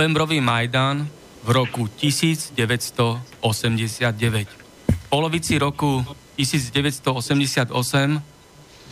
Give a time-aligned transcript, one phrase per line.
[0.00, 1.04] Novembrový Majdan
[1.44, 3.20] v roku 1989.
[4.88, 6.00] V polovici roku
[6.40, 7.68] 1988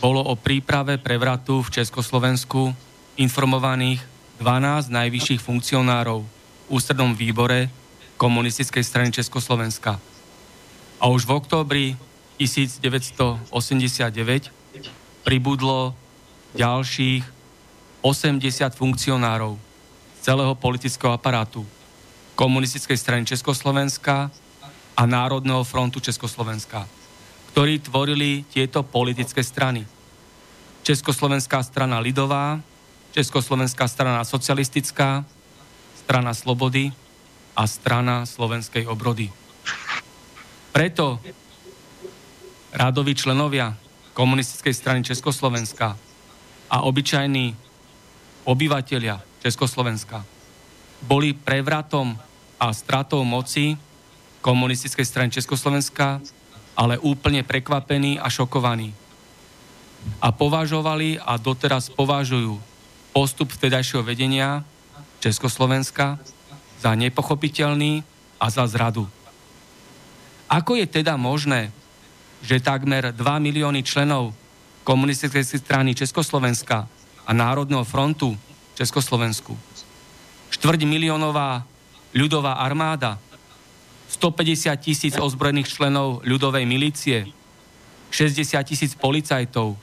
[0.05, 2.77] bolo o príprave prevratu v Československu
[3.17, 4.05] informovaných
[4.37, 6.29] 12 najvyšších funkcionárov v
[6.69, 7.73] ústrednom výbore
[8.21, 9.97] komunistickej strany Československa.
[11.01, 11.97] A už v októbri
[12.37, 13.49] 1989
[15.25, 15.97] pribudlo
[16.53, 17.25] ďalších
[18.05, 19.68] 80 funkcionárov
[20.21, 21.67] celého politického aparátu
[22.35, 24.31] komunistickej strany Československa
[24.95, 26.87] a Národného frontu Československa,
[27.51, 29.83] ktorí tvorili tieto politické strany.
[30.83, 32.63] Československá strana Lidová,
[33.11, 35.27] Československá strana socialistická,
[35.99, 36.91] strana Slobody
[37.55, 39.27] a strana Slovenskej obrody.
[40.71, 41.19] Preto
[42.71, 43.75] rádoví členovia
[44.13, 45.97] komunistickej strany Československa
[46.71, 47.55] a obyčajní
[48.43, 50.23] obyvatelia Československa.
[51.03, 52.15] Boli prevratom
[52.59, 53.79] a stratou moci
[54.43, 56.19] komunistickej strany Československa,
[56.75, 58.95] ale úplne prekvapení a šokovaní.
[60.23, 62.55] A považovali a doteraz považujú
[63.11, 64.63] postup vtedajšieho vedenia
[65.19, 66.15] Československa
[66.79, 68.03] za nepochopiteľný
[68.39, 69.03] a za zradu.
[70.47, 71.75] Ako je teda možné,
[72.39, 74.31] že takmer 2 milióny členov
[74.87, 76.87] komunistickej strany Československa
[77.27, 78.39] a Národného frontu
[78.79, 79.59] Československu.
[80.55, 81.67] Štvrť miliónová
[82.15, 83.19] ľudová armáda,
[84.07, 87.27] 150 tisíc ozbrojených členov ľudovej milície,
[88.09, 89.75] 60 tisíc policajtov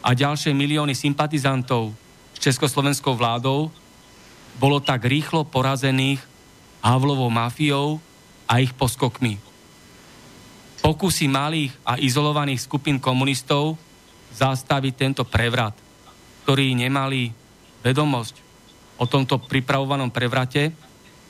[0.00, 1.92] a ďalšie milióny sympatizantov
[2.32, 3.74] s československou vládou
[4.56, 6.22] bolo tak rýchlo porazených
[6.82, 7.98] Havlovou mafiou
[8.46, 9.38] a ich poskokmi.
[10.82, 13.78] Pokusy malých a izolovaných skupín komunistov
[14.34, 15.74] zastaviť tento prevrat,
[16.42, 17.41] ktorý nemali
[17.82, 18.34] vedomosť
[18.96, 20.70] o tomto pripravovanom prevrate,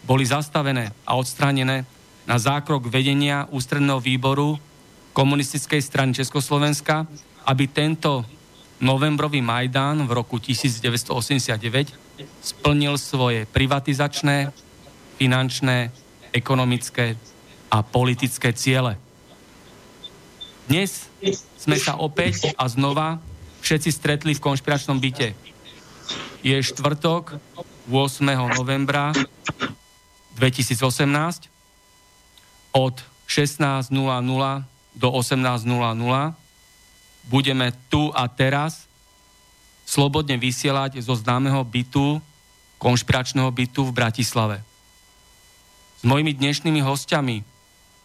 [0.04, 1.88] boli zastavené a odstránené
[2.28, 4.58] na zákrok vedenia ústredného výboru
[5.16, 7.08] komunistickej strany Československa,
[7.48, 8.22] aby tento
[8.82, 11.94] novembrový Majdán v roku 1989
[12.42, 14.50] splnil svoje privatizačné,
[15.18, 15.94] finančné,
[16.34, 17.14] ekonomické
[17.70, 18.98] a politické ciele.
[20.66, 21.06] Dnes
[21.58, 23.22] sme sa opäť a znova
[23.62, 25.51] všetci stretli v konšpiračnom byte
[26.42, 27.38] je štvrtok
[27.86, 28.26] 8.
[28.58, 29.14] novembra
[30.34, 31.46] 2018
[32.74, 32.94] od
[33.30, 33.94] 16.00
[34.98, 36.34] do 18.00
[37.30, 38.90] budeme tu a teraz
[39.86, 42.18] slobodne vysielať zo známeho bytu,
[42.82, 44.56] konšpiračného bytu v Bratislave.
[46.00, 47.46] S mojimi dnešnými hostiami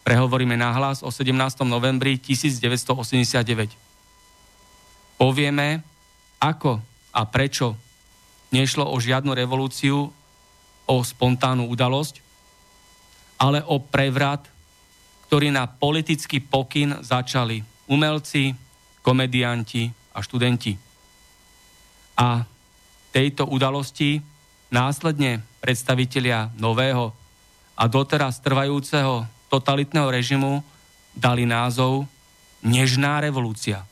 [0.06, 1.34] prehovoríme nahlas o 17.
[1.66, 3.74] novembri 1989.
[5.18, 5.82] Povieme,
[6.38, 6.78] ako
[7.18, 7.87] a prečo
[8.52, 10.12] nešlo o žiadnu revolúciu,
[10.88, 12.24] o spontánnu udalosť,
[13.38, 14.48] ale o prevrat,
[15.28, 17.60] ktorý na politický pokyn začali
[17.92, 18.56] umelci,
[19.04, 20.74] komedianti a študenti.
[22.18, 22.48] A
[23.12, 24.20] tejto udalosti
[24.72, 27.14] následne predstavitelia nového
[27.78, 30.64] a doteraz trvajúceho totalitného režimu
[31.14, 32.08] dali názov
[32.58, 33.86] Nežná revolúcia.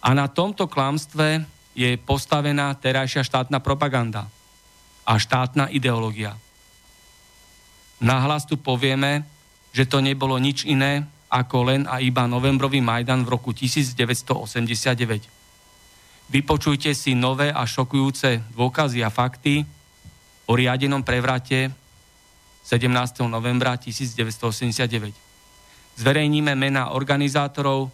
[0.00, 1.44] A na tomto klamstve
[1.74, 4.26] je postavená terajšia štátna propaganda
[5.06, 6.36] a štátna ideológia.
[8.00, 9.22] Nahlas tu povieme,
[9.70, 15.30] že to nebolo nič iné ako len a iba novembrový Majdan v roku 1989.
[16.30, 19.62] Vypočujte si nové a šokujúce dôkazy a fakty
[20.46, 21.70] o riadenom prevrate
[22.66, 23.26] 17.
[23.30, 25.14] novembra 1989.
[25.98, 27.90] Zverejníme mena organizátorov,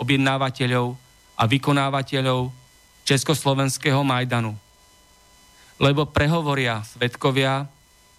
[0.00, 0.96] objednávateľov
[1.36, 2.52] a vykonávateľov
[3.08, 4.52] Československého Majdanu.
[5.80, 7.64] Lebo prehovoria svetkovia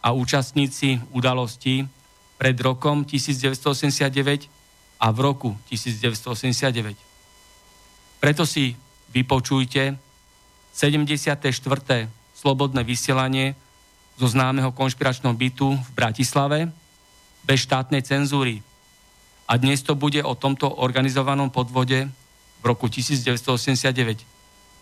[0.02, 1.86] a účastníci udalostí
[2.42, 4.50] pred rokom 1989
[4.98, 6.98] a v roku 1989.
[8.18, 8.74] Preto si
[9.14, 9.94] vypočujte
[10.74, 11.54] 74.
[12.34, 13.54] slobodné vysielanie
[14.18, 16.74] zo známeho konšpiračného bytu v Bratislave
[17.46, 18.66] bez štátnej cenzúry.
[19.46, 22.10] A dnes to bude o tomto organizovanom podvode
[22.60, 24.39] v roku 1989,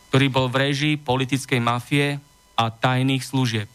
[0.10, 2.18] ktorý bol v režii politickej mafie
[2.58, 3.68] a tajných služieb.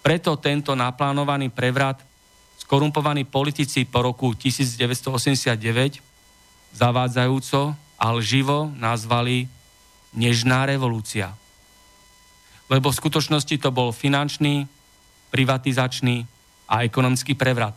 [0.00, 2.00] Preto tento naplánovaný prevrat
[2.60, 6.00] skorumpovaní politici po roku 1989
[6.72, 9.50] zavádzajúco a lživo nazvali
[10.14, 11.36] nežná revolúcia
[12.70, 14.70] lebo v skutočnosti to bol finančný,
[15.34, 16.22] privatizačný
[16.70, 17.74] a ekonomický prevrat.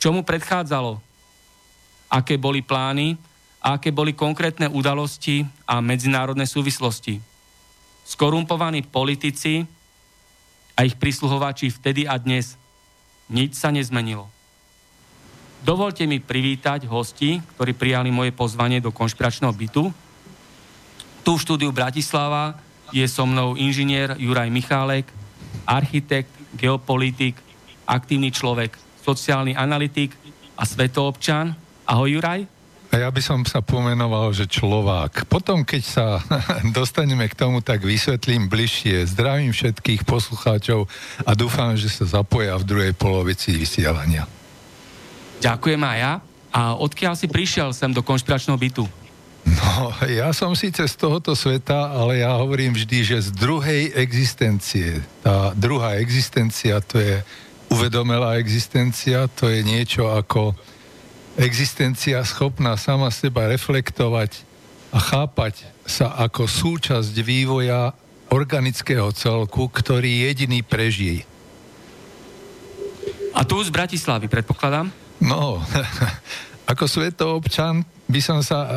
[0.00, 0.96] Čo mu predchádzalo?
[2.08, 3.20] Aké boli plány
[3.66, 7.18] a aké boli konkrétne udalosti a medzinárodné súvislosti?
[8.06, 9.66] Skorumpovaní politici
[10.78, 12.54] a ich prisluhovači vtedy a dnes
[13.26, 14.30] nič sa nezmenilo.
[15.66, 19.90] Dovolte mi privítať hosti, ktorí prijali moje pozvanie do konšpiračného bytu.
[21.26, 22.54] Tu v štúdiu Bratislava
[22.94, 25.10] je so mnou inžinier Juraj Michálek,
[25.66, 27.34] architekt, geopolitik,
[27.82, 30.14] aktívny človek, sociálny analytik
[30.54, 31.50] a svetoobčan.
[31.82, 32.55] Ahoj Juraj.
[32.96, 35.28] A ja by som sa pomenoval, že Človák.
[35.28, 36.06] Potom, keď sa
[36.78, 39.04] dostaneme k tomu, tak vysvetlím bližšie.
[39.04, 40.88] Zdravím všetkých poslucháčov
[41.28, 44.24] a dúfam, že sa zapoja v druhej polovici vysielania.
[45.44, 46.12] Ďakujem aj ja.
[46.56, 48.88] A odkiaľ si prišiel sem do konšpiračného bytu?
[49.44, 55.04] No, ja som síce z tohoto sveta, ale ja hovorím vždy, že z druhej existencie.
[55.20, 57.20] Tá druhá existencia, to je
[57.68, 60.56] uvedomelá existencia, to je niečo ako
[61.36, 64.42] existencia schopná sama seba reflektovať
[64.92, 67.92] a chápať sa ako súčasť vývoja
[68.32, 71.22] organického celku, ktorý jediný prežije.
[73.36, 74.88] A tu z Bratislavy, predpokladám?
[75.20, 75.60] No,
[76.72, 78.70] ako svetoobčan by som sa e,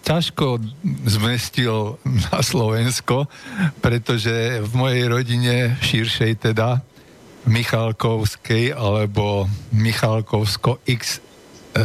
[0.00, 0.58] ťažko
[1.04, 2.00] zmestil
[2.32, 3.28] na Slovensko,
[3.84, 6.80] pretože v mojej rodine, širšej teda,
[7.42, 11.18] Michalkovskej alebo Michalkovsko X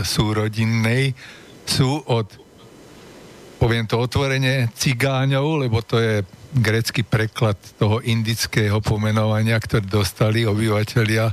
[0.04, 1.16] súrodinnej,
[1.68, 2.28] sú od,
[3.60, 6.24] poviem to otvorene, cigáňov, lebo to je
[6.56, 11.32] grecký preklad toho indického pomenovania, ktoré dostali obyvateľia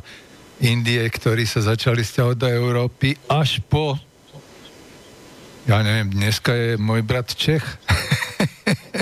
[0.62, 3.98] Indie, ktorí sa začali stiahovať do Európy, až po,
[5.66, 7.66] ja neviem, dneska je môj brat Čech.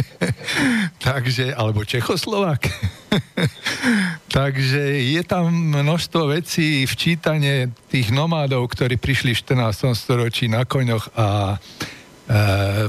[1.05, 2.92] Takže, alebo Čechoslovák.
[4.37, 4.83] Takže
[5.13, 7.53] je tam množstvo vecí v čítane
[7.93, 9.93] tých nomádov, ktorí prišli v 14.
[9.93, 11.57] storočí na koňoch a e,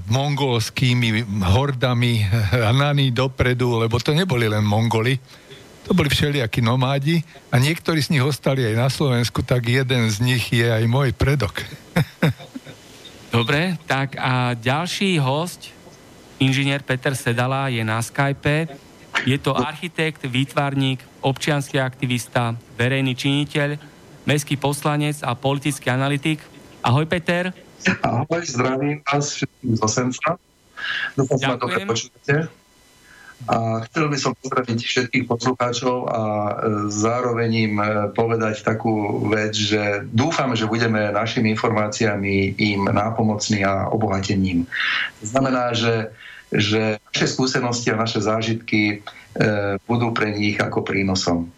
[0.08, 2.24] mongolskými hordami
[2.72, 5.20] hnani dopredu, lebo to neboli len Mongoli,
[5.84, 7.20] to boli všelijakí nomádi
[7.52, 11.12] a niektorí z nich ostali aj na Slovensku, tak jeden z nich je aj môj
[11.12, 11.60] predok.
[13.36, 15.74] Dobre, tak a ďalší host,
[16.38, 18.93] inžinier Peter Sedala, je na Skype.
[19.24, 23.78] Je to architekt, výtvarník, občianský aktivista, verejný činiteľ,
[24.26, 26.42] mestský poslanec a politický analytik.
[26.84, 27.54] Ahoj Peter.
[28.04, 30.30] Ahoj, zdravím vás všetkých z Osenca.
[31.16, 32.52] Dúfam, že ma dobre počujete.
[33.44, 36.54] A chcel by som pozdraviť všetkých poslucháčov a e,
[36.88, 43.92] zároveň im e, povedať takú vec, že dúfam, že budeme našimi informáciami im nápomocní a
[43.92, 44.64] obohatením.
[45.20, 46.16] To znamená, že,
[46.54, 48.96] že naše skúsenosti a naše zážitky e,
[49.90, 51.50] budú pre nich ako prínosom.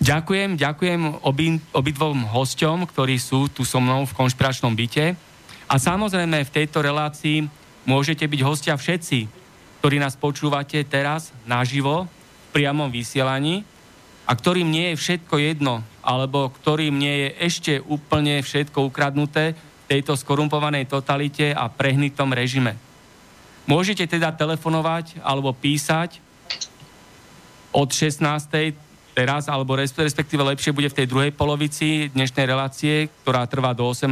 [0.00, 5.12] Ďakujem, ďakujem obi, obidvom hosťom, ktorí sú tu so mnou v konšpiračnom byte.
[5.68, 7.44] A samozrejme v tejto relácii
[7.84, 9.28] môžete byť hostia všetci,
[9.84, 12.08] ktorí nás počúvate teraz naživo,
[12.50, 13.62] v priamom vysielaní
[14.26, 19.84] a ktorým nie je všetko jedno, alebo ktorým nie je ešte úplne všetko ukradnuté v
[19.86, 22.89] tejto skorumpovanej totalite a prehnitom režime.
[23.70, 26.18] Môžete teda telefonovať alebo písať
[27.70, 28.18] od 16.
[29.14, 34.10] teraz, alebo respektíve lepšie bude v tej druhej polovici dnešnej relácie, ktorá trvá do 18.00,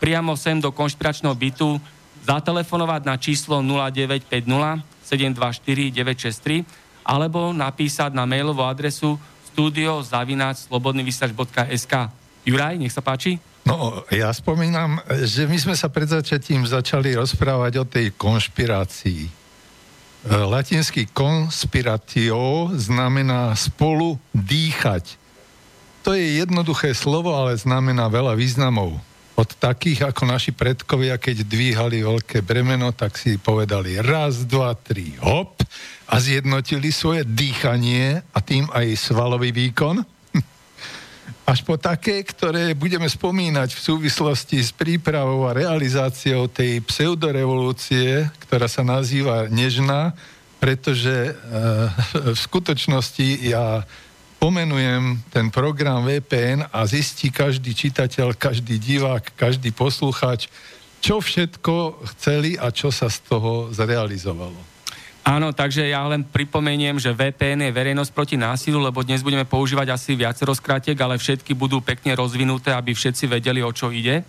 [0.00, 1.76] priamo sem do konšpiračného bytu
[2.24, 6.64] zatelefonovať na číslo 0950 724 963
[7.04, 9.20] alebo napísať na mailovú adresu
[9.52, 11.94] studiozavináčslobodnyvysač.sk.
[12.48, 13.36] Juraj, nech sa páči.
[13.68, 14.96] No, ja spomínam,
[15.28, 19.28] že my sme sa pred začatím začali rozprávať o tej konšpirácii.
[19.28, 19.32] E,
[20.24, 25.20] latinský konspiratio znamená spolu dýchať.
[26.00, 28.96] To je jednoduché slovo, ale znamená veľa významov.
[29.36, 35.12] Od takých ako naši predkovia, keď dvíhali veľké bremeno, tak si povedali raz, dva, tri,
[35.20, 35.60] hop
[36.08, 40.17] a zjednotili svoje dýchanie a tým aj svalový výkon
[41.48, 48.68] až po také, ktoré budeme spomínať v súvislosti s prípravou a realizáciou tej pseudorevolúcie, ktorá
[48.68, 50.12] sa nazýva Nežná,
[50.60, 51.32] pretože e,
[52.36, 53.80] v skutočnosti ja
[54.36, 60.52] pomenujem ten program VPN a zistí každý čitateľ, každý divák, každý poslucháč,
[61.00, 64.67] čo všetko chceli a čo sa z toho zrealizovalo.
[65.28, 69.92] Áno, takže ja len pripomeniem, že VPN je verejnosť proti násilu, lebo dnes budeme používať
[69.92, 74.24] asi viacero skratiek, ale všetky budú pekne rozvinuté, aby všetci vedeli, o čo ide.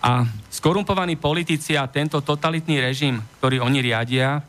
[0.00, 4.40] A skorumpovaní politici a tento totalitný režim, ktorý oni riadia,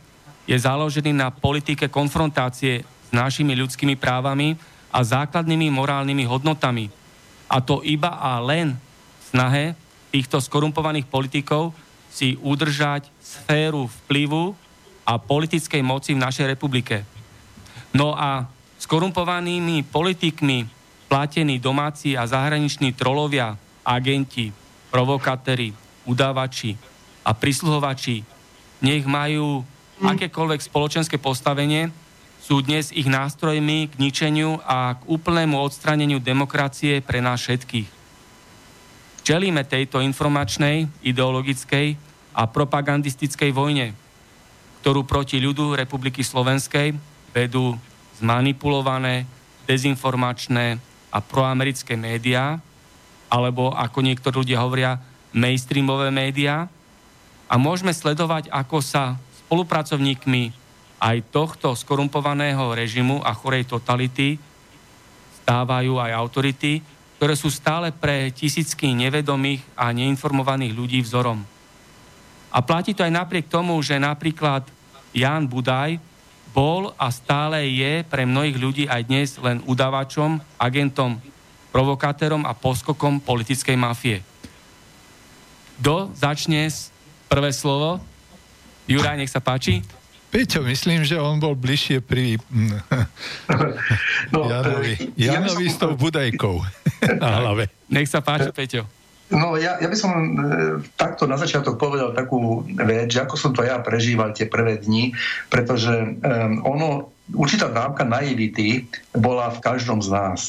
[0.47, 4.55] je založený na politike konfrontácie s našimi ľudskými právami
[4.95, 6.87] a základnými morálnymi hodnotami.
[7.51, 9.75] A to iba a len v snahe
[10.07, 11.75] týchto skorumpovaných politikov
[12.07, 14.55] si udržať sféru vplyvu
[15.05, 17.05] a politickej moci v našej republike.
[17.93, 18.49] No a
[18.81, 20.67] skorumpovanými politikmi
[21.07, 24.51] platení domáci a zahraniční trolovia, agenti,
[24.89, 25.71] provokatéri,
[26.09, 26.75] udávači
[27.23, 28.25] a prisluhovači,
[28.81, 29.63] nech majú
[30.03, 31.87] akékoľvek spoločenské postavenie,
[32.45, 37.89] sú dnes ich nástrojmi k ničeniu a k úplnému odstraneniu demokracie pre nás všetkých.
[39.25, 41.97] Čelíme tejto informačnej, ideologickej
[42.37, 43.97] a propagandistickej vojne,
[44.85, 46.93] ktorú proti ľudu Republiky Slovenskej
[47.33, 47.73] vedú
[48.21, 49.25] zmanipulované,
[49.65, 50.77] dezinformačné
[51.09, 52.61] a proamerické médiá,
[53.25, 55.01] alebo ako niektorí ľudia hovoria,
[55.33, 56.69] mainstreamové médiá.
[57.49, 59.17] A môžeme sledovať, ako sa
[59.49, 60.53] spolupracovníkmi
[61.01, 64.37] aj tohto skorumpovaného režimu a chorej totality
[65.41, 66.85] stávajú aj autority,
[67.17, 71.41] ktoré sú stále pre tisícky nevedomých a neinformovaných ľudí vzorom.
[72.53, 74.74] A platí to aj napriek tomu, že napríklad
[75.15, 75.97] Jan Budaj
[76.51, 81.19] bol a stále je pre mnohých ľudí aj dnes len udávačom, agentom,
[81.71, 84.19] provokátorom a poskokom politickej mafie.
[85.79, 86.67] Kto začne
[87.27, 87.99] prvé slovo?
[88.87, 89.83] Juraj, nech sa páči.
[90.31, 92.35] Peťo, myslím, že on bol bližšie pri
[94.35, 96.59] no, Janovi, Janovi ja s tou budajkou
[97.23, 97.71] na hlave.
[97.87, 98.83] Nech sa páči, Peťo.
[99.33, 100.29] No ja, ja by som e,
[101.01, 105.17] takto na začiatok povedal takú vec, že ako som to ja prežíval tie prvé dni,
[105.49, 106.09] pretože e,
[106.61, 108.85] ono, určitá dávka naivity
[109.17, 110.41] bola v každom z nás.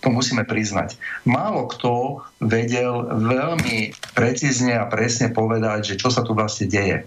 [0.00, 0.96] To musíme priznať.
[1.28, 7.06] Málo kto vedel veľmi precízne a presne povedať, že čo sa tu vlastne deje.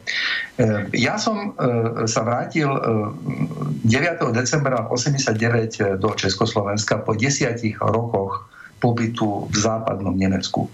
[0.56, 3.84] E, ja som e, sa vrátil 9.
[4.32, 10.70] decembra 89 do Československa po desiatich rokoch pobytu v západnom Nemecku.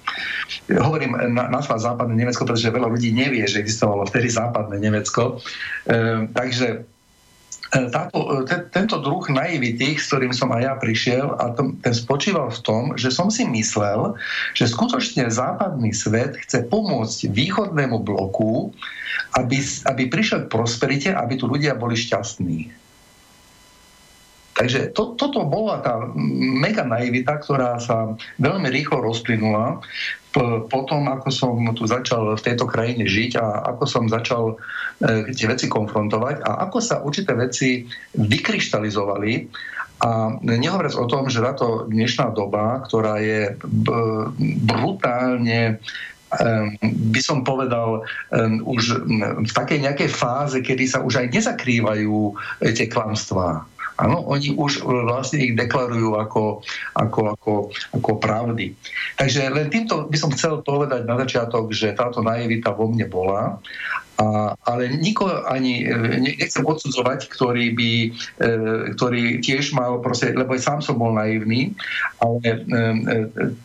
[0.69, 5.39] Hovorím na, nazva západné Nemecko, pretože veľa ľudí nevie, že existovalo vtedy západné Nemecko.
[5.88, 6.67] E, takže
[7.74, 11.95] e, táto, te, tento druh naivity, s ktorým som aj ja prišiel, a to, ten
[11.95, 14.19] spočíval v tom, že som si myslel,
[14.51, 18.75] že skutočne západný svet chce pomôcť východnému bloku,
[19.39, 19.57] aby,
[19.88, 22.82] aby prišiel k prosperite, aby tu ľudia boli šťastní.
[24.53, 25.98] Takže to, toto bola tá
[26.38, 29.81] mega naivita, ktorá sa veľmi rýchlo rozplynula
[30.69, 34.57] potom, ako som tu začal v tejto krajine žiť a ako som začal
[34.98, 37.86] e, tie veci konfrontovať a ako sa určité veci
[38.17, 39.33] vykryštalizovali
[40.03, 43.55] a nehovoriac o tom, že táto dnešná doba, ktorá je
[44.67, 45.79] brutálne
[46.81, 48.01] by som povedal,
[48.65, 49.05] už
[49.45, 52.33] v takej nejakej fáze, kedy sa už aj nezakrývajú e,
[52.74, 53.69] tie klamstvá.
[54.01, 56.65] Áno, oni už e, vlastne ich deklarujú ako,
[56.97, 57.53] ako, ako,
[57.93, 58.73] ako pravdy.
[59.21, 63.62] Takže len týmto by som chcel povedať na začiatok, že táto naivita vo mne bola,
[64.17, 65.93] a, ale nikoho ani e,
[66.41, 67.91] nechcem odsudzovať, ktorý by,
[68.41, 68.50] e,
[68.97, 71.77] ktorý tiež mal proste, lebo aj sám som bol naivný,
[72.17, 72.65] ale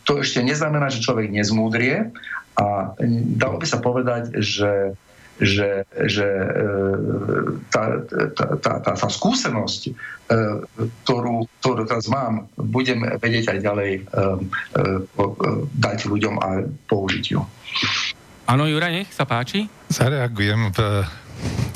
[0.05, 2.13] to ešte neznamená, že človek nezmúdrie
[2.59, 2.93] a
[3.39, 4.93] dalo by sa povedať, že
[5.39, 6.49] že, že e,
[7.71, 8.03] tá,
[8.35, 9.91] tá, tá, tá, tá skúsenosť, e,
[11.03, 14.01] ktorú, ktorú teraz mám, budem vedieť aj ďalej e,
[15.79, 16.47] dať ľuďom a
[16.91, 17.41] použiť ju.
[18.49, 19.71] Áno, Jura, nech sa páči.
[19.87, 20.79] Zareagujem v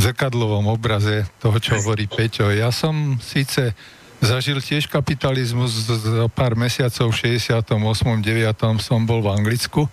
[0.03, 2.51] zrkadlovom obraze toho, čo hovorí Peťo.
[2.51, 3.72] Ja som síce
[4.20, 7.63] zažil tiež kapitalizmus za pár mesiacov v 68.
[7.63, 8.84] 9.
[8.84, 9.88] som bol v Anglicku,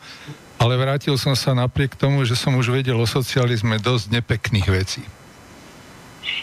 [0.61, 5.01] ale vrátil som sa napriek tomu, že som už vedel o socializme dosť nepekných vecí.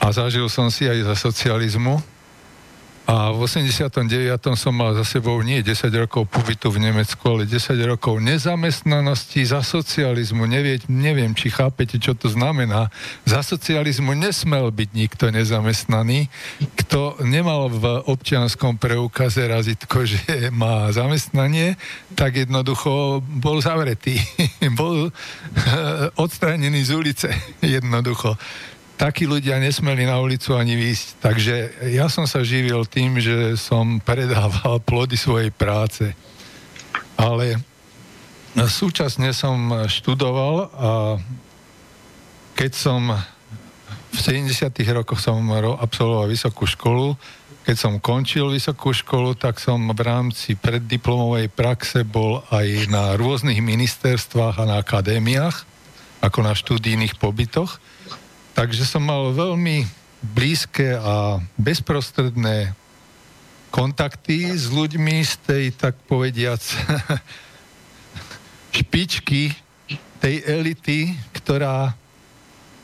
[0.01, 2.01] A zažil som si aj za socializmu,
[3.07, 4.03] a v 89.
[4.59, 9.63] som mal za sebou nie 10 rokov pobytu v Nemecku, ale 10 rokov nezamestnanosti za
[9.63, 10.43] socializmu.
[10.43, 12.91] Nevie, neviem, či chápete, čo to znamená.
[13.23, 16.27] Za socializmu nesmel byť nikto nezamestnaný.
[16.83, 21.79] Kto nemal v občianskom preukaze razitko, že má zamestnanie,
[22.11, 24.19] tak jednoducho bol zavretý.
[24.79, 25.15] bol
[26.27, 27.31] odstránený z ulice.
[27.63, 28.35] Jednoducho
[28.97, 31.07] takí ľudia nesmeli na ulicu ani výjsť.
[31.21, 31.55] Takže
[31.93, 36.11] ja som sa živil tým, že som predával plody svojej práce.
[37.17, 37.61] Ale
[38.57, 40.91] súčasne som študoval a
[42.57, 43.13] keď som
[44.09, 44.73] v 70.
[44.97, 45.45] rokoch som
[45.77, 47.13] absolvoval vysokú školu,
[47.67, 53.59] keď som končil vysokú školu, tak som v rámci preddiplomovej praxe bol aj na rôznych
[53.59, 55.67] ministerstvách a na akadémiách,
[56.23, 57.77] ako na študijných pobytoch.
[58.57, 59.85] Takže som mal veľmi
[60.33, 62.73] blízke a bezprostredné
[63.69, 66.57] kontakty s ľuďmi z tej, tak povediac,
[68.81, 69.53] špičky
[70.17, 71.93] tej elity, ktorá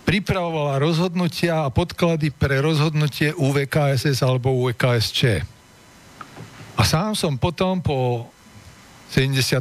[0.05, 5.41] pripravovala rozhodnutia a podklady pre rozhodnutie UVKSS alebo UVKSČ.
[6.77, 8.29] A sám som potom po
[9.09, 9.57] 77.,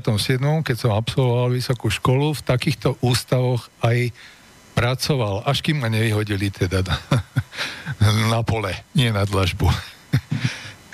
[0.60, 4.12] keď som absolvoval vysokú školu, v takýchto ústavoch aj
[4.72, 6.82] pracoval, až kým ma nevyhodili teda
[8.30, 9.68] na pole, nie na dlažbu.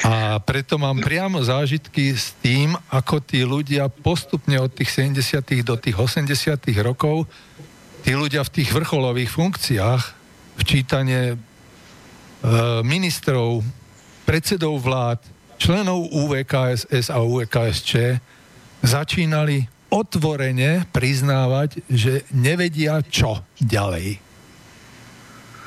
[0.07, 5.67] A preto mám priamo zážitky s tým, ako tí ľudia postupne od tých 70.
[5.67, 6.55] do tých 80.
[6.87, 7.27] rokov,
[8.07, 10.03] tí ľudia v tých vrcholových funkciách,
[10.63, 11.37] včítanie e,
[12.87, 13.67] ministrov,
[14.23, 15.19] predsedov vlád,
[15.59, 18.23] členov UVKSS a UVKSČ,
[18.87, 24.21] začínali otvorene priznávať, že nevedia, čo ďalej.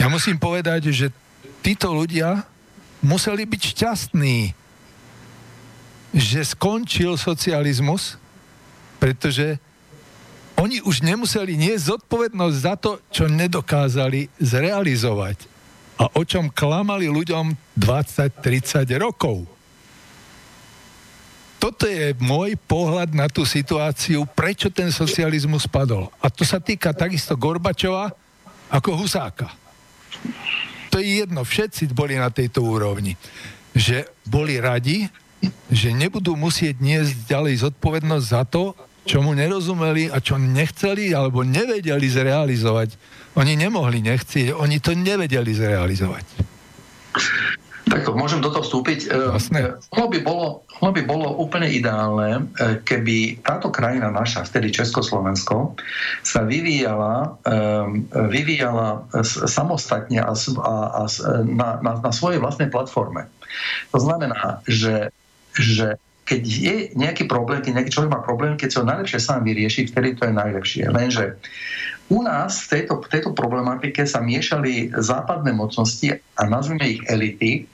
[0.02, 1.14] Ja musím povedať, že
[1.62, 2.46] títo ľudia
[3.06, 4.38] museli byť šťastní,
[6.12, 8.18] že skončil socializmus,
[8.98, 9.62] pretože
[10.58, 15.50] oni už nemuseli niesť zodpovednosť za to, čo nedokázali zrealizovať
[16.02, 19.46] a o čom klamali ľuďom 20-30 rokov
[21.62, 26.10] toto je môj pohľad na tú situáciu, prečo ten socializmus spadol.
[26.18, 28.10] A to sa týka takisto Gorbačova
[28.74, 29.54] ako Husáka.
[30.90, 33.14] To je jedno, všetci boli na tejto úrovni.
[33.78, 35.06] Že boli radi,
[35.70, 38.74] že nebudú musieť niesť ďalej zodpovednosť za to,
[39.06, 42.98] čo mu nerozumeli a čo nechceli alebo nevedeli zrealizovať.
[43.38, 46.26] Oni nemohli nechcieť, oni to nevedeli zrealizovať.
[47.92, 49.12] Takto, môžem do toho vstúpiť.
[49.12, 49.76] Vlastne.
[49.92, 55.76] Ono by, bolo, ono by bolo úplne ideálne, e, keby táto krajina naša, vtedy Československo,
[56.24, 57.36] sa vyvíjala,
[58.32, 61.04] vyvíjala samostatne a, a, a
[61.44, 63.28] na, na, na svojej vlastnej platforme.
[63.92, 65.12] To znamená, že,
[65.60, 69.44] že keď je nejaký problém, keď nejaký človek má problém, keď sa ho najlepšie sám
[69.44, 70.84] vyrieši, vtedy to je najlepšie.
[70.88, 71.36] Lenže
[72.12, 77.72] u nás v tejto, v tejto problematike sa miešali západné mocnosti a nazvime ich elity,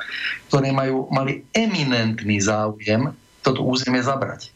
[0.53, 3.09] ktoré majú, mali eminentný záujem
[3.41, 4.53] toto územie zabrať.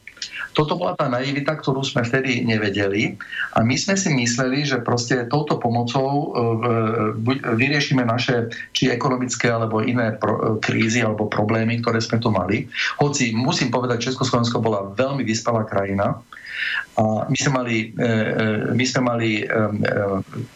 [0.52, 3.16] Toto bola tá naivita, ktorú sme vtedy nevedeli
[3.56, 6.26] a my sme si mysleli, že proste touto pomocou e,
[7.56, 12.68] vyriešime naše či ekonomické alebo iné pro, krízy alebo problémy, ktoré sme tu mali.
[13.00, 16.20] Hoci musím povedať, Československo bola veľmi vyspelá krajina,
[17.00, 19.30] a my sme mali, e, e, my sme mali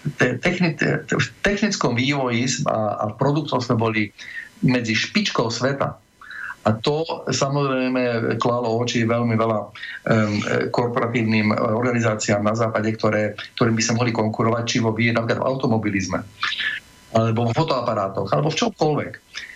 [0.06, 4.02] v technickom vývoji a v produktoch sme boli
[4.62, 6.05] medzi špičkou sveta.
[6.66, 9.70] A to samozrejme klalo oči veľmi veľa um,
[10.74, 16.26] korporatívnym organizáciám na západe, ktoré, ktorým by sa mohli konkurovať či vo napríklad v automobilizme,
[17.14, 19.14] alebo v fotoaparátoch, alebo v čomkoľvek.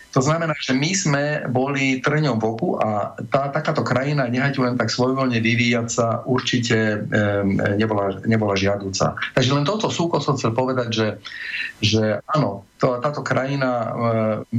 [0.10, 4.74] To znamená, že my sme boli trňom v oku a tá, takáto krajina, nehať len
[4.74, 9.14] tak svojvoľne vyvíjať sa, určite um, nebola, nebola žiadúca.
[9.38, 11.08] Takže len toto súko som chcel povedať, že,
[11.78, 14.50] že áno, to, táto krajina, um,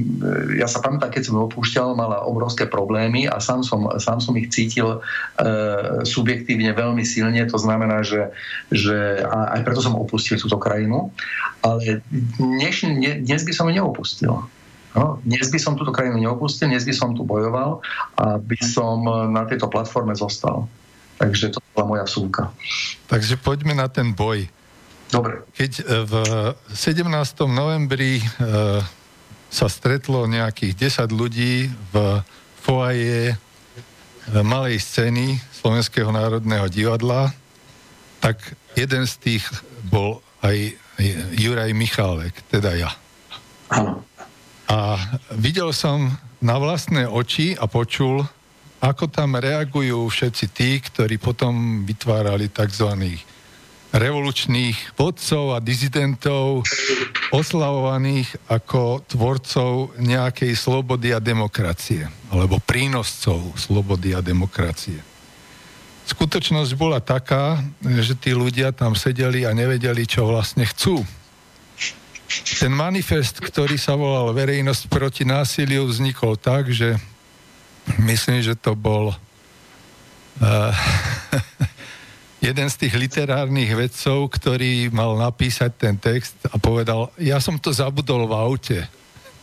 [0.55, 4.55] ja sa pamätám, keď som opúšťal, mala obrovské problémy a sám som, sám som ich
[4.55, 8.31] cítil uh, subjektívne veľmi silne, to znamená, že,
[8.71, 11.11] že aj preto som opustil túto krajinu,
[11.67, 12.07] ale
[12.39, 12.87] dnes,
[13.27, 14.47] dnes by som ju neopustil.
[14.91, 17.79] No, dnes by som túto krajinu neopustil, dnes by som tu bojoval
[18.19, 20.67] a by som na tejto platforme zostal.
[21.21, 22.51] Takže to bola moja vsúka.
[23.07, 24.49] Takže poďme na ten boj.
[25.13, 25.47] Dobre.
[25.55, 26.15] Keď e, v
[26.75, 27.07] 17.
[27.51, 28.25] novembri
[29.51, 31.95] sa stretlo nejakých 10 ľudí v
[32.63, 33.35] foaje
[34.31, 37.35] malej scény Slovenského národného divadla,
[38.23, 38.39] tak
[38.79, 39.45] jeden z tých
[39.91, 40.79] bol aj
[41.35, 42.91] Juraj Michálek, teda ja.
[44.71, 44.95] A
[45.35, 48.23] videl som na vlastné oči a počul,
[48.79, 53.19] ako tam reagujú všetci tí, ktorí potom vytvárali tzv.
[53.91, 56.63] revolučných vodcov a dizidentov,
[57.35, 65.03] oslavovaných ako tvorcov nejakej slobody a demokracie, alebo prínoscov slobody a demokracie.
[66.07, 71.03] Skutočnosť bola taká, že tí ľudia tam sedeli a nevedeli, čo vlastne chcú.
[72.31, 76.95] Ten manifest, ktorý sa volal Verejnosť proti násiliu, vznikol tak, že
[77.99, 80.71] myslím, že to bol uh,
[82.49, 87.75] jeden z tých literárnych vedcov, ktorý mal napísať ten text a povedal, ja som to
[87.75, 88.79] zabudol v aute.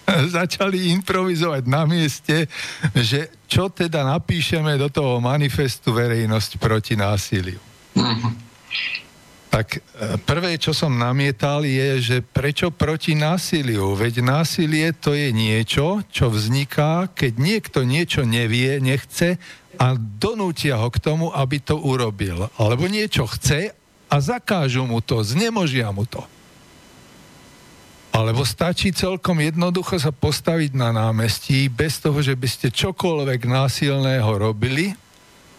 [0.40, 2.48] Začali improvizovať na mieste,
[2.96, 7.60] že čo teda napíšeme do toho manifestu verejnosť proti násiliu.
[8.00, 8.48] Mm-hmm.
[9.48, 9.82] Tak e,
[10.28, 13.96] prvé, čo som namietal, je, že prečo proti násiliu?
[13.96, 19.40] Veď násilie to je niečo, čo vzniká, keď niekto niečo nevie, nechce
[19.80, 22.52] a donútia ho k tomu, aby to urobil.
[22.60, 23.72] Alebo niečo chce
[24.12, 26.20] a zakážu mu to, znemožia mu to.
[28.12, 34.28] Alebo stačí celkom jednoducho sa postaviť na námestí bez toho, že by ste čokoľvek násilného
[34.28, 34.92] robili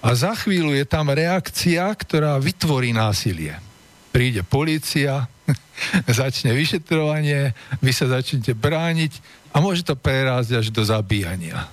[0.03, 3.68] a za chvíľu je tam reakcia, ktorá vytvorí násilie
[4.19, 5.31] príde policia,
[6.11, 9.23] začne vyšetrovanie, vy sa začnete brániť
[9.55, 11.71] a môže to prerásť až do zabíjania.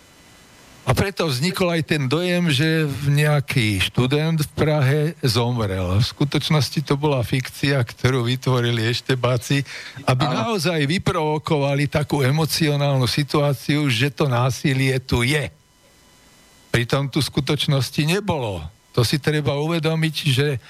[0.85, 5.97] A preto vznikol aj ten dojem, že nejaký študent v Prahe zomrel.
[5.97, 9.65] V skutočnosti to bola fikcia, ktorú vytvorili eštebáci,
[10.05, 15.49] aby naozaj vyprovokovali takú emocionálnu situáciu, že to násilie tu je.
[16.69, 18.61] Pritom tu skutočnosti nebolo.
[18.93, 20.61] To si treba uvedomiť, že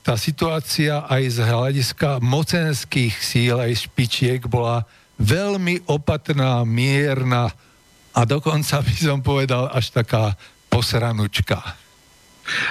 [0.00, 4.88] tá situácia aj z hľadiska mocenských síl, aj špičiek bola
[5.20, 7.52] veľmi opatrná, mierna
[8.16, 10.32] a dokonca by som povedal až taká
[10.72, 11.60] posranučka.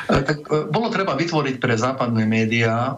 [0.10, 2.98] E, tak e, bolo treba vytvoriť pre západné médiá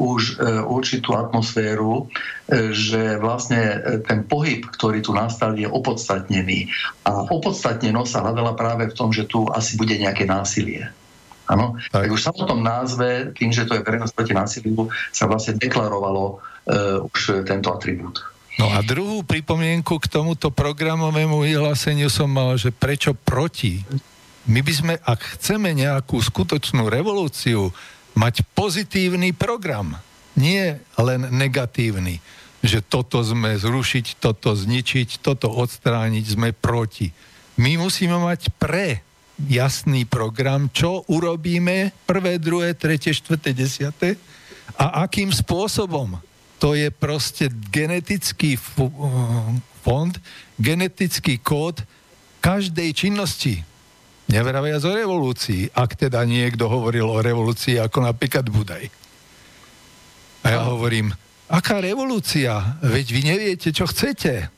[0.00, 2.08] už určitú atmosféru,
[2.72, 3.60] že vlastne
[4.08, 6.72] ten pohyb, ktorý tu nastal, je opodstatnený.
[7.04, 10.88] A opodstatnenosť sa hľadala práve v tom, že tu asi bude nejaké násilie.
[11.48, 11.80] Áno?
[11.88, 12.04] Tak.
[12.04, 16.24] tak už sa tom názve, tým, že to je verejnosť proti násiliu, sa vlastne deklarovalo
[16.36, 18.20] uh, už tento atribút.
[18.58, 23.86] No a druhú pripomienku k tomuto programovému vyhláseniu som mal, že prečo proti?
[24.50, 27.70] My by sme, ak chceme nejakú skutočnú revolúciu,
[28.18, 29.94] mať pozitívny program,
[30.34, 32.18] nie len negatívny,
[32.66, 37.14] že toto sme zrušiť, toto zničiť, toto odstrániť, sme proti.
[37.62, 39.06] My musíme mať pre
[39.46, 44.18] jasný program, čo urobíme prvé, druhé, tretie, štvrté, desiate
[44.74, 46.18] a akým spôsobom.
[46.58, 48.58] To je proste genetický
[49.86, 50.12] fond,
[50.58, 51.86] genetický kód
[52.42, 53.62] každej činnosti.
[54.28, 58.84] Nevraviac o revolúcii, ak teda niekto hovoril o revolúcii ako napríklad Budaj.
[60.44, 61.14] A ja hovorím,
[61.48, 62.76] aká revolúcia?
[62.84, 64.52] Veď vy neviete, čo chcete.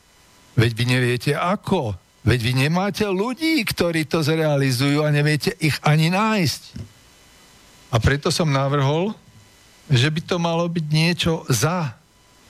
[0.58, 1.94] Veď vy neviete, ako.
[2.20, 6.62] Veď vy nemáte ľudí, ktorí to zrealizujú a neviete ich ani nájsť.
[7.90, 9.16] A preto som navrhol,
[9.88, 11.96] že by to malo byť niečo za,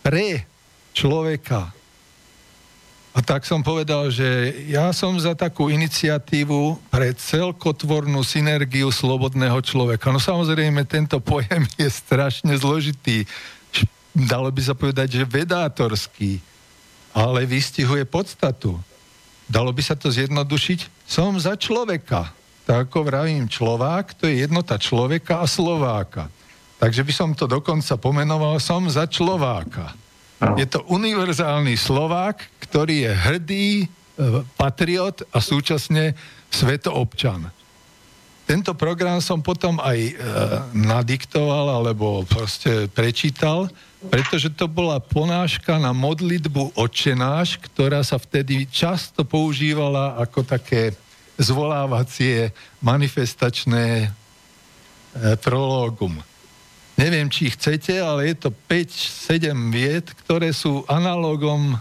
[0.02, 0.44] pre
[0.92, 1.70] človeka.
[3.11, 10.14] A tak som povedal, že ja som za takú iniciatívu pre celkotvornú synergiu slobodného človeka.
[10.14, 13.26] No samozrejme, tento pojem je strašne zložitý.
[14.14, 16.38] Dalo by sa povedať, že vedátorský,
[17.11, 18.78] ale vystihuje podstatu.
[19.50, 21.10] Dalo by sa to zjednodušiť?
[21.10, 22.30] Som za človeka.
[22.70, 26.30] Tak ako vravím, človák to je jednota človeka a Slováka.
[26.78, 29.90] Takže by som to dokonca pomenoval, som za člováka.
[30.54, 33.86] Je to univerzálny Slovák, ktorý je hrdý, e,
[34.54, 36.14] patriot a súčasne
[36.48, 37.50] svetoobčan.
[38.46, 40.12] Tento program som potom aj e,
[40.78, 43.68] nadiktoval alebo proste prečítal
[44.08, 50.96] pretože to bola ponáška na modlitbu očenáš, ktorá sa vtedy často používala ako také
[51.36, 54.08] zvolávacie manifestačné e,
[55.40, 56.16] prológum.
[56.96, 61.78] Neviem, či chcete, ale je to 5-7 vied, ktoré sú analogom e,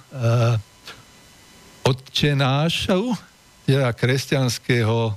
[1.88, 3.16] odčenášov,
[3.64, 5.16] teda kresťanského,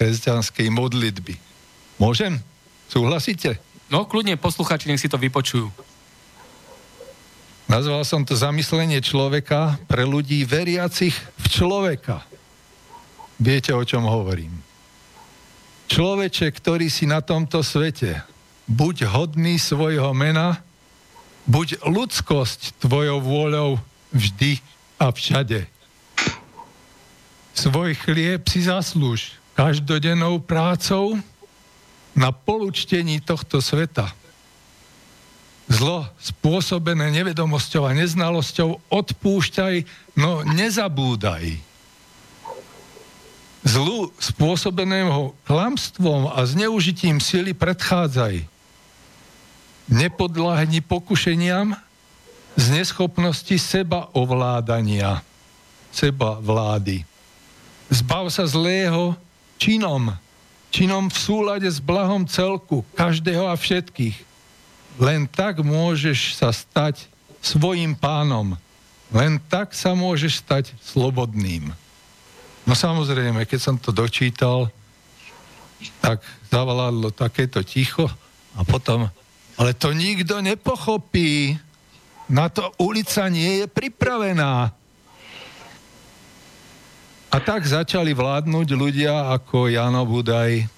[0.00, 1.34] kresťanskej modlitby.
[2.00, 2.40] Môžem?
[2.88, 3.60] Súhlasíte?
[3.88, 5.87] No, kľudne posluchači, nech si to vypočujú.
[7.68, 12.24] Nazval som to zamyslenie človeka pre ľudí veriacich v človeka.
[13.36, 14.56] Viete, o čom hovorím.
[15.92, 18.24] Človeče, ktorý si na tomto svete,
[18.64, 20.64] buď hodný svojho mena,
[21.44, 23.70] buď ľudskosť tvojou vôľou
[24.16, 24.64] vždy
[24.96, 25.68] a všade.
[27.52, 31.20] Svoj chlieb si zaslúž každodennou prácou
[32.16, 34.08] na polučtení tohto sveta
[35.68, 39.84] Zlo spôsobené nevedomosťou a neznalosťou odpúšťaj,
[40.16, 41.60] no nezabúdaj.
[43.68, 48.48] Zlu spôsobeného klamstvom a zneužitím sily predchádzaj.
[49.92, 51.76] Nepodláhni pokušeniam
[52.56, 55.20] z neschopnosti seba ovládania,
[55.92, 57.04] seba vlády.
[57.92, 59.16] Zbav sa zlého
[59.60, 60.16] činom,
[60.72, 64.27] činom v súlade s blahom celku, každého a všetkých
[64.98, 67.06] len tak môžeš sa stať
[67.38, 68.58] svojim pánom.
[69.08, 71.72] Len tak sa môžeš stať slobodným.
[72.68, 74.68] No samozrejme, keď som to dočítal,
[76.02, 78.04] tak zavolalo takéto ticho
[78.58, 79.08] a potom,
[79.56, 81.56] ale to nikto nepochopí.
[82.28, 84.74] Na to ulica nie je pripravená.
[87.28, 90.68] A tak začali vládnuť ľudia ako Jano Budaj,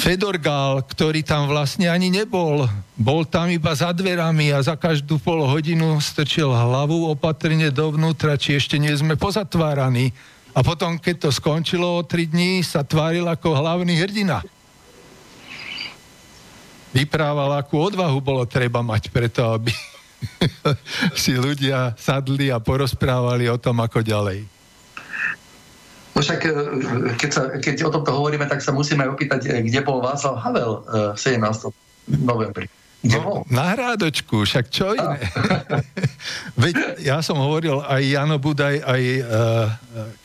[0.00, 2.64] Fedor Gál, ktorý tam vlastne ani nebol.
[2.96, 8.56] Bol tam iba za dverami a za každú pol hodinu strčil hlavu opatrne dovnútra, či
[8.56, 10.16] ešte nie sme pozatváraní.
[10.56, 14.40] A potom, keď to skončilo o tri dní, sa tváril ako hlavný hrdina.
[16.96, 19.70] Vyprával, akú odvahu bolo treba mať preto, aby
[21.22, 24.59] si ľudia sadli a porozprávali o tom, ako ďalej.
[26.20, 26.52] No však, e,
[27.16, 30.84] keď, sa, keď o tomto hovoríme, tak sa musíme opýtať, e, kde bol Václav Havel
[30.84, 31.72] e, v 17.
[32.20, 32.68] novembri.
[33.00, 33.38] Kde no, bol?
[33.48, 35.16] Na hrádočku, však čo iné?
[36.60, 39.32] Veď ja som hovoril aj Jano Budaj, aj uh,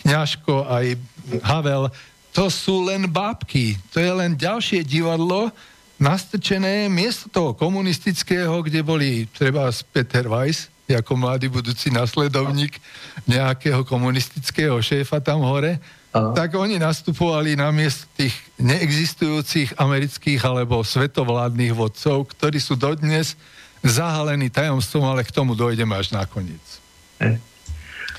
[0.03, 0.99] Kňažko, aj
[1.47, 1.87] Havel,
[2.35, 3.79] to sú len bábky.
[3.95, 5.55] To je len ďalšie divadlo,
[5.95, 12.77] nastrčené miesto toho komunistického, kde boli treba Peter Weiss, ako mladý budúci nasledovník
[13.25, 15.81] nejakého komunistického šéfa tam hore,
[16.13, 16.37] Aha.
[16.37, 23.33] tak oni nastupovali na miest tých neexistujúcich amerických alebo svetovládnych vodcov, ktorí sú dodnes
[23.81, 26.61] zahalení tajomstvom, ale k tomu dojdeme až nakoniec.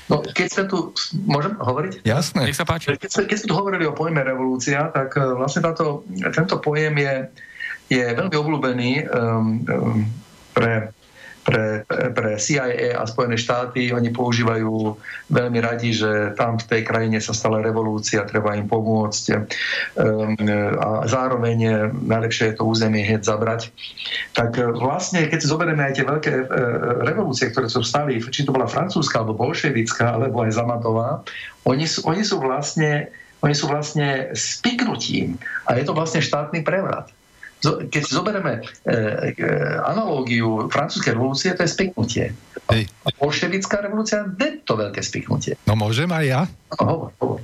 [0.07, 0.77] No, keď sme tu,
[1.27, 2.07] môžem hovoriť?
[2.07, 2.47] Jasné.
[2.47, 2.95] Nech sa páči.
[2.95, 7.13] Keď, keď sme tu hovorili o pojme revolúcia, tak uh, vlastne táto, tento pojem je,
[7.91, 9.99] je veľmi obľúbený um, um,
[10.55, 10.95] pre
[11.47, 13.95] pre, pre CIA a Spojené štáty.
[13.95, 14.99] Oni používajú
[15.31, 20.35] veľmi radi, že tam v tej krajine sa stala revolúcia, treba im pomôcť ehm,
[20.75, 23.71] a zároveň najlepšie je to územie hneď zabrať.
[24.35, 26.45] Tak e, vlastne, keď si zoberieme aj tie veľké e,
[27.07, 31.23] revolúcie, ktoré sú stali, či to bola francúzska, alebo bolševická, alebo aj zamatová,
[31.63, 33.07] oni sú, oni sú vlastne
[33.37, 35.37] oni sú vlastne spiknutím
[35.69, 37.13] a je to vlastne štátny prevrat
[37.63, 38.93] keď si zoberieme e, e,
[39.81, 42.25] analógiu francúzskej revolúcie, to je spiknutie.
[42.69, 42.85] Hej.
[43.01, 45.57] A bolševická revolúcia, je to veľké spiknutie.
[45.65, 46.41] No môžem aj ja?
[46.77, 47.39] No, hovor, hovor.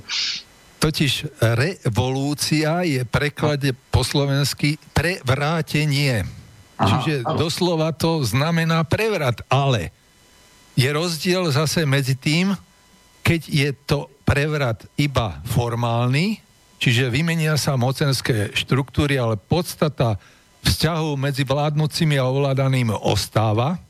[0.84, 6.28] Totiž revolúcia je preklade po slovensky prevrátenie.
[6.76, 7.40] Aha, Čiže aha.
[7.40, 9.88] doslova to znamená prevrat, ale
[10.76, 12.52] je rozdiel zase medzi tým,
[13.24, 16.43] keď je to prevrat iba formálny,
[16.84, 20.20] Čiže vymenia sa mocenské štruktúry, ale podstata
[20.68, 23.80] vzťahu medzi vládnúcimi a ovládaným ostáva.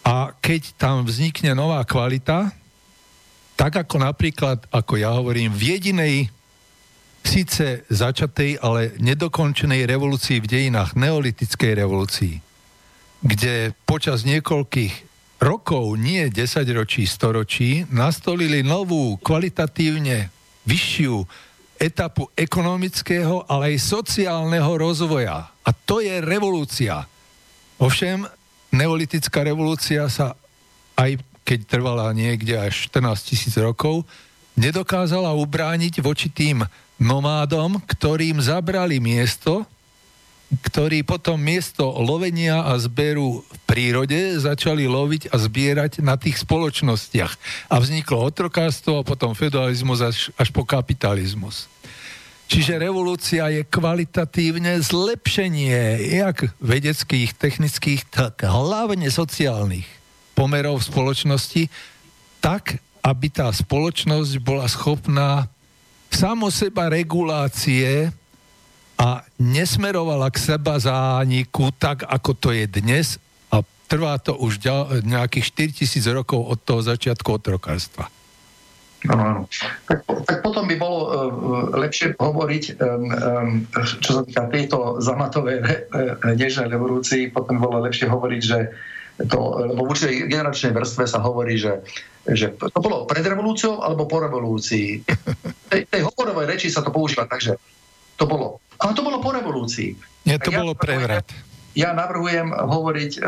[0.00, 2.56] A keď tam vznikne nová kvalita,
[3.52, 6.14] tak ako napríklad, ako ja hovorím, v jedinej
[7.20, 12.40] síce začatej, ale nedokončenej revolúcii v dejinách, neolitickej revolúcii,
[13.20, 14.94] kde počas niekoľkých
[15.36, 20.32] rokov, nie 10 ročí, storočí, nastolili novú, kvalitatívne
[20.64, 21.44] vyššiu
[21.84, 25.52] etapu ekonomického, ale aj sociálneho rozvoja.
[25.60, 27.04] A to je revolúcia.
[27.76, 28.24] Ovšem,
[28.72, 30.32] neolitická revolúcia sa,
[30.96, 34.08] aj keď trvala niekde až 14 tisíc rokov,
[34.56, 36.64] nedokázala ubrániť voči tým
[36.96, 39.68] nomádom, ktorým zabrali miesto
[40.52, 47.32] ktorí potom miesto lovenia a zberu v prírode začali loviť a zbierať na tých spoločnostiach.
[47.72, 51.66] A vzniklo otrokárstvo a potom feudalizmus až, až po kapitalizmus.
[52.44, 59.88] Čiže revolúcia je kvalitatívne zlepšenie jak vedeckých, technických, tak hlavne sociálnych
[60.36, 61.62] pomerov v spoločnosti,
[62.44, 65.48] tak, aby tá spoločnosť bola schopná
[66.12, 68.12] samo seba regulácie
[68.98, 73.18] a nesmerovala k seba zániku tak, ako to je dnes
[73.50, 74.62] a trvá to už
[75.02, 78.06] nejakých 4000 rokov od toho začiatku otrokárstva.
[79.04, 79.42] Áno, áno.
[79.84, 81.10] Tak, tak potom by bolo uh,
[81.76, 83.48] lepšie hovoriť, um, um,
[84.00, 88.58] čo sa týka tejto zamatovej re, uh, nežnej revolúcii, potom by bolo lepšie hovoriť, že
[89.28, 89.38] to,
[89.70, 91.84] lebo v určitej generačnej vrstve sa hovorí, že,
[92.26, 95.04] že to bolo pred revolúciou alebo po revolúcii.
[95.70, 97.58] Tej, tej hovorovej reči sa to používa tak, že
[98.14, 98.62] to bolo.
[98.78, 99.94] Ale to bolo po revolúcii.
[100.26, 101.28] Nie, to ja bolo prevrat.
[101.74, 103.20] Ja navrhujem hovoriť e,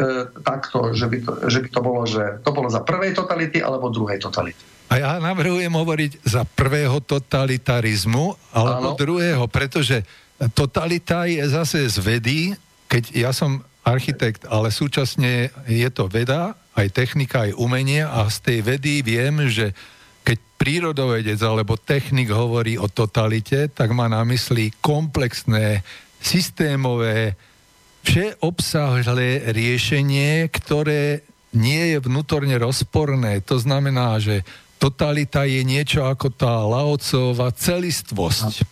[0.47, 3.91] takto, že by, to, že by to bolo, že to bolo za prvej totality alebo
[3.91, 4.63] druhej totality.
[4.87, 8.99] A ja navrhujem hovoriť za prvého totalitarizmu alebo ano.
[8.99, 10.07] druhého, pretože
[10.55, 12.39] totalita je zase z vedy,
[12.87, 18.37] keď ja som architekt, ale súčasne je to veda, aj technika, aj umenie a z
[18.43, 19.75] tej vedy viem, že
[20.57, 25.85] prírodovedec alebo technik hovorí o totalite, tak má na mysli komplexné,
[26.21, 27.37] systémové,
[28.03, 31.23] všeobsahlé riešenie, ktoré
[31.55, 33.45] nie je vnútorne rozporné.
[33.47, 34.43] To znamená, že
[34.77, 38.65] totalita je niečo ako tá Laocová celistvosť.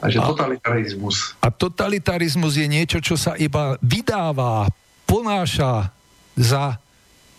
[0.00, 1.36] Takže totalitarizmus.
[1.44, 4.68] A totalitarizmus je niečo, čo sa iba vydáva,
[5.04, 5.92] ponáša
[6.38, 6.80] za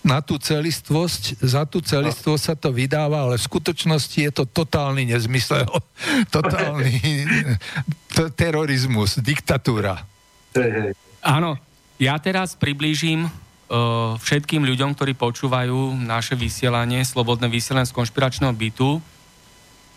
[0.02, 5.06] na tú celistvosť, za tú celistvosť sa to vydáva, ale v skutočnosti je to totálny
[5.06, 5.70] nezmysel,
[6.36, 6.98] totálny
[8.42, 10.02] terorizmus, diktatúra.
[11.22, 11.56] Áno,
[12.02, 18.98] ja teraz priblížim uh, všetkým ľuďom, ktorí počúvajú naše vysielanie, slobodné vysielanie z konšpiračného bytu,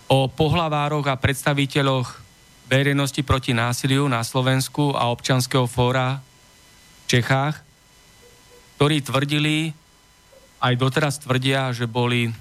[0.04, 2.20] o pohlavároch a predstaviteľoch
[2.68, 7.60] verejnosti proti násiliu na Slovensku a občanského fóra v Čechách,
[8.76, 9.72] ktorí tvrdili,
[10.64, 12.32] aj doteraz tvrdia, že boli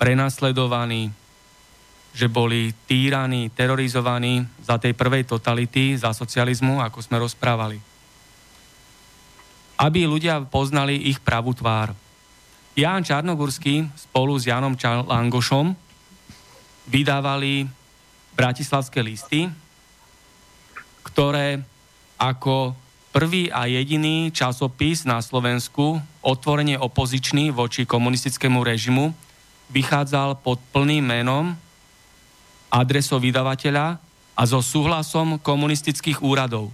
[0.00, 1.12] prenasledovaní,
[2.16, 7.98] že boli týraní, terorizovaní za tej prvej totality, za socializmu, ako sme rozprávali
[9.78, 11.94] aby ľudia poznali ich pravú tvár.
[12.74, 14.74] Ján Čarnogurský spolu s Janom
[15.06, 15.70] Langošom
[16.90, 17.66] vydávali
[18.34, 19.46] bratislavské listy,
[21.06, 21.62] ktoré
[22.18, 22.74] ako
[23.10, 29.12] prvý a jediný časopis na Slovensku, otvorene opozičný voči komunistickému režimu,
[29.72, 31.56] vychádzal pod plným menom,
[32.68, 33.96] adresou vydavateľa
[34.38, 36.72] a so súhlasom komunistických úradov.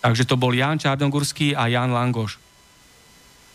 [0.00, 2.40] Takže to bol Jan Čarnogurský a Jan Langoš.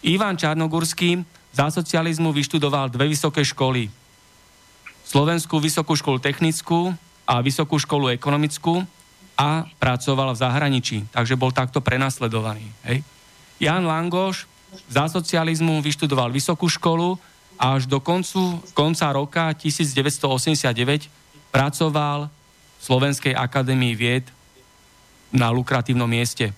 [0.05, 3.89] Ivan Čarnogurský za socializmu vyštudoval dve vysoké školy.
[5.07, 6.93] Slovenskú vysokú školu technickú
[7.25, 8.85] a vysokú školu ekonomickú
[9.35, 12.71] a pracoval v zahraničí, takže bol takto prenasledovaný.
[12.87, 13.03] Hej.
[13.59, 14.47] Jan Langoš
[14.87, 17.19] za socializmu vyštudoval vysokú školu
[17.55, 21.07] a až do koncu, konca roka 1989
[21.51, 24.27] pracoval v Slovenskej akadémii vied
[25.31, 26.51] na lukratívnom mieste.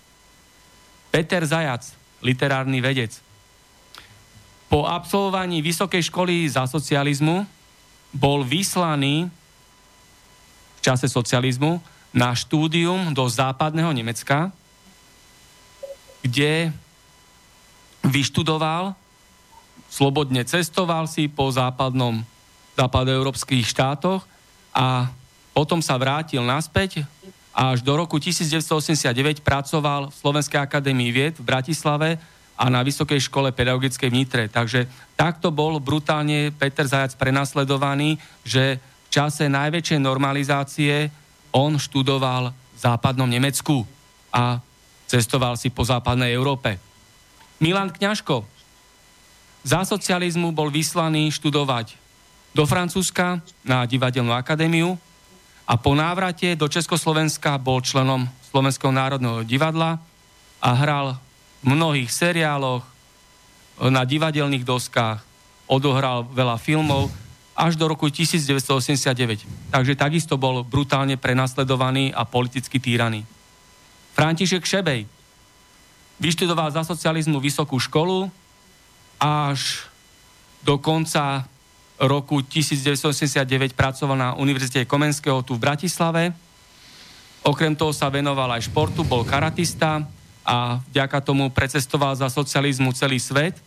[1.14, 3.14] Peter Zajac, literárny vedec.
[4.68, 7.48] Po absolvovaní vysokej školy za socializmu
[8.12, 9.30] bol vyslaný
[10.78, 11.80] v čase socializmu
[12.16, 14.50] na štúdium do západného Nemecka,
[16.24, 16.72] kde
[18.04, 18.96] vyštudoval,
[19.88, 22.24] slobodne cestoval si po západnom,
[22.76, 24.24] západoeurópskych štátoch
[24.76, 25.10] a
[25.56, 27.02] potom sa vrátil naspäť
[27.58, 32.22] a až do roku 1989 pracoval v Slovenskej akadémii vied v Bratislave
[32.54, 34.44] a na Vysokej škole pedagogickej v Nitre.
[34.46, 34.86] Takže
[35.18, 41.10] takto bol brutálne Peter Zajac prenasledovaný, že v čase najväčšej normalizácie
[41.54, 43.86] on študoval v západnom Nemecku
[44.34, 44.60] a
[45.08, 46.78] cestoval si po západnej Európe.
[47.58, 48.46] Milan Kňažko
[49.66, 51.98] za socializmu bol vyslaný študovať
[52.56, 54.96] do Francúzska na divadelnú akadémiu,
[55.68, 60.00] a po návrate do Československa bol členom Slovenského národného divadla
[60.64, 61.20] a hral
[61.60, 62.88] v mnohých seriáloch,
[63.78, 65.22] na divadelných doskách,
[65.68, 67.12] odohral veľa filmov
[67.58, 69.74] až do roku 1989.
[69.74, 73.26] Takže takisto bol brutálne prenasledovaný a politicky týraný.
[74.14, 75.10] František Šebej
[76.22, 78.30] vyštudoval za socializmu vysokú školu
[79.18, 79.90] až
[80.62, 81.50] do konca
[81.98, 86.34] roku 1989 pracoval na Univerzite Komenského tu v Bratislave.
[87.42, 90.06] Okrem toho sa venoval aj športu, bol karatista
[90.46, 93.58] a vďaka tomu precestoval za socializmu celý svet.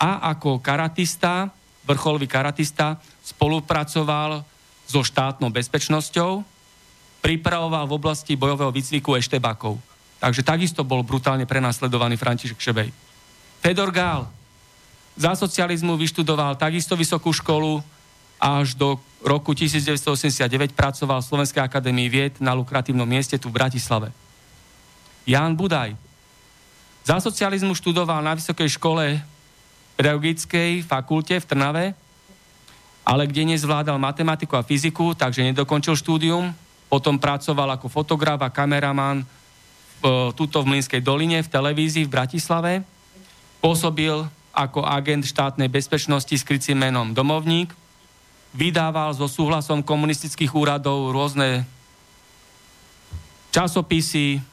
[0.00, 1.50] A ako karatista,
[1.84, 2.96] vrcholový karatista,
[3.28, 4.40] spolupracoval
[4.88, 6.40] so štátnou bezpečnosťou,
[7.20, 9.76] pripravoval v oblasti bojového výcviku eštebakov.
[10.18, 12.90] Takže takisto bol brutálne prenasledovaný František Šebej.
[13.60, 14.26] Fedor Gál,
[15.18, 17.82] za socializmu vyštudoval takisto vysokú školu
[18.38, 24.14] až do roku 1989 pracoval v Slovenskej akadémii vied na lukratívnom mieste tu v Bratislave.
[25.26, 25.98] Ján Budaj.
[27.02, 29.18] Za socializmu študoval na Vysokej škole
[29.98, 31.84] pedagogickej fakulte v Trnave,
[33.08, 36.52] ale kde nezvládal matematiku a fyziku, takže nedokončil štúdium.
[36.92, 39.24] Potom pracoval ako fotograf a kameraman
[40.04, 40.04] v,
[40.36, 42.72] tuto v Mlinskej doline v televízii v Bratislave.
[43.64, 44.12] Pôsobil
[44.52, 47.72] ako agent štátnej bezpečnosti s krycím menom Domovník.
[48.52, 51.64] Vydával so súhlasom komunistických úradov rôzne
[53.48, 54.44] časopisy,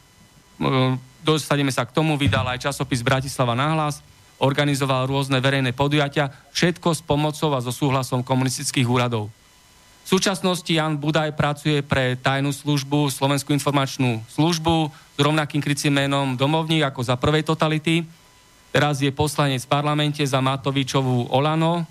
[1.19, 3.99] dostaneme sa k tomu, vydal aj časopis Bratislava náhlas,
[4.39, 9.31] organizoval rôzne verejné podujatia, všetko s pomocou a so súhlasom komunistických úradov.
[10.05, 16.37] V súčasnosti Jan Budaj pracuje pre tajnú službu, Slovenskú informačnú službu s rovnakým krycím menom
[16.37, 18.05] Domovník ako za prvej totality.
[18.69, 21.89] Teraz je poslanec v parlamente za Matovičovú Olano,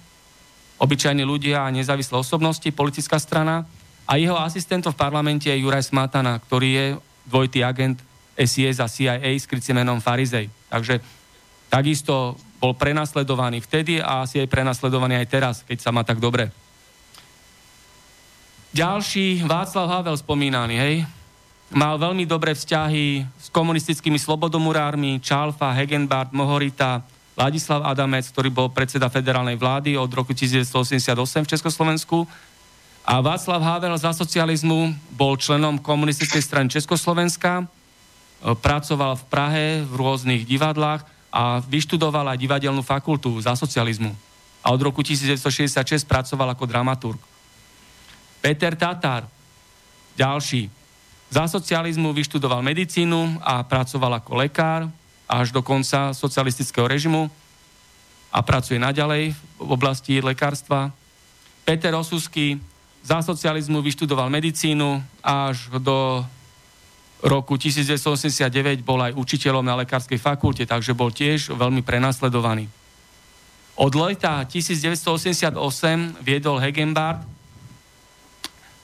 [0.79, 3.67] obyčajní ľudia a nezávislé osobnosti, politická strana.
[4.05, 6.87] A jeho asistentom v parlamente je Juraj Smatana, ktorý je
[7.27, 7.99] dvojitý agent
[8.39, 10.53] SIS a CIA s krycím menom Farizej.
[10.71, 11.01] Takže
[11.75, 16.55] takisto bol prenasledovaný vtedy a asi je prenasledovaný aj teraz, keď sa má tak dobre.
[18.71, 20.95] Ďalší, Václav Havel spomínaný, hej,
[21.75, 27.03] mal veľmi dobré vzťahy s komunistickými slobodomurármi, Čalfa, Hegenbart, Mohorita,
[27.35, 31.11] Ladislav Adamec, ktorý bol predseda federálnej vlády od roku 1988
[31.43, 32.19] v Československu.
[33.03, 37.67] A Václav Havel za socializmu bol členom komunistickej strany Československa,
[38.63, 44.15] pracoval v Prahe v rôznych divadlách a vyštudoval aj divadelnú fakultu za socializmu.
[44.63, 47.19] A od roku 1966 pracoval ako dramaturg.
[48.39, 49.27] Peter Tatar,
[50.15, 50.71] ďalší.
[51.35, 54.87] Za socializmu vyštudoval medicínu a pracoval ako lekár
[55.27, 57.27] až do konca socialistického režimu
[58.31, 60.95] a pracuje naďalej v oblasti lekárstva.
[61.67, 62.63] Peter Osusky
[63.03, 66.23] za socializmu vyštudoval medicínu až do
[67.25, 72.69] roku 1989 bol aj učiteľom na lekárskej fakulte, takže bol tiež veľmi prenasledovaný.
[73.75, 75.57] Od leta 1988
[76.23, 77.25] viedol Hegenbart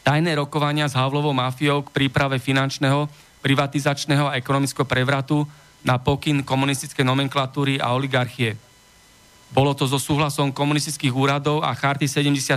[0.01, 3.07] tajné rokovania s Havlovou mafiou k príprave finančného,
[3.45, 5.47] privatizačného a ekonomického prevratu
[5.87, 8.57] na pokyn komunistickej nomenklatúry a oligarchie.
[9.53, 12.57] Bolo to so súhlasom komunistických úradov a Charty 77.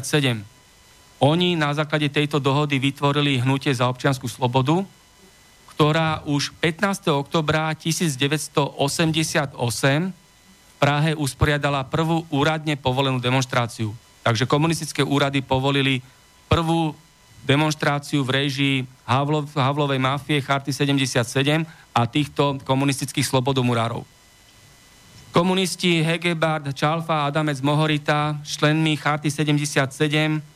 [1.22, 4.82] Oni na základe tejto dohody vytvorili hnutie za občianskú slobodu,
[5.74, 7.10] ktorá už 15.
[7.10, 13.96] oktobra 1988 v Prahe usporiadala prvú úradne povolenú demonstráciu.
[14.22, 16.06] Takže komunistické úrady povolili
[16.46, 16.94] prvú
[17.44, 24.06] demonstráciu v režii Havlo, Havlovej mafie Charty 77 a týchto komunistických slobodomurárov.
[25.34, 30.54] Komunisti Hegebard, Čalfa, Adamec, Mohorita, členmi Charty 77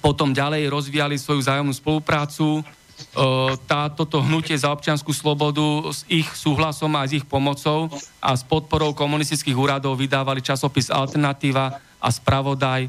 [0.00, 2.64] potom ďalej rozvíjali svoju zájomnú spoluprácu
[3.66, 7.90] tá, toto hnutie za občianskú slobodu s ich súhlasom a s ich pomocou
[8.22, 12.88] a s podporou komunistických úradov vydávali časopis Alternatíva a spravodaj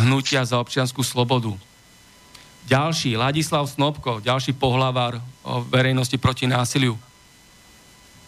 [0.00, 1.54] hnutia za občianskú slobodu.
[2.68, 7.00] Ďalší, Ladislav Snobko, ďalší pohlavár o verejnosti proti násiliu.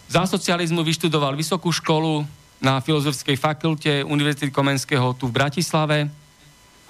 [0.09, 2.25] Za socializmu vyštudoval vysokú školu
[2.59, 6.09] na Filozofickej fakulte Univerzity Komenského tu v Bratislave,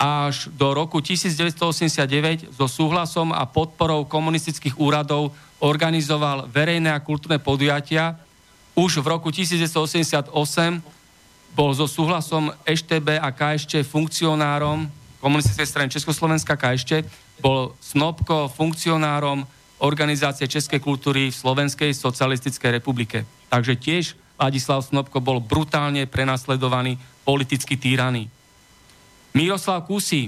[0.01, 8.17] až do roku 1989 so súhlasom a podporou komunistických úradov organizoval verejné a kultúrne podujatia.
[8.73, 10.33] Už v roku 1988
[11.53, 14.89] bol so súhlasom EŠTB a KŠČ funkcionárom
[15.21, 17.05] komunistickej strany Československa KŠČ,
[17.45, 19.45] bol Snobko funkcionárom
[19.81, 23.29] organizácie Českej kultúry v Slovenskej socialistickej republike.
[23.53, 24.05] Takže tiež
[24.41, 28.33] Ladislav Snobko bol brutálne prenasledovaný, politicky týraný.
[29.31, 30.27] Miroslav Kusy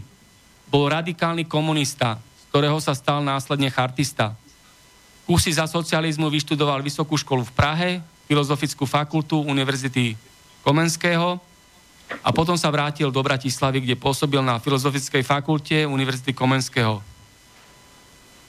[0.71, 4.33] bol radikálny komunista, z ktorého sa stal následne chartista.
[5.27, 7.91] Kusy za socializmu vyštudoval vysokú školu v Prahe,
[8.31, 10.15] Filozofickú fakultu Univerzity
[10.63, 11.37] Komenského
[12.23, 17.03] a potom sa vrátil do Bratislavy, kde pôsobil na Filozofickej fakulte Univerzity Komenského.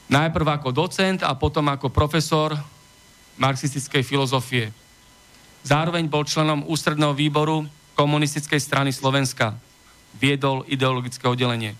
[0.08, 2.54] Najprv ako docent a potom ako profesor
[3.42, 4.70] marxistickej filozofie.
[5.66, 7.66] Zároveň bol členom ústredného výboru
[7.98, 9.58] komunistickej strany Slovenska
[10.18, 11.76] viedol ideologické oddelenie.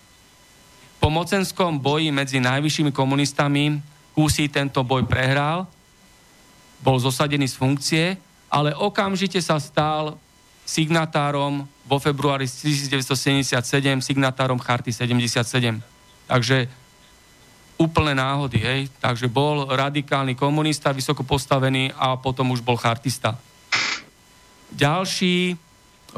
[0.98, 3.80] Po mocenskom boji medzi najvyššími komunistami
[4.14, 5.66] Kusí tento boj prehral,
[6.78, 8.04] bol zosadený z funkcie,
[8.46, 10.14] ale okamžite sa stal
[10.62, 13.58] signatárom vo februári 1977,
[13.98, 15.82] signatárom Charty 77.
[16.30, 16.70] Takže
[17.74, 18.80] úplné náhody, hej.
[19.02, 23.34] Takže bol radikálny komunista, vysoko postavený a potom už bol chartista.
[24.70, 25.58] Ďalší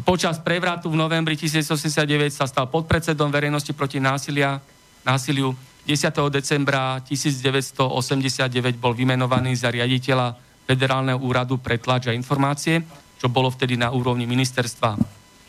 [0.05, 4.61] Počas prevratu v novembri 1989 sa stal podpredsedom verejnosti proti násilia,
[5.07, 5.57] násiliu.
[5.88, 6.12] 10.
[6.28, 10.34] decembra 1989 bol vymenovaný za riaditeľa
[10.66, 12.82] Federálneho úradu pre tlač a informácie,
[13.16, 14.99] čo bolo vtedy na úrovni ministerstva.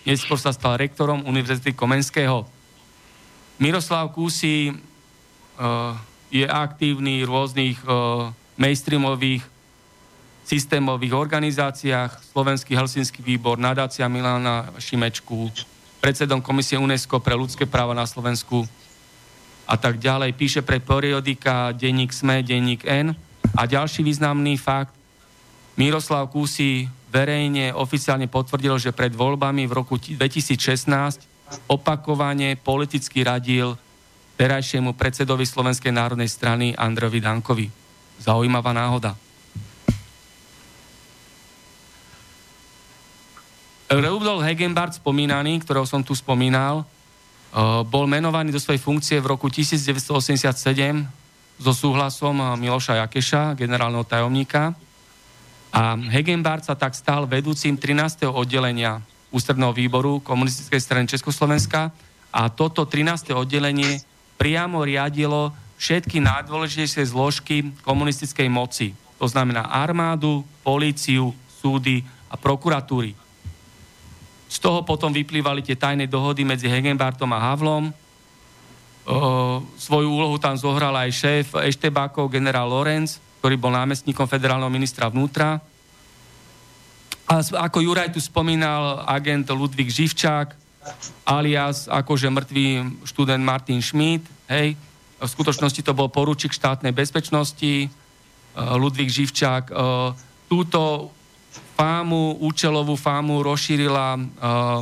[0.05, 2.45] Neskôr sa stal rektorom Univerzity Komenského.
[3.57, 5.97] Miroslav Kúsi uh,
[6.29, 8.29] je aktívny v rôznych uh,
[8.61, 9.41] mainstreamových
[10.47, 15.51] systémových organizáciách, Slovenský Helsinský výbor, nadácia Milana Šimečku,
[15.99, 18.63] predsedom Komisie UNESCO pre ľudské práva na Slovensku
[19.67, 20.31] a tak ďalej.
[20.39, 23.11] Píše pre periodika Denník SME, Denník N.
[23.59, 24.95] A ďalší významný fakt,
[25.75, 31.27] Miroslav Kusi verejne oficiálne potvrdil, že pred voľbami v roku 2016
[31.67, 33.75] opakovane politicky radil
[34.39, 37.67] terajšiemu predsedovi Slovenskej národnej strany Androvi Dankovi.
[38.23, 39.26] Zaujímavá náhoda.
[43.87, 49.47] Rudolf Hegenbart spomínaný, ktorého som tu spomínal, eh, bol menovaný do svojej funkcie v roku
[49.47, 51.07] 1987
[51.57, 54.77] so súhlasom Miloša Jakeša, generálneho tajomníka.
[55.73, 58.29] A Hegenbart sa tak stal vedúcim 13.
[58.29, 59.01] oddelenia
[59.33, 61.91] ústredného výboru komunistickej strany Československa
[62.31, 63.35] a toto 13.
[63.35, 63.99] oddelenie
[64.37, 68.93] priamo riadilo všetky najdôležitejšie zložky komunistickej moci.
[69.17, 73.26] To znamená armádu, políciu, súdy a prokuratúry.
[74.47, 77.91] Z toho potom vyplývali tie tajné dohody medzi Hegenbartom a Havlom.
[77.91, 77.93] O,
[79.79, 85.59] svoju úlohu tam zohral aj šéf Eštebákov, generál Lorenz, ktorý bol námestníkom federálneho ministra vnútra.
[87.27, 90.55] A ako Juraj tu spomínal, agent Ludvík Živčák,
[91.27, 92.67] alias akože mŕtvý
[93.03, 94.79] študent Martin Schmidt, hej,
[95.17, 97.89] v skutočnosti to bol poručík štátnej bezpečnosti,
[98.55, 99.73] Ludvík Živčák.
[100.47, 101.11] Túto
[101.77, 104.81] fámu, účelovú fámu rozšírila uh,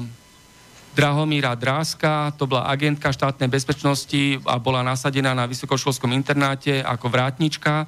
[0.96, 7.84] Drahomíra Dráska, to bola agentka štátnej bezpečnosti a bola nasadená na vysokoškolskom internáte ako vrátnička.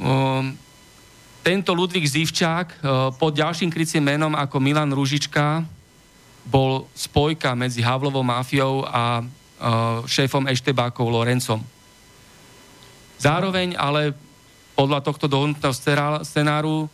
[0.00, 0.56] Um,
[1.44, 5.60] tento Ludvík Zivčák uh, pod ďalším krycím menom ako Milan Ružička
[6.48, 9.28] bol spojka medzi Havlovou mafiou a uh,
[10.08, 11.60] šéfom Eštebákov Lorencom.
[13.20, 14.16] Zároveň ale
[14.72, 15.76] podľa tohto dohodnutého
[16.24, 16.88] scenáru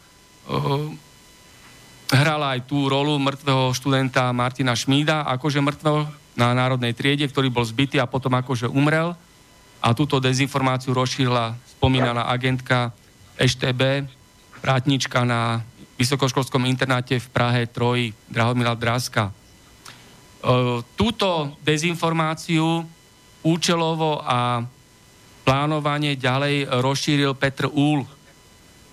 [2.10, 6.06] hrala aj tú rolu mŕtvého študenta Martina Šmída, akože mŕtvého
[6.38, 9.16] na národnej triede, ktorý bol zbytý a potom akože umrel.
[9.80, 12.92] A túto dezinformáciu rozšírila spomínaná agentka
[13.36, 14.08] EŠTB,
[14.64, 15.60] vrátnička na
[15.96, 19.32] vysokoškolskom internáte v Prahe Troji, Drahomila Dráska.
[20.44, 22.84] Uh, túto dezinformáciu
[23.40, 24.60] účelovo a
[25.46, 28.04] plánovanie ďalej rozšíril Petr Úl,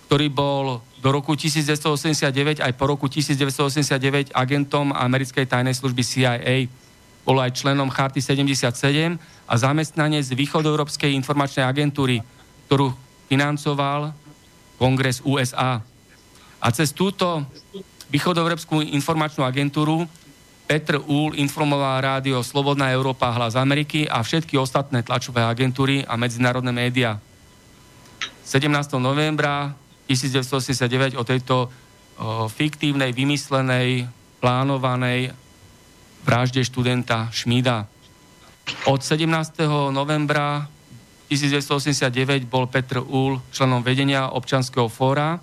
[0.07, 0.65] ktorý bol
[1.03, 6.71] do roku 1989 aj po roku 1989 agentom americkej tajnej služby CIA.
[7.27, 12.23] Bol aj členom Charty 77 a zamestnanec Východoeurópskej informačnej agentúry,
[12.71, 12.95] ktorú
[13.27, 14.15] financoval
[14.79, 15.83] Kongres USA.
[16.63, 17.43] A cez túto
[18.07, 20.07] Východoeurópsku informačnú agentúru
[20.63, 26.71] Petr Úl informoval rádio Slobodná Európa Hlas Ameriky a všetky ostatné tlačové agentúry a medzinárodné
[26.71, 27.19] médiá.
[28.47, 28.71] 17.
[29.03, 31.69] novembra 1989 o tejto o,
[32.51, 34.07] fiktívnej, vymyslenej,
[34.43, 35.31] plánovanej
[36.23, 37.87] vražde študenta Šmída.
[38.87, 39.27] Od 17.
[39.91, 40.67] novembra
[41.27, 45.39] 1989 bol Petr Úl členom vedenia občanského fóra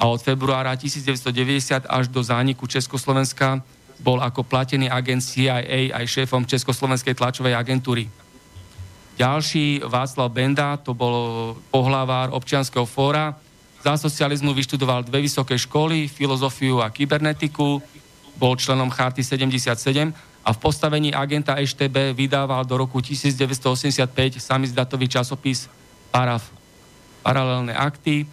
[0.00, 3.60] a od februára 1990 až do zániku Československa
[4.00, 8.08] bol ako platený agent CIA aj šéfom Československej tlačovej agentúry.
[9.20, 13.36] Ďalší Václav Benda, to bol pohlavár občianského fóra,
[13.80, 17.80] za socializmu vyštudoval dve vysoké školy, filozofiu a kybernetiku,
[18.36, 20.12] bol členom Charty 77
[20.44, 25.68] a v postavení agenta EŠTB vydával do roku 1985 samizdatový časopis
[26.08, 26.48] Paraf.
[27.20, 28.24] Paralelné akty,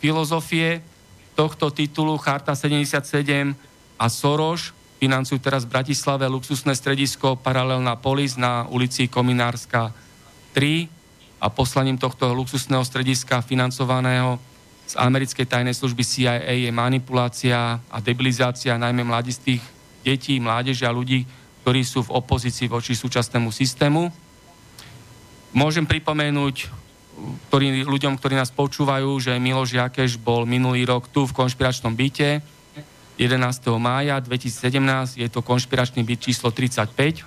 [0.00, 0.84] filozofie
[1.32, 3.56] tohto titulu Charta 77
[3.96, 9.92] a Soros financujú teraz v Bratislave luxusné stredisko Paralelná polis na ulici Kominárska
[10.52, 10.88] 3
[11.40, 14.36] a poslaním tohto luxusného strediska financovaného
[14.84, 19.64] z americkej tajnej služby CIA je manipulácia a debilizácia najmä mladistých
[20.04, 21.24] detí, mládeže a ľudí,
[21.64, 24.12] ktorí sú v opozícii voči súčasnému systému.
[25.56, 26.84] Môžem pripomenúť
[27.48, 32.42] ktorý, ľuďom, ktorí nás počúvajú, že Miloš Jakeš bol minulý rok tu v konšpiračnom byte
[33.14, 33.38] 11.
[33.78, 37.22] mája 2017, je to konšpiračný byt číslo 35.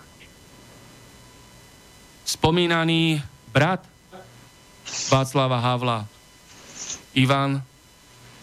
[2.28, 3.24] Spomínaný
[3.56, 3.88] brat
[5.08, 6.04] Václava Havla,
[7.18, 7.60] Ivan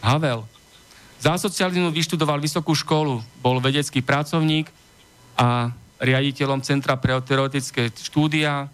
[0.02, 0.42] Havel.
[1.22, 4.68] Za socializmu vyštudoval vysokú školu, bol vedecký pracovník
[5.38, 5.72] a
[6.02, 8.68] riaditeľom Centra pre teoretické štúdia,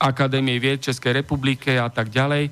[0.00, 2.48] Akadémie vied Českej republike a tak ďalej.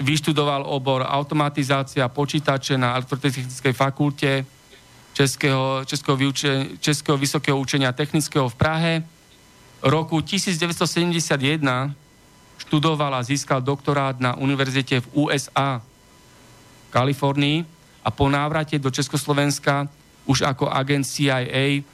[0.00, 4.30] vyštudoval obor automatizácia počítače na elektrotechnickej fakulte
[5.14, 6.52] Českého, Českého, vyuče,
[6.82, 8.92] Českého vysokého učenia technického v Prahe.
[9.82, 11.94] Roku 1971
[12.58, 17.64] študoval a získal doktorát na univerzite v USA v Kalifornii
[18.04, 19.88] a po návrate do Československa
[20.24, 21.84] už ako agent CIA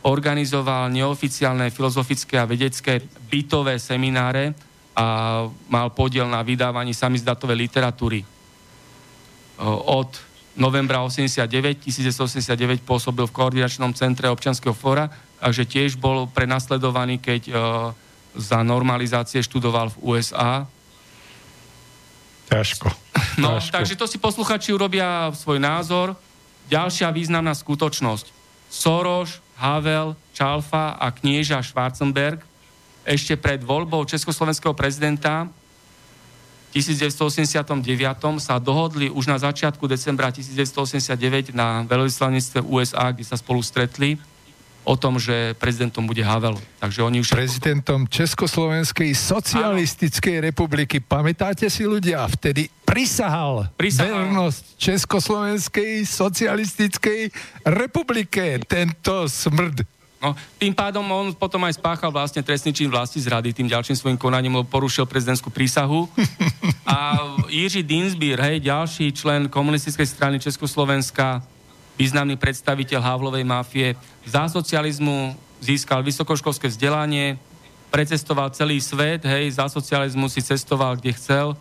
[0.00, 4.56] organizoval neoficiálne filozofické a vedecké bytové semináre
[4.96, 8.24] a mal podiel na vydávaní samizdatovej literatúry.
[9.86, 10.10] Od
[10.56, 17.52] novembra 89, 1989 pôsobil v koordinačnom centre občanského fóra, takže tiež bol prenasledovaný, keď
[18.34, 20.66] za normalizácie študoval v USA.
[22.50, 22.90] Ťažko.
[23.38, 23.72] No, Ťažko.
[23.74, 26.18] takže to si posluchači urobia svoj názor.
[26.70, 28.30] Ďalšia významná skutočnosť.
[28.70, 32.42] Soros, Havel, Čalfa a knieža Schwarzenberg
[33.02, 35.50] ešte pred voľbou československého prezidenta
[36.70, 37.82] 1989
[38.38, 44.14] sa dohodli už na začiatku decembra 1989 na veľvyslanectve USA, kde sa spolu stretli
[44.84, 46.56] o tom, že prezidentom bude Havel.
[46.80, 47.36] Takže oni už...
[47.36, 50.46] Prezidentom Československej socialistickej Áno.
[50.48, 50.96] republiky.
[50.98, 52.24] Pamätáte si ľudia?
[52.26, 54.26] Vtedy prisahal, prisahal.
[54.26, 57.20] vernosť Československej socialistickej
[57.68, 58.58] republike.
[58.66, 59.86] Tento smrd.
[60.20, 64.18] No, tým pádom on potom aj spáchal vlastne trestný čin vlasti zrady tým ďalším svojim
[64.20, 66.04] konaním, lebo porušil prezidentskú prísahu.
[66.84, 67.16] A
[67.48, 71.40] Jiří Dinsbír, hej, ďalší člen komunistickej strany Československa,
[72.00, 73.92] významný predstaviteľ Havlovej mafie,
[74.24, 77.36] za socializmu získal vysokoškolské vzdelanie,
[77.92, 81.52] precestoval celý svet, hej, za socializmu si cestoval, kde chcel.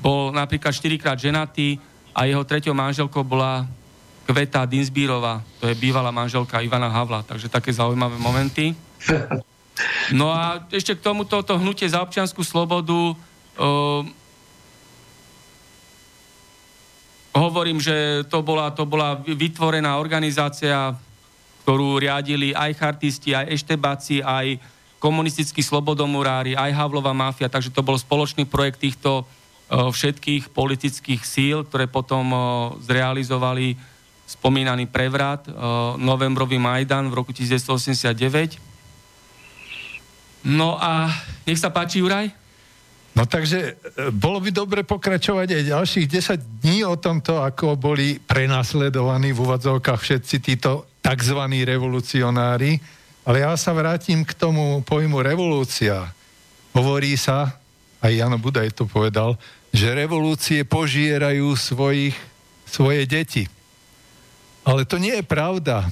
[0.00, 1.76] Bol napríklad 4 krát ženatý
[2.16, 3.68] a jeho treťou manželkou bola
[4.24, 8.72] Kveta Dinsbírova, to je bývalá manželka Ivana Havla, takže také zaujímavé momenty.
[10.12, 14.04] No a ešte k tomuto to hnutie za občianskú slobodu uh,
[17.32, 20.92] hovorím, že to bola, to bola vytvorená organizácia,
[21.64, 24.60] ktorú riadili aj chartisti, aj eštebáci, aj
[25.02, 31.66] komunistickí slobodomurári, aj Havlova mafia, takže to bol spoločný projekt týchto uh, všetkých politických síl,
[31.66, 32.42] ktoré potom uh,
[32.86, 33.74] zrealizovali
[34.32, 35.52] spomínaný prevrat, e,
[36.00, 38.56] novembrový Majdan v roku 1989.
[40.48, 41.12] No a
[41.44, 42.32] nech sa páči, Juraj.
[43.12, 48.16] No takže e, bolo by dobre pokračovať aj ďalších 10 dní o tomto, ako boli
[48.16, 51.40] prenasledovaní v úvodzovkách všetci títo tzv.
[51.68, 52.80] revolucionári.
[53.22, 56.10] Ale ja sa vrátim k tomu pojmu revolúcia.
[56.72, 57.60] Hovorí sa,
[58.02, 59.36] aj Jano Budaj to povedal,
[59.70, 62.16] že revolúcie požierajú svojich,
[62.66, 63.44] svoje deti.
[64.64, 65.86] Ale to nie je pravda.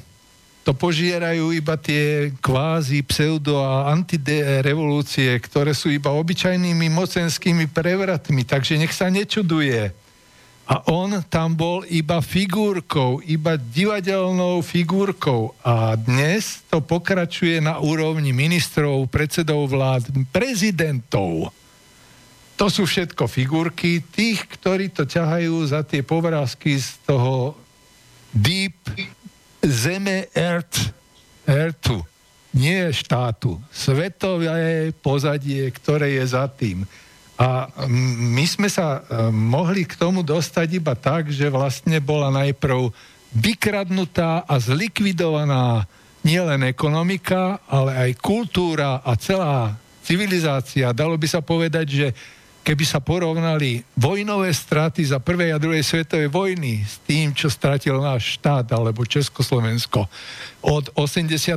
[0.60, 8.76] To požierajú iba tie kvázi, pseudo a antirevolúcie, ktoré sú iba obyčajnými mocenskými prevratmi, takže
[8.76, 9.88] nech sa nečuduje.
[10.70, 15.50] A on tam bol iba figurkou, iba divadelnou figurkou.
[15.66, 21.50] A dnes to pokračuje na úrovni ministrov, predsedov vlád, prezidentov.
[22.54, 27.58] To sú všetko figurky tých, ktorí to ťahajú za tie povrázky z toho
[28.30, 28.76] deep
[29.64, 30.92] zeme earth,
[31.44, 32.04] earthu,
[32.50, 33.60] nie štátu.
[33.70, 36.82] Svetové pozadie, ktoré je za tým.
[37.40, 42.92] A my sme sa e, mohli k tomu dostať iba tak, že vlastne bola najprv
[43.32, 45.88] vykradnutá a zlikvidovaná
[46.20, 49.72] nielen ekonomika, ale aj kultúra a celá
[50.04, 50.92] civilizácia.
[50.92, 52.06] Dalo by sa povedať, že
[52.60, 57.96] keby sa porovnali vojnové straty za prvej a druhej svetovej vojny s tým, čo stratil
[57.98, 60.04] náš štát alebo Československo
[60.60, 61.56] od 89.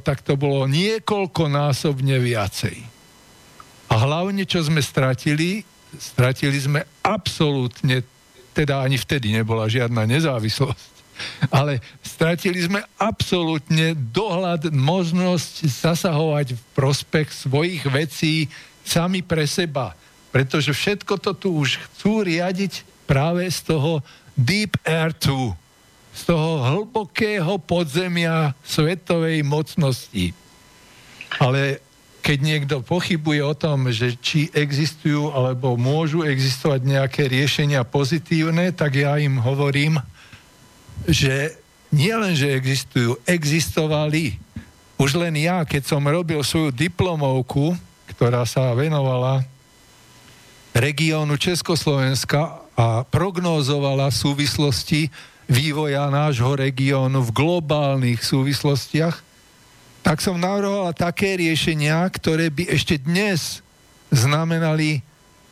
[0.00, 2.76] tak to bolo niekoľkonásobne viacej.
[3.90, 5.66] A hlavne, čo sme stratili,
[5.98, 8.06] stratili sme absolútne,
[8.54, 10.94] teda ani vtedy nebola žiadna nezávislosť,
[11.58, 18.46] ale stratili sme absolútne dohľad, možnosť zasahovať v prospech svojich vecí
[18.86, 19.94] sami pre seba
[20.34, 24.02] pretože všetko to tu už chcú riadiť práve z toho
[24.34, 25.54] Deep Air 2,
[26.10, 30.34] z toho hlbokého podzemia svetovej mocnosti.
[31.38, 31.78] Ale
[32.18, 38.98] keď niekto pochybuje o tom, že či existujú alebo môžu existovať nejaké riešenia pozitívne, tak
[38.98, 40.02] ja im hovorím,
[41.06, 41.54] že
[41.94, 42.10] nie
[42.58, 44.34] existujú, existovali.
[44.98, 47.78] Už len ja, keď som robil svoju diplomovku,
[48.10, 49.53] ktorá sa venovala
[50.74, 55.06] regiónu Československa a prognózovala súvislosti
[55.46, 59.22] vývoja nášho regiónu v globálnych súvislostiach,
[60.02, 63.64] tak som navrhovala také riešenia, ktoré by ešte dnes
[64.10, 65.00] znamenali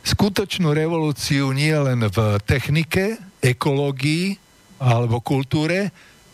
[0.03, 4.35] skutočnú revolúciu nie len v technike, ekológii
[4.83, 5.89] alebo kultúre,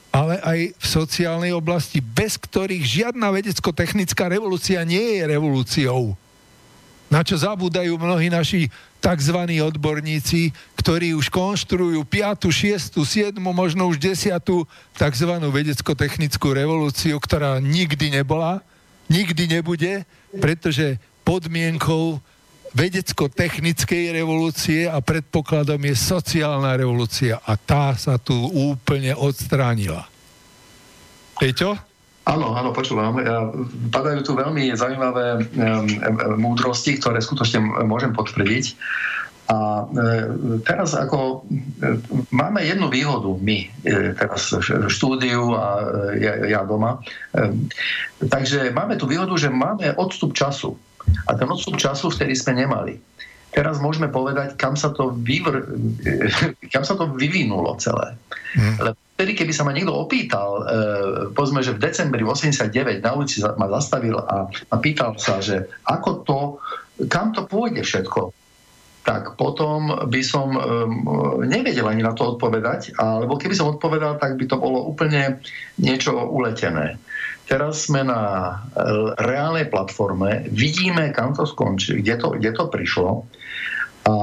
[0.09, 6.17] ale aj v sociálnej oblasti, bez ktorých žiadna vedecko-technická revolúcia nie je revolúciou.
[7.09, 8.69] Na čo zabúdajú mnohí naši
[9.01, 9.37] tzv.
[9.65, 14.37] odborníci, ktorí už konštruujú 5., 6., 7., možno už 10.
[14.93, 15.31] tzv.
[15.41, 18.61] vedecko-technickú revolúciu, ktorá nikdy nebola,
[19.09, 20.05] nikdy nebude,
[20.37, 22.21] pretože podmienkou
[22.77, 30.05] vedecko-technickej revolúcie a predpokladom je sociálna revolúcia a tá sa tu úplne odstránila.
[31.41, 31.88] Peťo?
[32.29, 33.17] Áno, áno, počúvam.
[33.89, 35.49] Padajú tu veľmi zaujímavé
[36.37, 37.57] múdrosti, ktoré skutočne
[37.89, 38.77] môžem potvrdiť.
[39.49, 39.85] A e,
[40.61, 41.97] teraz ako e,
[42.29, 45.89] máme jednu výhodu my e, teraz v štúdiu a
[46.21, 47.01] ja, ja doma.
[48.21, 50.77] Takže máme tu výhodu, že máme odstup času.
[51.25, 53.01] A ten odstup času vtedy sme nemali.
[53.49, 55.65] Teraz môžeme povedať, kam sa to, vyvr...
[56.73, 58.13] kam sa to vyvinulo celé.
[58.53, 58.93] Hmm.
[58.93, 60.63] Lebo vtedy, keby sa ma niekto opýtal, e,
[61.35, 66.09] povedzme, že v decembri 89 na ulici ma zastavil a, a pýtal sa, že ako
[66.23, 66.39] to,
[67.11, 68.31] kam to pôjde všetko,
[69.03, 70.61] tak potom by som um,
[71.43, 75.43] nevedel ani na to odpovedať, alebo keby som odpovedal, tak by to bolo úplne
[75.75, 76.95] niečo uletené.
[77.43, 78.53] Teraz sme na e,
[79.19, 83.27] reálnej platforme, vidíme, kam to skončí, kde to, kde to prišlo.
[84.07, 84.15] A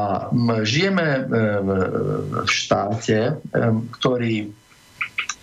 [0.64, 3.38] žijeme v štáte,
[3.92, 4.51] ktorý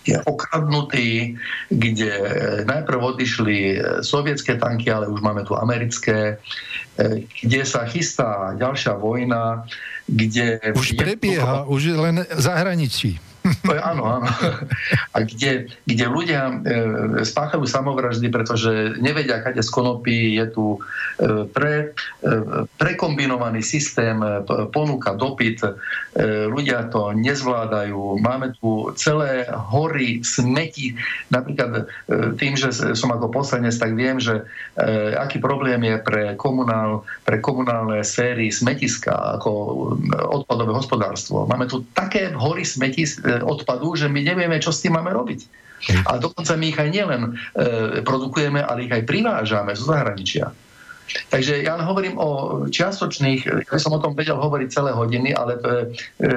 [0.04, 1.40] je okradnutý,
[1.72, 2.24] kde e,
[2.68, 6.36] najprv odišli e, sovietské tanky, ale už máme tu americké,
[7.00, 9.64] e, kde sa chystá ďalšia vojna,
[10.04, 10.60] kde...
[10.76, 13.16] Už prebieha, už len zahraničí.
[13.84, 14.28] Áno, áno.
[15.12, 16.54] A kde, kde ľudia e,
[17.28, 21.92] spáchajú samovraždy, pretože nevedia, kade z konopy je tu e, pre,
[22.24, 22.28] e,
[22.80, 25.60] prekombinovaný systém e, ponúka, dopyt.
[25.60, 25.70] E,
[26.48, 28.16] ľudia to nezvládajú.
[28.24, 30.96] Máme tu celé hory smeti.
[31.28, 31.82] Napríklad e,
[32.40, 34.40] tým, že som ako poslanec, tak viem, že
[34.80, 39.50] e, aký problém je pre, komunál, pre komunálne sféry smetiska, ako
[40.32, 41.44] odpadové hospodárstvo.
[41.44, 45.64] Máme tu také hory smeti e, odpadu, že my nevieme, čo s tým máme robiť.
[46.08, 50.48] A dokonca my ich aj nielen e, produkujeme, ale ich aj privážame zo zahraničia.
[51.04, 52.28] Takže ja hovorím o
[52.72, 55.84] čiastočných, ja som o tom vedel hovoriť celé hodiny, ale e,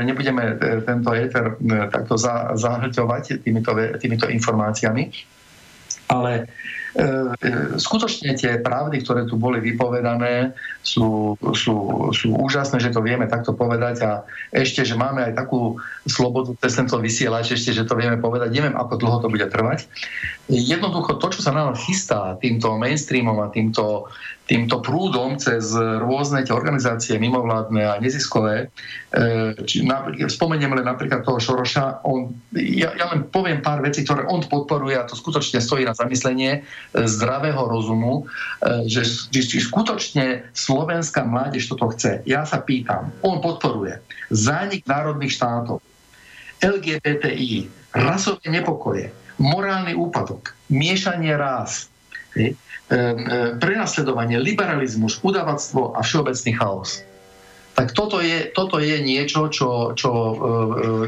[0.04, 1.56] nebudeme e, tento éter
[1.88, 2.20] takto
[2.60, 3.72] zahlťovať týmito,
[4.04, 5.08] týmito informáciami.
[6.12, 6.52] Ale
[7.78, 11.76] skutočne tie pravdy, ktoré tu boli vypovedané, sú, sú,
[12.10, 14.12] sú úžasné, že to vieme takto povedať a
[14.50, 15.78] ešte, že máme aj takú
[16.10, 18.50] slobodu cez tento vysielač, ešte, že to vieme povedať.
[18.50, 19.86] Neviem, ako dlho to bude trvať.
[20.50, 24.10] Jednoducho to, čo sa nám chystá týmto mainstreamom a týmto
[24.48, 28.72] týmto prúdom cez rôzne tie organizácie mimovládne a neziskové.
[29.12, 29.84] E, či,
[30.32, 34.96] spomeniem len napríklad toho Šoroša, on, ja, ja len poviem pár vecí, ktoré on podporuje
[34.96, 36.60] a to skutočne stojí na zamyslenie e,
[36.94, 42.24] zdravého rozumu, e, že, či skutočne slovenská mládež toto chce.
[42.24, 44.00] Ja sa pýtam, on podporuje
[44.32, 45.84] zánik národných štátov,
[46.64, 51.94] LGBTI, rasové nepokoje, morálny úpadok, miešanie rás,
[53.62, 57.04] prenasledovanie, liberalizmus, udavactvo a všeobecný chaos.
[57.78, 60.34] Tak toto je, toto je niečo, čo, čo, e,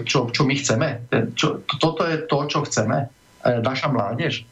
[0.06, 1.02] čo, čo my chceme.
[1.34, 3.10] Čo, toto je to, čo chceme.
[3.42, 4.46] E, naša mládež.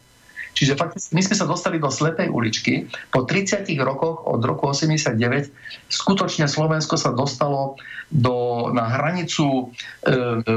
[0.57, 2.89] Čiže fakticky my sme sa dostali do slepej uličky.
[3.13, 5.53] Po 30 rokoch od roku 89
[5.85, 7.77] skutočne Slovensko sa dostalo
[8.11, 10.55] do, na hranicu e, e, e,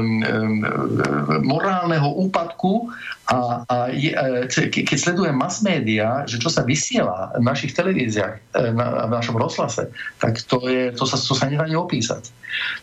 [1.43, 2.87] morálneho úpadku
[3.31, 8.33] a, a je, e, keď sledujem mass média, že čo sa vysiela v našich televíziách,
[8.39, 12.27] e, na, v našom rozhlase, tak to, je, to, sa, to sa nedá ani opísať.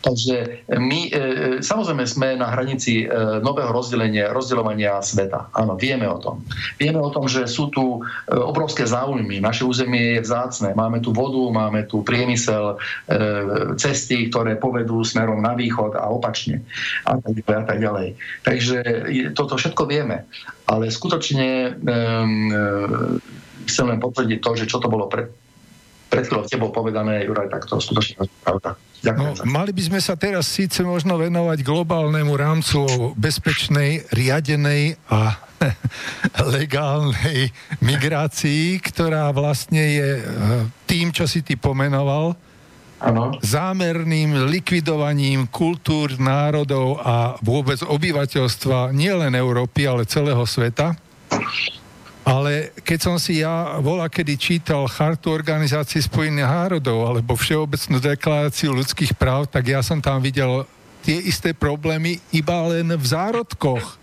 [0.01, 1.11] Takže my e,
[1.61, 3.05] samozrejme sme na hranici
[3.45, 5.53] nového rozdelenia, rozdeľovania sveta.
[5.53, 6.41] Áno, vieme o tom.
[6.81, 9.37] Vieme o tom, že sú tu obrovské záujmy.
[9.37, 10.73] Naše územie je vzácne.
[10.73, 12.81] Máme tu vodu, máme tu priemysel,
[13.77, 16.61] cesty, ktoré povedú smerom na východ a opačne.
[17.07, 17.55] A tak ďalej.
[17.55, 18.07] A tak ďalej.
[18.43, 18.77] Takže
[19.33, 20.27] toto všetko vieme.
[20.69, 22.53] Ale skutočne um,
[23.65, 25.31] chcem len potvrdiť to, že čo to bolo pred,
[26.11, 28.75] pred chvíľou tebou povedané, Juraj, tak to skutočne pravda.
[28.99, 35.39] No, mali by sme sa teraz síce možno venovať globálnemu rámcu o bezpečnej, riadenej a
[36.59, 40.23] legálnej migrácii, ktorá vlastne je e,
[40.83, 42.35] tým, čo si ty pomenoval,
[42.99, 43.35] ano.
[43.39, 50.95] zámerným likvidovaním kultúr, národov a vôbec obyvateľstva nielen Európy, ale celého sveta.
[52.29, 58.75] Ale keď som si ja bola, kedy čítal Chartu Organizácie Spojených národov alebo Všeobecnú deklaráciu
[58.75, 60.67] ľudských práv, tak ja som tam videl
[61.01, 63.97] tie isté problémy iba len v zárodkoch.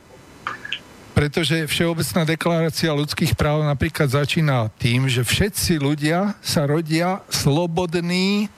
[1.14, 8.50] Pretože Všeobecná deklarácia ľudských práv napríklad začína tým, že všetci ľudia sa rodia slobodní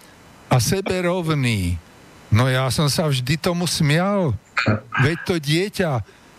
[0.48, 1.76] a seberovní.
[2.28, 4.36] No ja som sa vždy tomu smial.
[5.00, 5.92] Veď to dieťa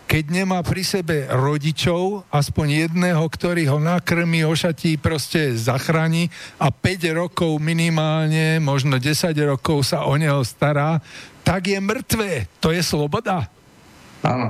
[0.10, 7.14] keď nemá pri sebe rodičov, aspoň jedného, ktorý ho nakrmi, ošatí, proste zachráni a 5
[7.14, 10.98] rokov minimálne, možno 10 rokov sa o neho stará,
[11.46, 12.50] tak je mŕtve.
[12.58, 13.46] To je sloboda.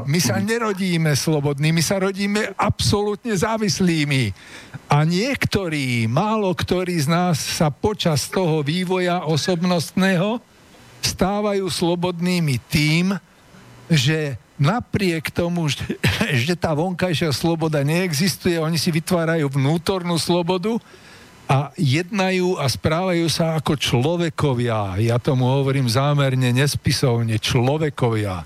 [0.10, 4.34] My sa nerodíme slobodní, my sa rodíme absolútne závislými.
[4.90, 10.42] A niektorí, málo ktorí z nás sa počas toho vývoja osobnostného
[11.06, 13.14] stávajú slobodnými tým,
[13.86, 20.82] že napriek tomu, že tá vonkajšia sloboda neexistuje, oni si vytvárajú vnútornú slobodu
[21.50, 24.98] a jednajú a správajú sa ako človekovia.
[25.02, 28.46] Ja tomu hovorím zámerne, nespisovne, človekovia.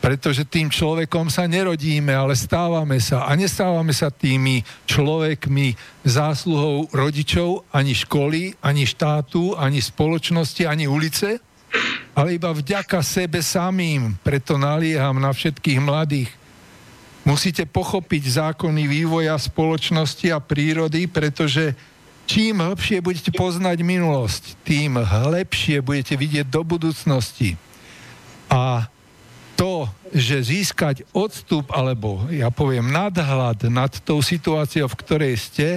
[0.00, 3.28] Pretože tým človekom sa nerodíme, ale stávame sa.
[3.28, 5.76] A nestávame sa tými človekmi
[6.08, 11.36] zásluhou rodičov, ani školy, ani štátu, ani spoločnosti, ani ulice,
[12.16, 14.16] ale iba vďaka sebe samým.
[14.24, 16.32] Preto nalieham na všetkých mladých.
[17.20, 21.76] Musíte pochopiť zákony vývoja spoločnosti a prírody, pretože
[22.24, 24.96] čím lepšie budete poznať minulosť, tým
[25.28, 27.60] lepšie budete vidieť do budúcnosti.
[28.48, 28.88] A
[29.60, 29.84] to,
[30.16, 35.68] že získať odstup, alebo ja poviem nadhľad nad tou situáciou, v ktorej ste,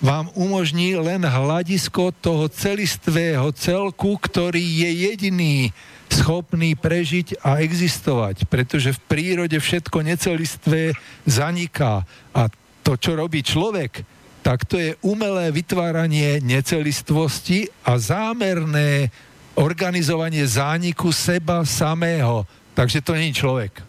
[0.00, 5.76] vám umožní len hľadisko toho celistvého celku, ktorý je jediný
[6.08, 10.96] schopný prežiť a existovať, pretože v prírode všetko necelistvé
[11.28, 12.08] zaniká.
[12.32, 12.48] A
[12.80, 14.08] to, čo robí človek,
[14.40, 19.12] tak to je umelé vytváranie necelistvosti a zámerné
[19.52, 22.48] organizovanie zániku seba samého.
[22.78, 23.82] Takže to je človek.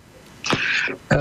[1.09, 1.17] E,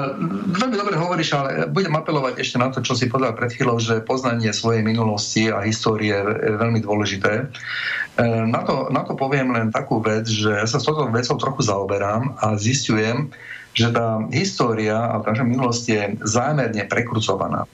[0.56, 4.00] veľmi dobre hovoríš, ale budem apelovať ešte na to, čo si povedal pred chvíľou, že
[4.00, 7.44] poznanie svojej minulosti a histórie je veľmi dôležité.
[7.44, 11.36] E, na to, na to poviem len takú vec, že ja sa s touto vecou
[11.36, 13.28] trochu zaoberám a zistujem,
[13.76, 17.68] že tá história a tá minulosť je zámerne prekrucovaná.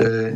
[0.00, 0.32] E,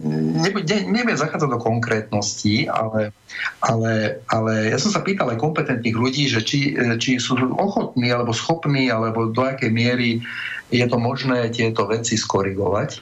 [0.85, 3.17] neviem zachádzať do konkrétností, ale,
[3.65, 8.13] ale, ale ja som sa pýtal aj kompetentných ľudí, že či, e, či sú ochotní
[8.13, 10.21] alebo schopní, alebo do akej miery
[10.69, 13.01] je to možné tieto veci skorigovať.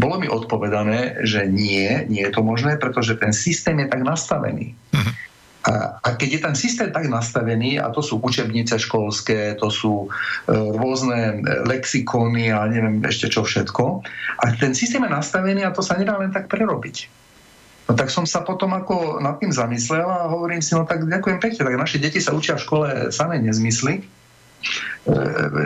[0.00, 4.72] Bolo mi odpovedané, že nie, nie je to možné, pretože ten systém je tak nastavený.
[4.96, 5.12] Uh-huh.
[5.60, 10.08] A, a keď je ten systém tak nastavený, a to sú učebnice školské, to sú
[10.08, 14.00] e, rôzne lexikóny a neviem ešte čo všetko,
[14.40, 17.12] a ten systém je nastavený a to sa nedá len tak prerobiť.
[17.90, 21.42] No tak som sa potom ako nad tým zamyslel a hovorím si, no tak ďakujem
[21.42, 24.02] pekne, tak naše deti sa učia v škole samé nezmysly e,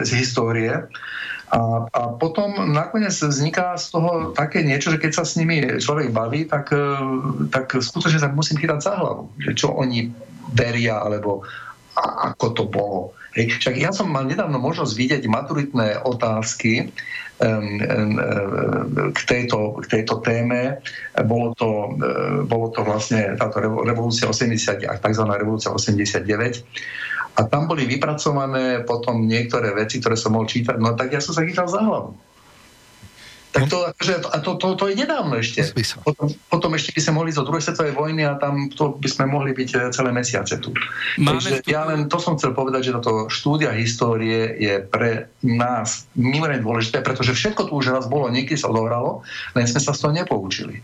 [0.03, 0.75] z histórie
[1.55, 6.11] a, a potom nakoniec vzniká z toho také niečo, že keď sa s nimi človek
[6.11, 6.83] baví, tak, e,
[7.55, 10.11] tak skutočne sa musím chytať za hlavu, že čo oni
[10.51, 11.47] veria, alebo
[11.95, 13.01] a, ako to bolo.
[13.39, 13.63] Hej.
[13.63, 16.91] Však ja som mal nedávno možnosť vidieť maturitné otázky
[17.43, 18.15] um, um,
[19.11, 20.83] k, tejto, k tejto téme.
[21.27, 25.25] Bolo to, um, bolo to vlastne táto revolúcia 80, tzv.
[25.35, 26.63] revolúcia 89
[27.35, 31.35] a tam boli vypracované potom niektoré veci, ktoré som mohol čítať, no tak ja som
[31.35, 32.15] sa chytal za hlavu.
[33.55, 35.63] Tak to, akože, a to, to, to je nedávno ešte.
[36.03, 39.07] Potom, potom ešte by sme mohli ísť do druhej svetovej vojny a tam to by
[39.07, 40.75] sme mohli byť eh, celé mesiace tu.
[41.23, 41.71] Máme Takže tu...
[41.71, 46.99] ja len to som chcel povedať, že táto štúdia histórie je pre nás mimoriadne dôležité,
[47.07, 49.23] pretože všetko tu už raz bolo, niekedy sa odohralo,
[49.55, 50.83] len sme sa z toho nepoučili.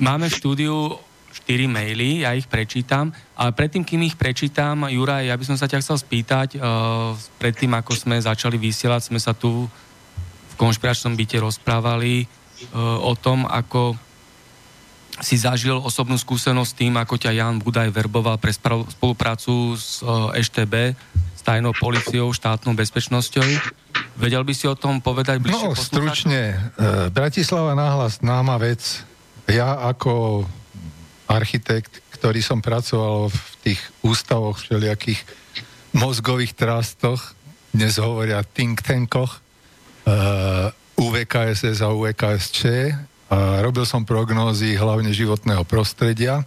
[0.00, 0.96] Máme štúdiu
[1.28, 5.68] 4 maily, ja ich prečítam, ale predtým, kým ich prečítam, Juraj, ja by som sa
[5.68, 9.68] ťa chcel spýtať, uh, predtým, ako sme začali vysielať, sme sa tu
[10.48, 13.96] v konšpiračnom byte rozprávali uh, o tom, ako
[15.18, 20.38] si zažil osobnú skúsenosť tým, ako ťa Jan Budaj verboval pre spoluprácu s uh, e,
[20.38, 20.94] EŠTB,
[21.34, 23.42] s tajnou policiou, štátnou bezpečnosťou.
[24.14, 26.70] Vedel by si o tom povedať bližšie No, stručne.
[27.10, 29.02] Bratislava náhlas známa vec.
[29.50, 30.46] Ja ako
[31.28, 35.20] architekt, ktorý som pracoval v tých ústavoch všelijakých
[35.92, 37.36] mozgových trastoch,
[37.70, 42.60] dnes hovoria think tankoch, uh, eh, UVKSS a UVKSČ
[43.28, 46.42] a robil som prognózy hlavne životného prostredia,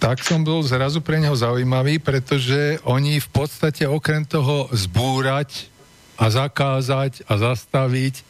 [0.00, 5.68] tak som bol zrazu pre neho zaujímavý, pretože oni v podstate okrem toho zbúrať
[6.18, 8.24] a zakázať a zastaviť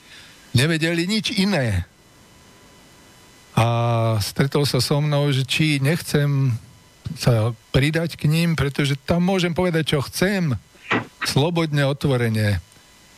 [0.56, 1.84] nevedeli nič iné.
[3.58, 3.66] A
[4.22, 6.54] stretol sa so mnou, že či nechcem
[7.18, 10.54] sa pridať k ním, pretože tam môžem povedať, čo chcem,
[11.26, 12.62] slobodne, otvorene.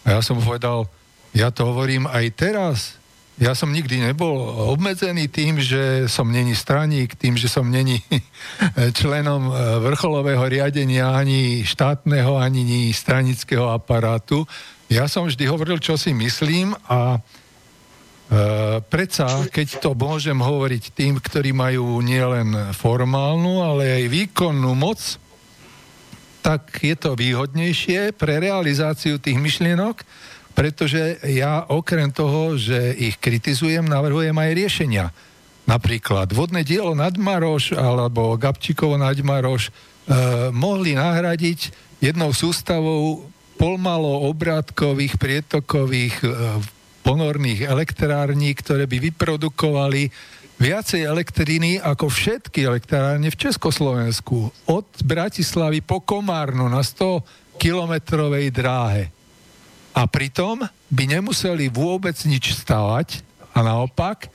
[0.09, 0.89] A ja som povedal,
[1.37, 2.77] ja to hovorím aj teraz.
[3.41, 4.37] Ja som nikdy nebol
[4.73, 8.01] obmedzený tým, že som není straník, tým, že som není
[9.01, 14.45] členom e, vrcholového riadenia ani štátneho, ani stranického aparátu.
[14.93, 17.21] Ja som vždy hovoril, čo si myslím a
[18.31, 25.19] Uh, predsa, keď to môžem hovoriť tým, ktorí majú nielen formálnu, ale aj výkonnú moc,
[26.41, 30.03] tak je to výhodnejšie pre realizáciu tých myšlienok,
[30.57, 35.07] pretože ja okrem toho, že ich kritizujem, navrhujem aj riešenia.
[35.69, 39.73] Napríklad vodné dielo Nadmaroš alebo Gabčíkovo Nadmaroš e,
[40.51, 41.71] mohli nahradiť
[42.03, 46.29] jednou sústavou polmalo obrátkových prietokových e,
[47.11, 50.15] ponorných elektrární, ktoré by vyprodukovali
[50.63, 54.55] viacej elektriny ako všetky elektrárne v Československu.
[54.71, 59.11] Od Bratislavy po Komárno na 100 kilometrovej dráhe.
[59.91, 64.31] A pritom by nemuseli vôbec nič stavať a naopak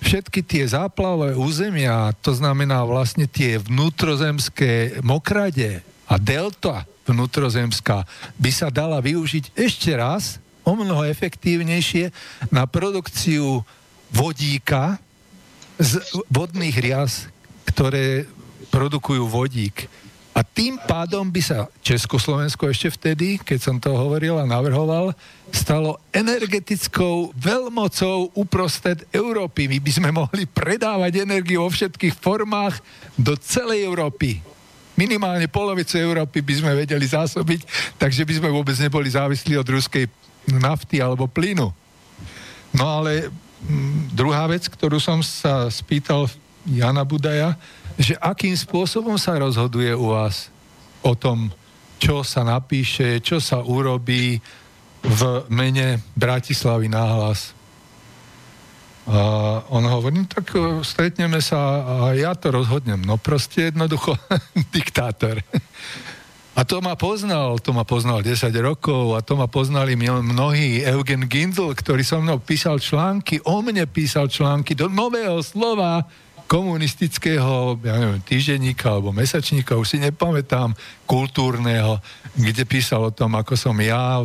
[0.00, 8.08] všetky tie záplavové územia, to znamená vlastne tie vnútrozemské mokrade a delta vnútrozemská
[8.40, 12.10] by sa dala využiť ešte raz o mnoho efektívnejšie
[12.48, 13.62] na produkciu
[14.10, 14.98] vodíka
[15.76, 16.00] z
[16.32, 17.28] vodných rias,
[17.68, 18.24] ktoré
[18.72, 19.86] produkujú vodík.
[20.34, 25.14] A tým pádom by sa Československo ešte vtedy, keď som to hovoril a navrhoval,
[25.54, 29.70] stalo energetickou veľmocou uprostred Európy.
[29.70, 32.82] My by sme mohli predávať energiu vo všetkých formách
[33.14, 34.42] do celej Európy.
[34.98, 40.10] Minimálne polovicu Európy by sme vedeli zásobiť, takže by sme vôbec neboli závislí od ruskej
[40.50, 41.72] nafty alebo plynu.
[42.74, 43.30] No ale
[43.64, 46.28] m, druhá vec, ktorú som sa spýtal
[46.64, 47.56] Jana Budaja,
[47.94, 50.50] že akým spôsobom sa rozhoduje u vás
[51.04, 51.52] o tom,
[52.00, 54.40] čo sa napíše, čo sa urobí
[55.04, 55.20] v
[55.52, 57.52] mene Bratislavy náhlas.
[59.04, 63.04] A on hovorí, no tak e, stretneme sa a ja to rozhodnem.
[63.04, 64.16] No proste jednoducho
[64.74, 65.44] diktátor.
[66.54, 70.86] A to ma poznal, to ma poznal 10 rokov a to ma poznali mnohí.
[70.86, 76.06] Eugen Gindl, ktorý so mnou písal články, o mne písal články do nového slova
[76.46, 80.78] komunistického, ja neviem, týždenníka alebo mesačníka, už si nepamätám,
[81.10, 81.98] kultúrneho,
[82.38, 84.22] kde písal o tom, ako som ja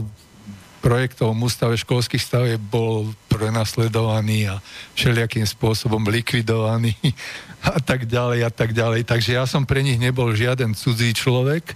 [0.85, 4.61] projektovom ústave školských stavieb bol prenasledovaný a
[4.93, 6.93] všelijakým spôsobom likvidovaný
[7.73, 9.01] a tak ďalej a tak ďalej.
[9.09, 11.73] Takže ja som pre nich nebol žiaden cudzí človek,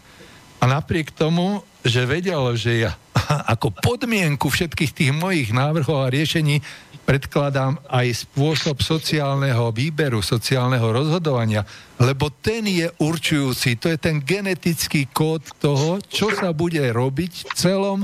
[0.63, 2.95] a napriek tomu, že vedel, že ja
[3.53, 6.63] ako podmienku všetkých tých mojich návrhov a riešení
[7.03, 11.67] predkladám aj spôsob sociálneho výberu, sociálneho rozhodovania,
[11.99, 17.51] lebo ten je určujúci, to je ten genetický kód toho, čo sa bude robiť v
[17.59, 17.99] celom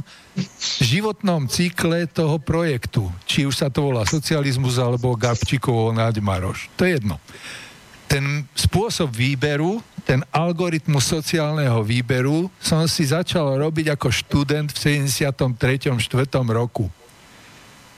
[0.84, 3.08] životnom cykle toho projektu.
[3.24, 6.68] Či už sa to volá socializmus alebo Gabčíkovo Naďmaroš.
[6.76, 7.24] To je jedno.
[8.10, 15.38] Ten spôsob výberu ten algoritmus sociálneho výberu som si začal robiť ako študent v 73.
[16.02, 16.02] 4.
[16.50, 16.90] roku.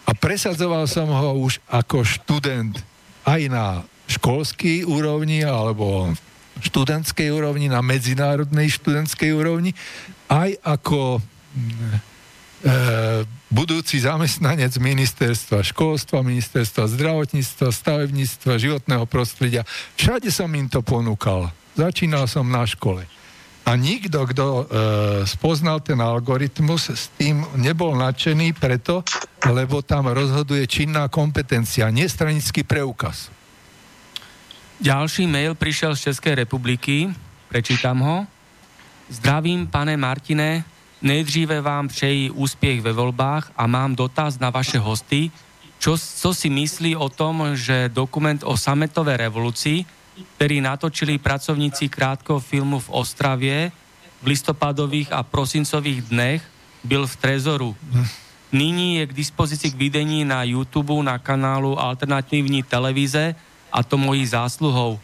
[0.04, 2.84] A presadzoval som ho už ako študent
[3.24, 3.66] aj na
[4.12, 6.12] školskej úrovni alebo
[6.60, 9.72] študentskej úrovni, na medzinárodnej študentskej úrovni,
[10.28, 11.22] aj ako e,
[13.50, 19.66] budúci zamestnanec ministerstva školstva, ministerstva zdravotníctva, stavebníctva, životného prostredia.
[19.98, 21.50] Všade som im to ponúkal.
[21.74, 23.08] Začínal som na škole.
[23.62, 24.64] A nikto, kto e,
[25.30, 29.06] spoznal ten algoritmus, s tým nebol nadšený preto,
[29.46, 33.30] lebo tam rozhoduje činná kompetencia, nestranický preukaz.
[34.82, 37.14] Ďalší mail prišiel z Českej republiky,
[37.54, 38.26] prečítam ho.
[39.14, 40.66] Zdravím, pane Martine,
[41.02, 45.32] nejdříve vám přeji úspěch ve volbách a mám dotaz na vaše hosty,
[45.80, 49.86] čo, co si myslí o tom, že dokument o sametové revolucii
[50.38, 53.72] ktorý natočili pracovníci krátkoho filmu v Ostravie
[54.22, 56.42] v listopadových a prosincových dnech,
[56.84, 57.72] byl v Trezoru.
[58.52, 63.36] Nyní je k dispozícii k videní na YouTube na kanálu Alternatívní televíze
[63.72, 65.00] a to mojí zásluhou.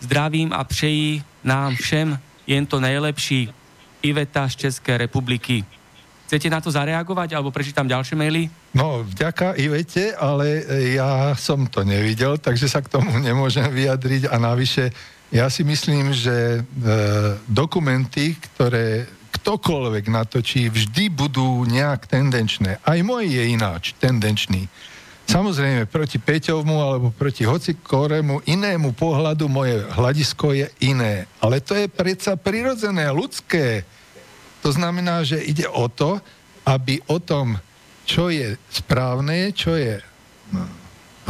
[0.00, 3.50] Zdravím a přeji nám všem jen to nejlepší.
[4.02, 5.64] Iveta z Českej republiky.
[6.30, 8.46] Chcete na to zareagovať, alebo prečítam ďalšie maily?
[8.70, 10.62] No, vďaka Ivete, ale
[10.94, 14.94] ja som to nevidel, takže sa k tomu nemôžem vyjadriť a navyše
[15.30, 16.60] ja si myslím, že e,
[17.46, 22.82] dokumenty, ktoré ktokoľvek natočí, vždy budú nejak tendenčné.
[22.82, 24.66] Aj môj je ináč, tendenčný.
[25.30, 31.30] Samozrejme, proti Peťovmu alebo proti hocikoremu inému pohľadu moje hľadisko je iné.
[31.38, 33.86] Ale to je predsa prirodzené, ľudské.
[34.66, 36.18] To znamená, že ide o to,
[36.66, 37.62] aby o tom,
[38.02, 40.02] čo je správne, čo je
[40.50, 40.66] no,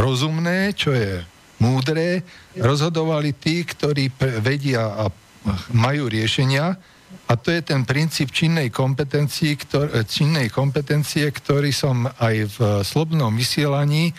[0.01, 1.21] rozumné, čo je
[1.61, 2.25] múdre,
[2.57, 4.09] rozhodovali tí, ktorí
[4.41, 5.13] vedia a
[5.77, 6.81] majú riešenia,
[7.31, 13.31] a to je ten princíp činnej kompetencie, ktor- činnej kompetencie, ktorý som aj v slobnom
[13.31, 14.11] vysielaní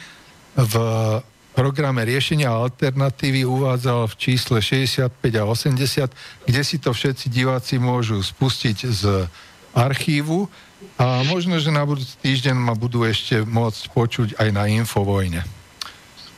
[0.56, 0.74] v
[1.52, 8.24] programe riešenia alternatívy uvádzal v čísle 65 a 80, kde si to všetci diváci môžu
[8.24, 9.28] spustiť z
[9.76, 10.48] archívu
[10.96, 15.44] a možno, že na budúci týždeň ma budú ešte môcť počuť aj na Infovojne.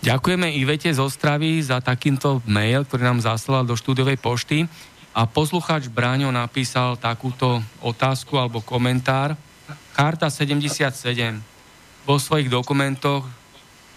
[0.03, 4.67] Ďakujeme Ivete z Ostravy za takýmto mail, ktorý nám zaslal do štúdiovej pošty.
[5.13, 9.37] A poslucháč Bráňo napísal takúto otázku alebo komentár.
[9.93, 10.89] Karta 77
[12.03, 13.21] vo svojich dokumentoch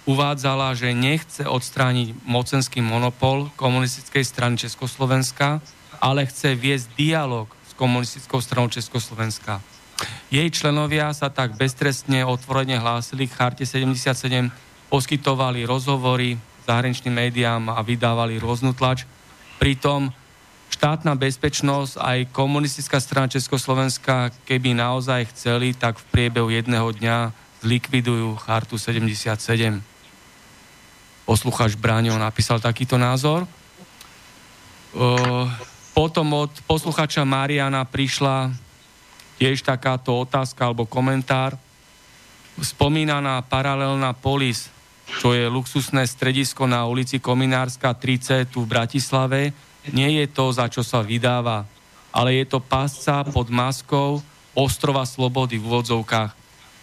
[0.05, 5.65] uvádzala, že nechce odstrániť mocenský monopol komunistickej strany Československa,
[5.99, 9.65] ale chce viesť dialog s komunistickou stranou Československa.
[10.29, 14.53] Jej členovia sa tak beztrestne otvorene hlásili k charte 77,
[14.93, 16.37] poskytovali rozhovory
[16.69, 19.09] zahraničným médiám a vydávali rôznu tlač.
[19.57, 20.13] Pritom
[20.71, 27.31] štátna bezpečnosť, aj komunistická strana Československa, keby naozaj chceli, tak v priebehu jedného dňa
[27.65, 29.35] zlikvidujú chartu 77.
[31.27, 33.49] Poslucháč Bráňo napísal takýto názor.
[35.97, 38.55] Potom od posluchača Mariana prišla
[39.37, 41.59] tiež takáto otázka alebo komentár.
[42.57, 44.73] Spomínaná paralelná polis,
[45.21, 49.53] čo je luxusné stredisko na ulici Kominárska 30 tu v Bratislave,
[49.93, 51.67] nie je to, za čo sa vydáva,
[52.15, 54.25] ale je to pásca pod maskou
[54.57, 56.33] ostrova slobody v úvodzovkách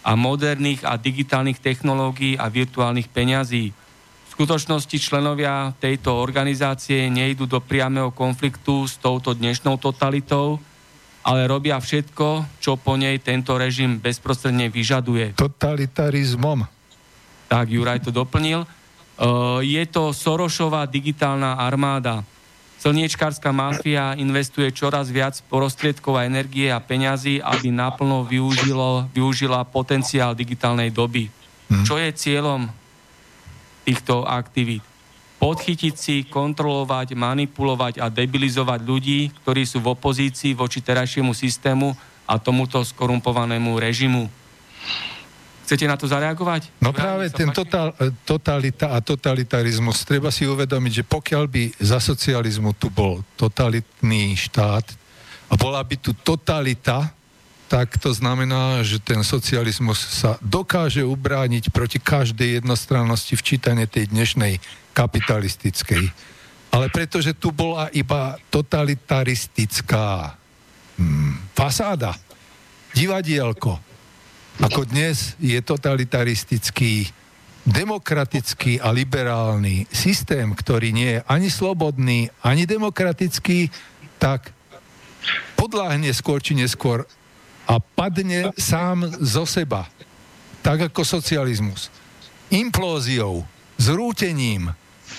[0.04, 3.72] a moderných a digitálnych technológií a virtuálnych peňazí.
[3.74, 10.60] V skutočnosti členovia tejto organizácie nejdu do priameho konfliktu s touto dnešnou totalitou,
[11.24, 15.40] ale robia všetko, čo po nej tento režim bezprostredne vyžaduje.
[15.40, 16.68] Totalitarizmom.
[17.48, 18.68] Tak, Juraj to doplnil.
[19.14, 22.26] Uh, je to Sorošová digitálna armáda.
[22.84, 30.36] Slniečkárska mafia investuje čoraz viac prostriedkov a energie a peňazí, aby naplno využilo, využila potenciál
[30.36, 31.32] digitálnej doby.
[31.72, 31.80] Hmm.
[31.88, 32.68] Čo je cieľom
[33.88, 34.84] týchto aktivít?
[35.40, 41.96] Podchytiť si, kontrolovať, manipulovať a debilizovať ľudí, ktorí sú v opozícii voči terajšiemu systému
[42.28, 44.28] a tomuto skorumpovanému režimu.
[45.64, 46.68] Chcete na to zareagovať?
[46.84, 47.96] No práve ten total,
[48.28, 54.84] totalita a totalitarizmus, treba si uvedomiť, že pokiaľ by za socializmu tu bol totalitný štát
[55.48, 57.08] a bola by tu totalita,
[57.64, 64.60] tak to znamená, že ten socializmus sa dokáže ubrániť proti každej jednostrannosti včítane tej dnešnej
[64.92, 66.12] kapitalistickej.
[66.76, 70.36] Ale pretože tu bola iba totalitaristická
[71.00, 72.12] hmm, fasáda,
[72.92, 73.93] divadielko,
[74.62, 77.10] ako dnes je totalitaristický,
[77.64, 83.72] demokratický a liberálny systém, ktorý nie je ani slobodný, ani demokratický,
[84.20, 84.52] tak
[85.56, 87.08] podláhne skôr či neskôr
[87.64, 89.88] a padne sám zo seba.
[90.60, 91.88] Tak ako socializmus.
[92.52, 93.48] Implóziou,
[93.80, 94.70] zrútením.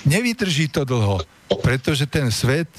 [0.06, 1.26] Nevydrží to dlho,
[1.66, 2.70] pretože ten svet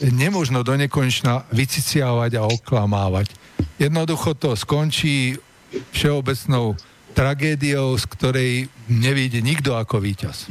[0.00, 3.32] nemožno do nekonečna vyciciavať a oklamávať.
[3.80, 5.40] Jednoducho to skončí
[5.94, 6.78] všeobecnou
[7.14, 8.52] tragédiou, z ktorej
[8.90, 10.50] nevíde nikto ako víťaz.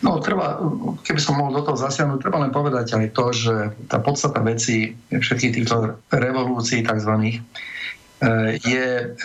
[0.00, 0.56] No, treba,
[1.04, 3.54] keby som mohol do toho zasiahnuť, treba len povedať aj to, že
[3.84, 7.14] tá podstata veci všetkých týchto revolúcií tzv.
[8.20, 9.16] Eh, je,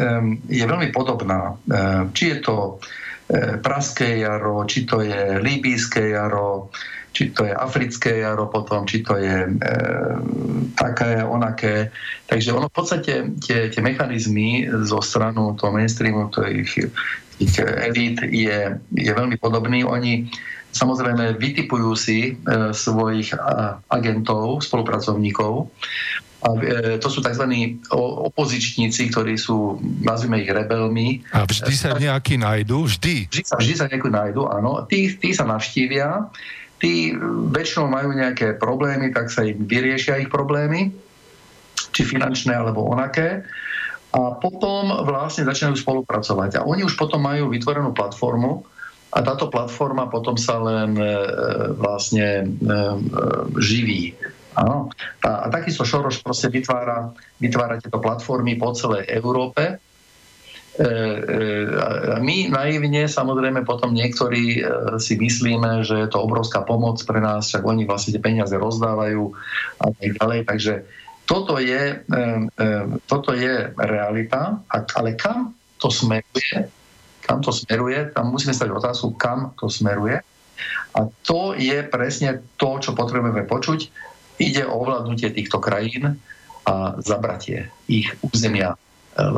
[0.47, 1.55] je veľmi podobná.
[1.67, 2.79] Eh, či je to
[3.27, 6.71] eh, Praské jaro, či to je Líbijské jaro,
[7.15, 9.51] či to je africké jaro potom, či to je e,
[10.75, 11.95] také, onaké.
[12.27, 16.91] Takže ono v podstate tie, tie mechanizmy zo stranu toho mainstreamu, tých,
[17.39, 19.87] tých elít je, je veľmi podobný.
[19.87, 20.27] Oni
[20.75, 25.71] samozrejme vytipujú si e, svojich a, agentov, spolupracovníkov
[26.45, 27.47] a e, to sú tzv.
[28.27, 31.23] opozičníci, ktorí sú, nazvime ich rebelmi.
[31.31, 32.91] A vždy sa nejakí nájdu?
[32.91, 33.31] Vždy?
[33.31, 34.83] Vždy sa, vždy sa nejakú nájdu, áno.
[34.85, 36.27] Tí, tí sa navštívia
[36.79, 37.15] tí
[37.51, 40.91] väčšinou majú nejaké problémy, tak sa im vyriešia ich problémy,
[41.95, 43.47] či finančné alebo onaké.
[44.15, 46.63] A potom vlastne začínajú spolupracovať.
[46.63, 48.63] A oni už potom majú vytvorenú platformu
[49.11, 51.07] a táto platforma potom sa len e,
[51.75, 52.77] vlastne e, e,
[53.59, 54.15] živí.
[54.55, 54.87] Áno.
[55.19, 57.11] A, a takisto Šoroš proste vytvára,
[57.43, 59.83] vytvára tieto platformy po celej Európe
[62.19, 64.59] my naivne samozrejme potom niektorí
[64.99, 69.23] si myslíme, že je to obrovská pomoc pre nás, však oni vlastne tie peniaze rozdávajú
[69.79, 70.39] a tak ďalej.
[70.43, 70.73] Takže
[71.25, 72.03] toto je,
[73.07, 76.67] toto je realita, ale kam to smeruje,
[77.23, 80.19] kam to smeruje, tam musíme stať otázku, kam to smeruje.
[80.95, 83.79] A to je presne to, čo potrebujeme počuť.
[84.43, 86.19] Ide o ovládnutie týchto krajín
[86.67, 88.75] a zabratie ich územia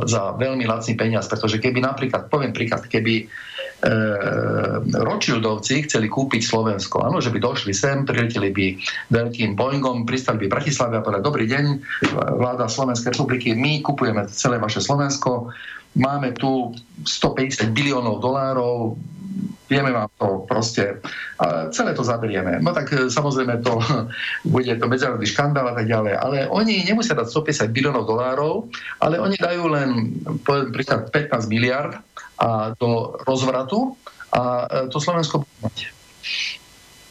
[0.10, 3.26] za veľmi lacný peniaz, pretože keby napríklad, poviem príklad, keby e,
[4.90, 8.66] Rothschildovci chceli kúpiť Slovensko, áno, že by došli sem, prileteli by
[9.14, 11.66] veľkým Boeingom, pristali by v Bratislave a povedali, dobrý deň,
[12.42, 15.54] vláda Slovenskej republiky, my kupujeme celé vaše Slovensko,
[15.94, 16.74] máme tu
[17.06, 18.98] 150 biliónov dolárov,
[19.70, 21.04] vieme vám to proste,
[21.72, 22.60] celé to zaberieme.
[22.64, 23.78] No tak e, samozrejme to
[24.56, 28.72] bude to medzinárodný škandál a tak ďalej, ale oni nemusia dať 150 biliónov dolárov,
[29.04, 29.90] ale oni dajú len
[30.48, 31.12] poviem, 15
[31.52, 32.00] miliard
[32.40, 33.94] a do rozvratu
[34.32, 35.44] a e, to Slovensko.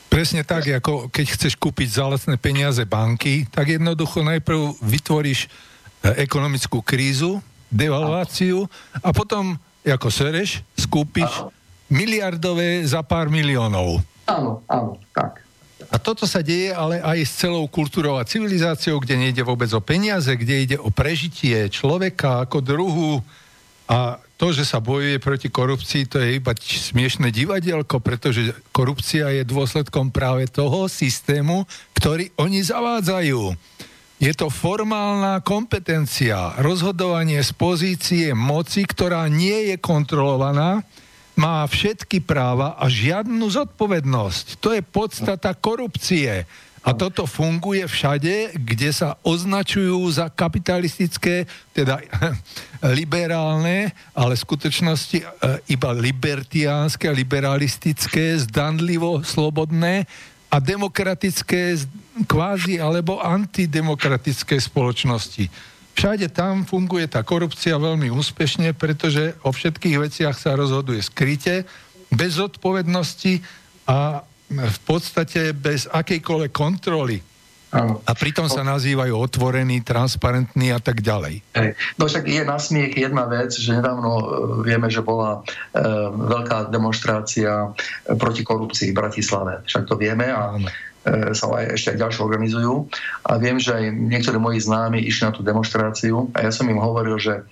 [0.07, 5.49] Presne tak, ako keď chceš kúpiť za lacné peniaze banky, tak jednoducho najprv vytvoríš e,
[6.25, 8.65] ekonomickú krízu, devalváciu
[9.05, 11.29] a potom, ako sereš, skúpiš
[11.91, 14.03] miliardové za pár miliónov.
[14.27, 15.47] Áno, áno, tak.
[15.87, 19.79] A toto sa deje ale aj s celou kultúrou a civilizáciou, kde nejde vôbec o
[19.79, 23.23] peniaze, kde ide o prežitie človeka ako druhu
[23.87, 29.49] a to, že sa bojuje proti korupcii, to je iba smiešne divadielko, pretože korupcia je
[29.49, 31.65] dôsledkom práve toho systému,
[31.97, 33.57] ktorý oni zavádzajú.
[34.17, 40.85] Je to formálna kompetencia, rozhodovanie z pozície moci, ktorá nie je kontrolovaná,
[41.37, 44.57] má všetky práva a žiadnu zodpovednosť.
[44.59, 46.49] To je podstata korupcie.
[46.87, 51.43] A toto funguje všade, kde sa označujú za kapitalistické,
[51.75, 51.99] teda
[52.99, 55.27] liberálne, ale v skutočnosti e,
[55.67, 60.07] iba libertiánske, liberalistické, zdanlivo slobodné
[60.47, 61.75] a demokratické
[62.31, 65.51] kvázi alebo antidemokratické spoločnosti.
[65.97, 71.65] Všade tam funguje tá korupcia veľmi úspešne, pretože o všetkých veciach sa rozhoduje skryte,
[72.13, 73.41] bez odpovednosti
[73.89, 74.21] a
[74.53, 77.19] v podstate bez akejkoľvek kontroly.
[77.77, 81.45] A pritom sa nazývajú otvorení, transparentní a tak ďalej.
[82.01, 84.25] No však je na smiech jedna vec, že nedávno e,
[84.65, 87.75] vieme, že bola e, veľká demonstrácia
[88.17, 89.61] proti korupcii v Bratislave.
[89.69, 90.86] Však to vieme a Áno E,
[91.33, 92.75] sa aj ešte aj ďalšie organizujú.
[93.27, 96.83] A viem, že aj niektorí moji známi išli na tú demonstráciu a ja som im
[96.83, 97.47] hovoril, že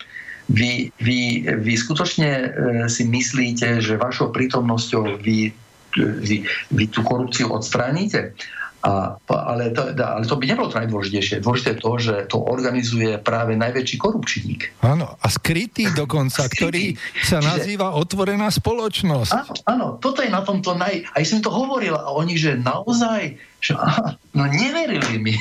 [0.51, 2.49] vy, vy, vy skutočne e,
[2.93, 5.57] si myslíte, že vašou prítomnosťou vy,
[5.97, 6.37] vy,
[6.69, 8.37] vy tú korupciu odstránite?
[8.85, 11.41] A, ale, to, ale to by nebolo to najdôležitejšie.
[11.41, 14.77] Dôležité je to, že to organizuje práve najväčší korupčník.
[14.85, 16.57] Áno, a skrytý dokonca, skrytý.
[16.61, 16.85] ktorý
[17.25, 19.33] sa nazýva otvorená spoločnosť.
[19.33, 21.01] Áno, áno, toto je na tomto naj...
[21.17, 25.35] Aj som to hovoril a oni, že naozaj, že aha, no neverili mi.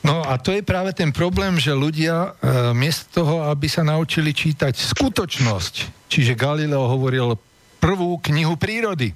[0.00, 4.30] No a to je práve ten problém, že ľudia e, miesto toho, aby sa naučili
[4.30, 7.34] čítať skutočnosť, čiže Galileo hovoril
[7.82, 9.10] prvú knihu prírody.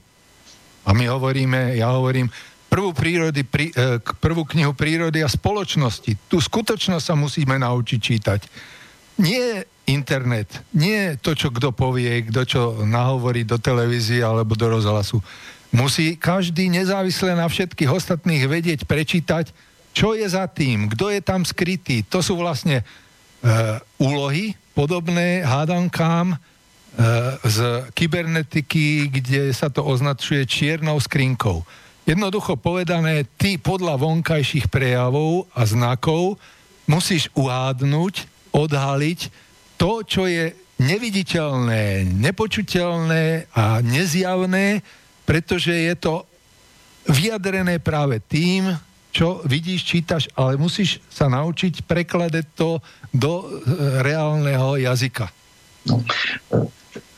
[0.82, 2.26] A my hovoríme, ja hovorím,
[2.70, 6.14] prvú, prírody, prí, e, prvú knihu prírody a spoločnosti.
[6.30, 8.40] Tu skutočnosť sa musíme naučiť čítať.
[9.18, 15.18] Nie internet, nie to, čo kto povie, kto čo nahovorí do televízie alebo do rozhlasu.
[15.74, 19.50] Musí každý nezávisle na všetkých ostatných vedieť, prečítať,
[19.90, 22.06] čo je za tým, kto je tam skrytý.
[22.06, 22.84] To sú vlastne e,
[23.98, 26.36] úlohy podobné hádankám e,
[27.42, 27.58] z
[27.94, 31.66] kybernetiky, kde sa to označuje čiernou skrinkou.
[32.08, 36.40] Jednoducho povedané, ty podľa vonkajších prejavov a znakov
[36.88, 38.14] musíš uhádnuť,
[38.50, 39.20] odhaliť
[39.78, 40.50] to, čo je
[40.80, 44.80] neviditeľné, nepočuteľné a nezjavné,
[45.28, 46.24] pretože je to
[47.06, 48.72] vyjadrené práve tým,
[49.10, 52.78] čo vidíš, čítaš, ale musíš sa naučiť prekladať to
[53.10, 53.46] do e,
[54.06, 55.26] reálneho jazyka.
[55.86, 56.02] No.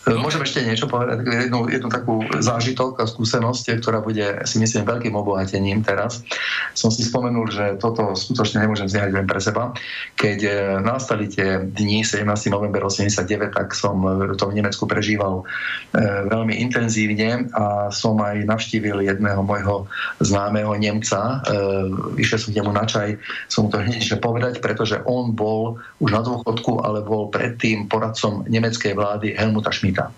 [0.02, 5.14] Môžem ešte niečo povedať, jednu, jednu takú zážitok a skúsenosť, ktorá bude, si myslím, veľkým
[5.14, 6.26] obohatením teraz.
[6.74, 9.70] Som si spomenul, že toto skutočne nemôžem zniehať len pre seba.
[10.18, 10.52] Keď e,
[10.82, 12.26] nastali tie dni 17.
[12.50, 14.02] november 89, tak som
[14.34, 15.46] to v Nemecku prežíval
[15.94, 19.86] e, veľmi intenzívne a som aj navštívil jedného môjho
[20.18, 21.46] známeho Nemca.
[21.46, 26.10] E, išiel som k nemu na čaj, som to hneď povedať, pretože on bol už
[26.10, 30.08] na dôchodku, ale bol predtým poradcom nemeckej vlády Helmuta Schmidt Šmita.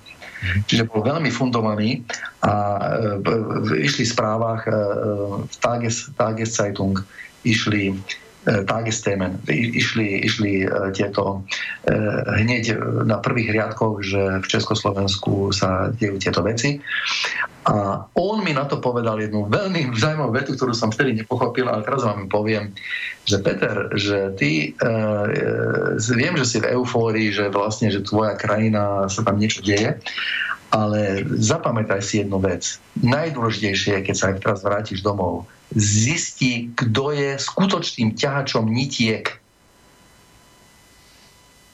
[0.70, 2.04] Čiže bol veľmi fundovaný
[2.44, 2.52] a
[3.24, 4.72] e, išli v správach e,
[5.50, 7.02] v Tages, Tageszeitung
[7.42, 7.98] išli
[8.44, 9.40] Tagesthemen.
[9.48, 11.48] Išli, išli tieto
[12.28, 12.76] hneď
[13.08, 16.76] na prvých riadkoch, že v Československu sa dejú tieto veci.
[17.64, 21.80] A on mi na to povedal jednu veľmi zaujímavú vetu, ktorú som vtedy nepochopil, ale
[21.80, 22.76] teraz vám poviem,
[23.24, 24.90] že Peter, že ty, e,
[25.96, 29.96] e, viem, že si v eufórii, že vlastne, že tvoja krajina sa tam niečo deje,
[30.68, 32.76] ale zapamätaj si jednu vec.
[33.00, 39.40] Najdôležitejšie je, keď sa aj teraz vrátiš domov, zisti, kto je skutočným ťahačom nitiek.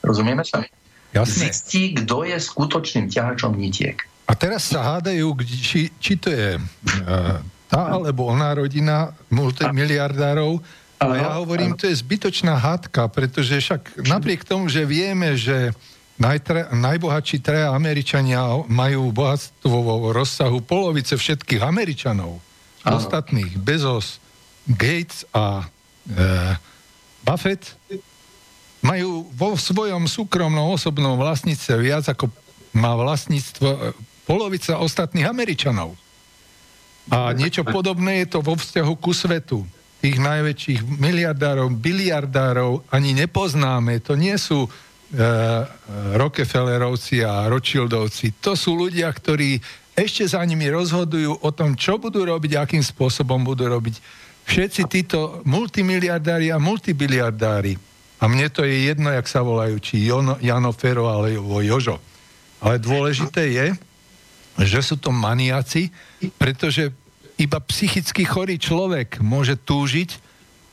[0.07, 0.63] Rozumieme sa?
[1.11, 1.51] Jasne.
[1.51, 3.99] Zisti, kto je skutočným ťahačom nitiek.
[4.31, 7.35] A teraz sa hádajú, či, či to je uh,
[7.67, 10.63] tá alebo oná rodina multimiliardárov.
[11.03, 15.75] A ja hovorím, to je zbytočná hádka, pretože však napriek tomu, že vieme, že
[16.15, 18.39] najtre, najbohatší traja Američania
[18.71, 22.39] majú bohatstvo vo rozsahu polovice všetkých Američanov.
[22.85, 23.01] Aha.
[23.01, 24.21] Ostatných, Bezos,
[24.69, 25.65] Gates a
[26.05, 26.15] e,
[27.25, 27.73] Buffett,
[28.85, 32.29] majú vo svojom súkromnom osobnom vlastníctve viac ako
[32.77, 33.93] má vlastníctvo
[34.25, 35.97] polovica ostatných Američanov.
[37.09, 39.65] A niečo podobné je to vo vzťahu ku svetu.
[40.01, 44.01] Tých najväčších miliardárov, biliardárov ani nepoznáme.
[44.05, 44.69] To nie sú e,
[46.17, 48.37] Rockefellerovci a Rothschildovci.
[48.41, 49.61] To sú ľudia, ktorí
[49.97, 53.99] ešte za nimi rozhodujú o tom, čo budú robiť, akým spôsobom budú robiť.
[54.47, 57.77] Všetci títo multimiliardári a multibiliardári.
[58.21, 61.97] A mne to je jedno, jak sa volajú, či Jono, Jano Fero alebo Jožo.
[62.61, 63.67] Ale dôležité je,
[64.59, 65.93] že sú to maniaci,
[66.35, 66.91] pretože
[67.39, 70.09] iba psychicky chorý človek môže túžiť,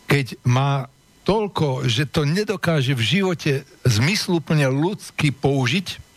[0.08, 0.90] keď má
[1.28, 3.52] toľko, že to nedokáže v živote
[3.84, 6.08] zmysluplne ľudsky použiť,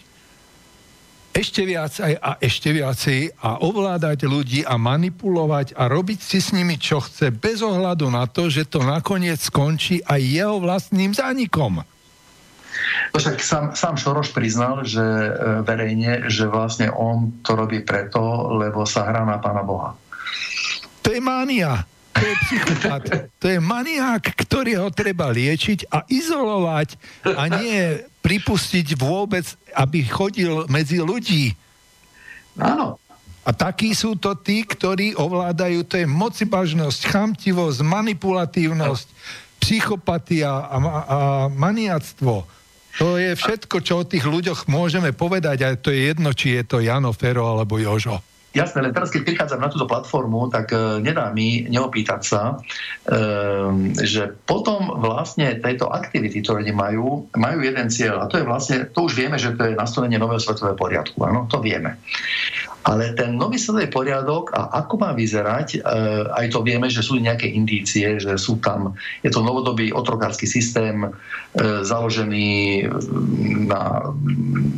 [1.32, 6.52] ešte viac aj a ešte viacej a ovládať ľudí a manipulovať a robiť si s
[6.52, 11.88] nimi, čo chce, bez ohľadu na to, že to nakoniec skončí aj jeho vlastným zánikom.
[13.12, 15.32] Však sám, sám Šoroš priznal, že e,
[15.66, 19.98] verejne, že vlastne on to robí preto, lebo sa hrá na Pána Boha.
[21.02, 21.84] To je mánia.
[22.12, 23.04] To je psychopat.
[23.42, 30.70] To je maniák, ktorý ho treba liečiť a izolovať a nie pripustiť vôbec, aby chodil
[30.70, 31.56] medzi ľudí.
[32.60, 33.02] Áno.
[33.42, 39.08] A takí sú to tí, ktorí ovládajú, to je mocibažnosť, chamtivosť, manipulatívnosť,
[39.58, 41.18] psychopatia a, a
[41.50, 42.46] maniactvo.
[43.00, 46.64] To je všetko, čo o tých ľuďoch môžeme povedať a to je jedno, či je
[46.68, 48.20] to Jano Fero alebo Jožo.
[48.52, 53.16] Jasné, len teraz, keď prichádzam na túto platformu, tak e, nedá mi neopýtať sa, e,
[54.04, 59.08] že potom vlastne tejto aktivity, ktoré majú, majú jeden cieľ a to je vlastne, to
[59.08, 61.96] už vieme, že to je nastolenie nového svetového poriadku, áno, to vieme.
[62.82, 63.62] Ale ten nový
[63.94, 65.80] poriadok a ako má vyzerať, e,
[66.34, 71.06] aj to vieme, že sú nejaké indície, že sú tam, je to novodobý otrokársky systém
[71.06, 71.10] e,
[71.86, 72.90] založený
[73.70, 74.10] na,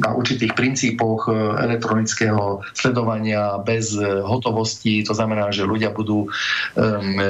[0.04, 5.08] na určitých princípoch e, elektronického sledovania bez hotovosti.
[5.08, 6.28] To znamená, že ľudia budú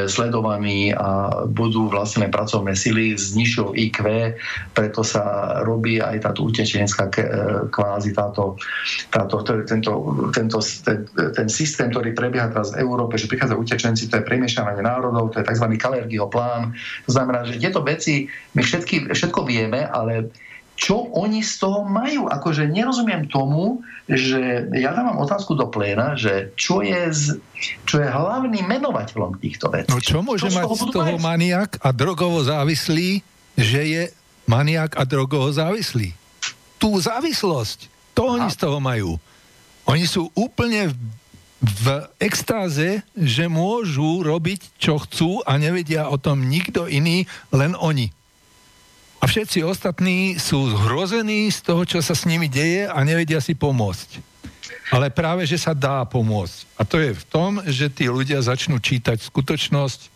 [0.07, 3.97] sledovaní a budú vlastne pracovné sily s nižšou IQ,
[4.73, 7.11] preto sa robí aj táto utečenská
[7.69, 8.57] kvázi táto,
[9.11, 9.35] táto,
[9.67, 9.91] tento,
[10.31, 14.81] tento ten, ten systém, ktorý prebieha teraz v Európe, že prichádzajú utečenci, to je premiešavanie
[14.81, 15.68] národov, to je tzv.
[15.76, 16.72] Kalergieho plán.
[17.07, 20.31] To znamená, že tieto veci my všetky, všetko vieme, ale
[20.73, 22.26] čo oni z toho majú?
[22.26, 27.26] Akože nerozumiem tomu, že ja dávam otázku do pléna, že čo je, z,
[27.85, 29.94] čo je hlavný menovateľom týchto vecí.
[29.94, 33.22] No čo môže čo mať z toho, toho maniak a drogovo závislý,
[33.53, 34.03] že je
[34.49, 36.18] maniak a drogovo závislý?
[36.81, 37.88] Tú závislosť,
[38.18, 39.22] to oni z toho majú.
[39.88, 40.91] Oni sú úplne
[41.64, 41.85] v
[42.19, 47.23] extáze, že môžu robiť, čo chcú a nevedia o tom nikto iný,
[47.55, 48.11] len oni.
[49.23, 53.55] A všetci ostatní sú zhrození z toho, čo sa s nimi deje a nevedia si
[53.55, 54.19] pomôcť.
[54.91, 56.68] Ale práve, že sa dá pomôcť.
[56.76, 60.11] A to je v tom, že tí ľudia začnú čítať skutočnosť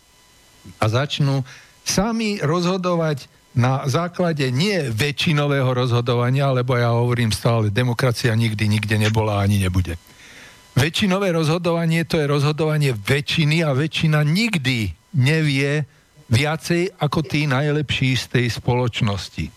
[0.76, 1.40] a začnú
[1.88, 3.24] sami rozhodovať
[3.58, 9.98] na základe nie väčšinového rozhodovania, lebo ja hovorím stále, demokracia nikdy nikde nebola ani nebude.
[10.78, 15.90] Väčšinové rozhodovanie to je rozhodovanie väčšiny a väčšina nikdy nevie
[16.30, 19.50] viacej ako tí najlepší z tej spoločnosti.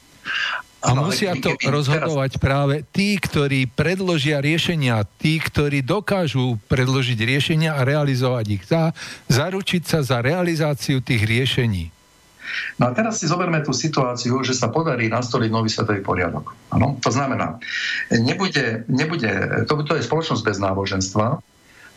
[0.82, 7.86] A musia to rozhodovať práve tí, ktorí predložia riešenia, tí, ktorí dokážu predložiť riešenia a
[7.86, 8.64] realizovať ich.
[8.66, 8.90] Za,
[9.30, 11.91] zaručiť sa za realizáciu tých riešení.
[12.80, 16.56] No a teraz si zoberme tú situáciu, že sa podarí nastoliť nový svetový poriadok.
[16.74, 16.98] Ano?
[17.02, 17.60] To znamená,
[18.12, 21.44] nebude, nebude to, to je spoločnosť bez náboženstva,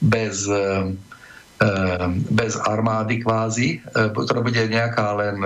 [0.05, 0.95] bez e,
[2.35, 5.39] bez armády kvázi, ktorá bude nejaká len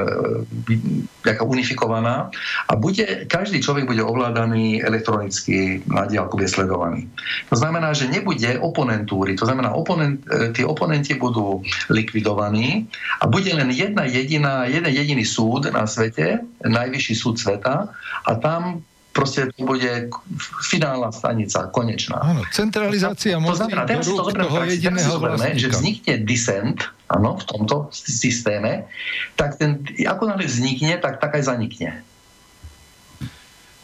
[1.23, 2.33] nejaká unifikovaná.
[2.67, 7.05] A bude, každý človek bude ovládaný elektronicky na diálku, bude sledovaný.
[7.53, 10.25] To znamená, že nebude oponentúry, to znamená, oponent,
[10.57, 11.61] tí oponenti budú
[11.93, 12.89] likvidovaní
[13.21, 17.93] a bude len jedna jediná, jeden jediný súd na svete, najvyšší súd sveta
[18.25, 18.81] a tam
[19.19, 20.15] proste to bude
[20.63, 22.23] finálna stanica, konečná.
[22.23, 26.79] Áno, centralizácia moci to znamená, teraz to toho jediného zoberme, že vznikne dissent
[27.11, 28.87] áno, v tomto systéme,
[29.35, 32.07] tak ten, ako náhle vznikne, tak tak aj zanikne.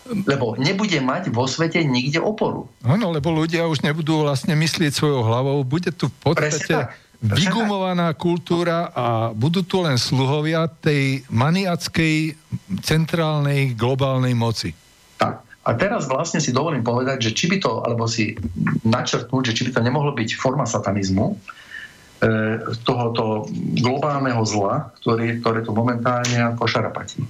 [0.07, 2.71] Lebo nebude mať vo svete nikde oporu.
[2.87, 5.65] Áno, lebo ľudia už nebudú vlastne myslieť svojou hlavou.
[5.65, 6.93] Bude tu v podstate
[7.25, 12.37] vygumovaná kultúra a budú tu len sluhovia tej maniackej
[12.85, 14.84] centrálnej globálnej moci.
[15.65, 18.37] A teraz vlastne si dovolím povedať, že či by to, alebo si
[18.85, 21.37] načrtnúť, že či by to nemohlo byť forma satanizmu, e,
[22.85, 23.49] tohoto
[23.81, 27.25] globálneho zla, ktorý, ktoré tu momentálne ako šarapatí.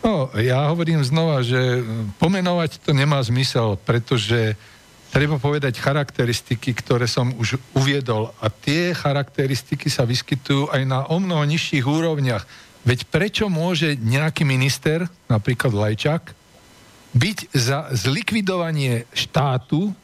[0.00, 1.84] No, ja hovorím znova, že
[2.20, 4.56] pomenovať to nemá zmysel, pretože
[5.12, 8.32] treba povedať charakteristiky, ktoré som už uviedol.
[8.40, 12.48] A tie charakteristiky sa vyskytujú aj na o mnoho nižších úrovniach.
[12.84, 16.43] Veď prečo môže nejaký minister, napríklad Lajčák,
[17.14, 19.94] byť za zlikvidovanie štátu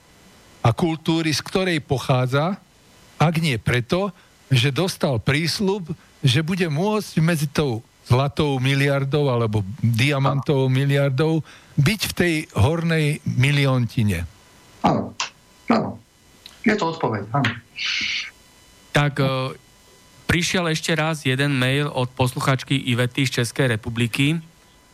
[0.62, 2.56] a kultúry, z ktorej pochádza,
[3.18, 4.14] ak nie preto,
[4.50, 5.90] že dostal prísľub,
[6.22, 11.46] že bude môcť medzi tou zlatou miliardou alebo diamantovou miliardou
[11.78, 14.26] byť v tej hornej miliontine.
[14.82, 15.14] Áno,
[15.70, 16.00] áno.
[16.66, 17.50] Je to odpoveď, áno.
[18.90, 19.54] Tak uh,
[20.26, 24.42] prišiel ešte raz jeden mail od posluchačky Ivety z Českej republiky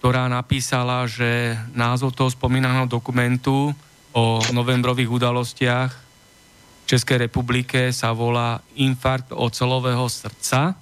[0.07, 3.75] ktorá napísala, že názov toho spomínaného dokumentu
[4.15, 10.79] o novembrových udalostiach v Českej republike sa volá Infarkt ocelového srdca.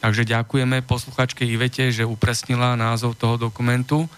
[0.00, 4.08] Takže ďakujeme posluchačke Ivete, že upresnila názov toho dokumentu.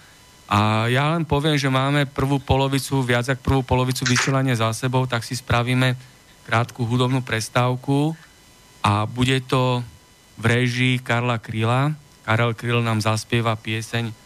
[0.46, 5.02] A ja len poviem, že máme prvú polovicu, viac ako prvú polovicu vysielania za sebou,
[5.10, 5.98] tak si spravíme
[6.46, 8.14] krátku hudobnú prestávku
[8.86, 9.82] a bude to
[10.38, 11.90] v režii Karla Kryla.
[12.22, 14.22] Karel Kryl nám zaspieva pieseň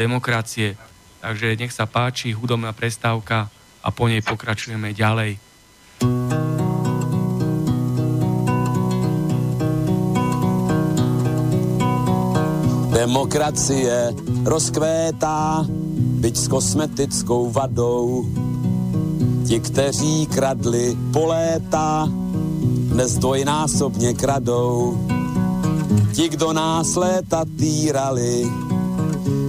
[0.00, 0.80] demokracie.
[1.20, 3.52] Takže nech sa páči, hudobná prestávka
[3.84, 5.36] a po nej pokračujeme ďalej.
[12.96, 14.12] Demokracie
[14.48, 15.64] rozkvétá,
[16.20, 18.28] byť s kosmetickou vadou.
[19.48, 22.08] Ti, kteří kradli po léta,
[22.92, 25.00] dnes dvojnásobně kradou.
[26.12, 28.44] Ti, kdo nás léta týrali,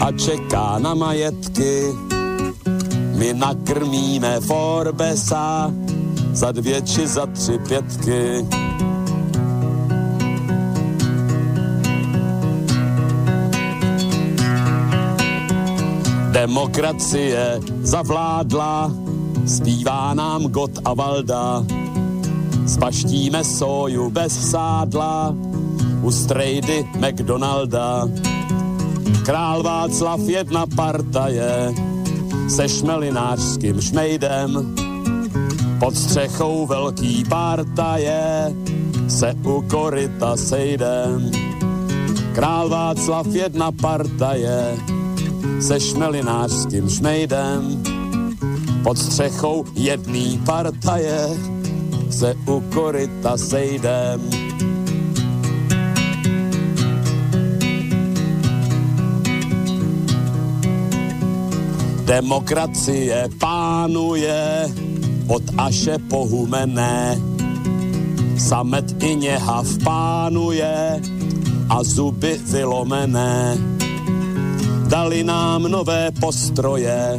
[0.00, 1.92] a čeká na majetky.
[3.16, 5.72] My nakrmíme Forbesa
[6.32, 8.46] za dvě či za tři pětky.
[16.32, 18.92] Demokracie zavládla,
[19.46, 21.64] zpívá nám God a Valda.
[22.66, 25.34] Spaštíme soju bez sádla,
[26.02, 28.08] u strejdy McDonalda
[29.24, 31.74] Král Václav jedna partaje
[32.48, 34.74] se šmelinářským šmejdem.
[35.80, 38.54] Pod střechou velký partaje
[39.08, 41.30] se u koryta sejdem.
[42.34, 44.76] Král Václav jedna partaje
[45.60, 47.82] se šmelinářským šmejdem.
[48.82, 51.28] Pod střechou jedný partaje
[52.10, 54.45] se u koryta sejdem.
[62.06, 64.70] Demokracie pánuje
[65.26, 67.18] od Aše pohumené.
[68.38, 71.02] samet i něhav pánuje
[71.68, 73.58] a zuby vylomené.
[74.86, 77.18] Dali nám nové postroje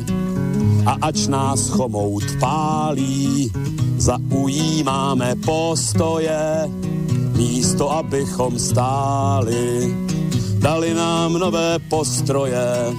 [0.85, 3.51] a ač nás chomout pálí,
[3.97, 6.71] zaujímáme postoje,
[7.35, 9.91] místo abychom stáli.
[10.63, 12.95] Dali nám nové postroje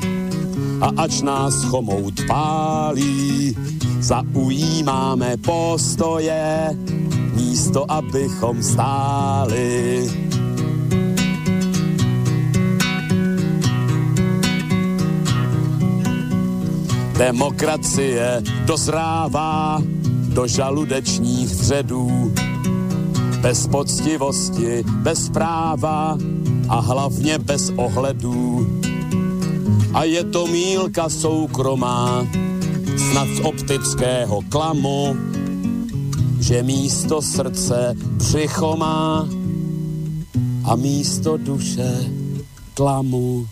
[0.80, 3.56] a ač nás chomout pálí,
[4.00, 6.70] zaujímáme postoje,
[7.34, 10.06] místo abychom stáli.
[17.18, 19.82] Demokracie dozrává
[20.28, 22.32] do žaludečních vředů,
[23.40, 26.18] bez poctivosti, bez práva
[26.68, 28.77] a hlavně bez ohledů.
[29.98, 32.22] A je to mílka soukromá,
[32.94, 35.18] snad z optického klamu,
[36.38, 38.78] že místo srdce břicho
[40.64, 41.90] a místo duše
[42.78, 43.42] klamu.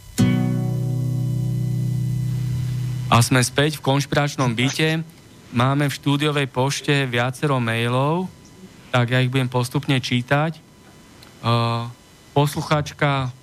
[3.10, 5.02] A sme späť v konšpiračnom byte.
[5.50, 8.30] Máme v štúdiovej pošte viacero mailov,
[8.94, 10.62] tak ja ich budem postupne čítať.
[11.42, 11.90] Uh,
[12.38, 13.34] posluchačka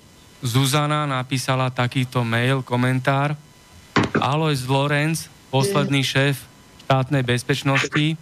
[0.44, 3.32] Zuzana napísala takýto mail, komentár.
[4.20, 6.36] Alois Lorenz, posledný šéf
[6.84, 8.20] štátnej bezpečnosti,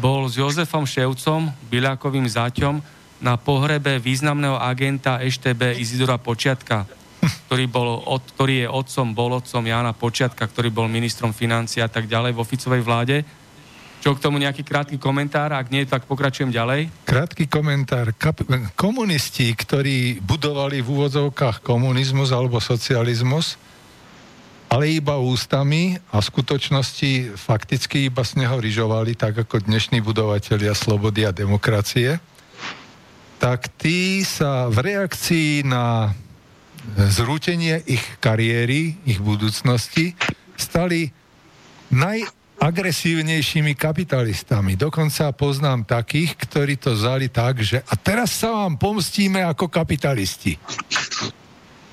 [0.00, 2.80] bol s Jozefom Ševcom, Biľakovým zaťom,
[3.20, 6.88] na pohrebe významného agenta EŠTB Izidora Počiatka,
[7.44, 11.92] ktorý, bol, od, ktorý je otcom, bol otcom Jana Počiatka, ktorý bol ministrom financí a
[11.92, 13.20] tak ďalej vo Ficovej vláde.
[14.04, 15.56] Čo k tomu nejaký krátky komentár?
[15.56, 16.92] Ak nie, tak pokračujem ďalej.
[17.08, 18.12] Krátky komentár.
[18.12, 18.44] Kap-
[18.76, 23.56] komunisti, ktorí budovali v úvodzovkách komunizmus alebo socializmus,
[24.68, 30.76] ale iba ústami a v skutočnosti fakticky iba z neho ryžovali, tak ako dnešní budovatelia
[30.76, 32.20] slobody a demokracie,
[33.40, 36.12] tak tí sa v reakcii na
[37.08, 40.12] zrútenie ich kariéry, ich budúcnosti,
[40.60, 41.08] stali
[42.64, 44.72] najagresívnejšími kapitalistami.
[44.72, 50.56] Dokonca poznám takých, ktorí to vzali tak, že a teraz sa vám pomstíme ako kapitalisti.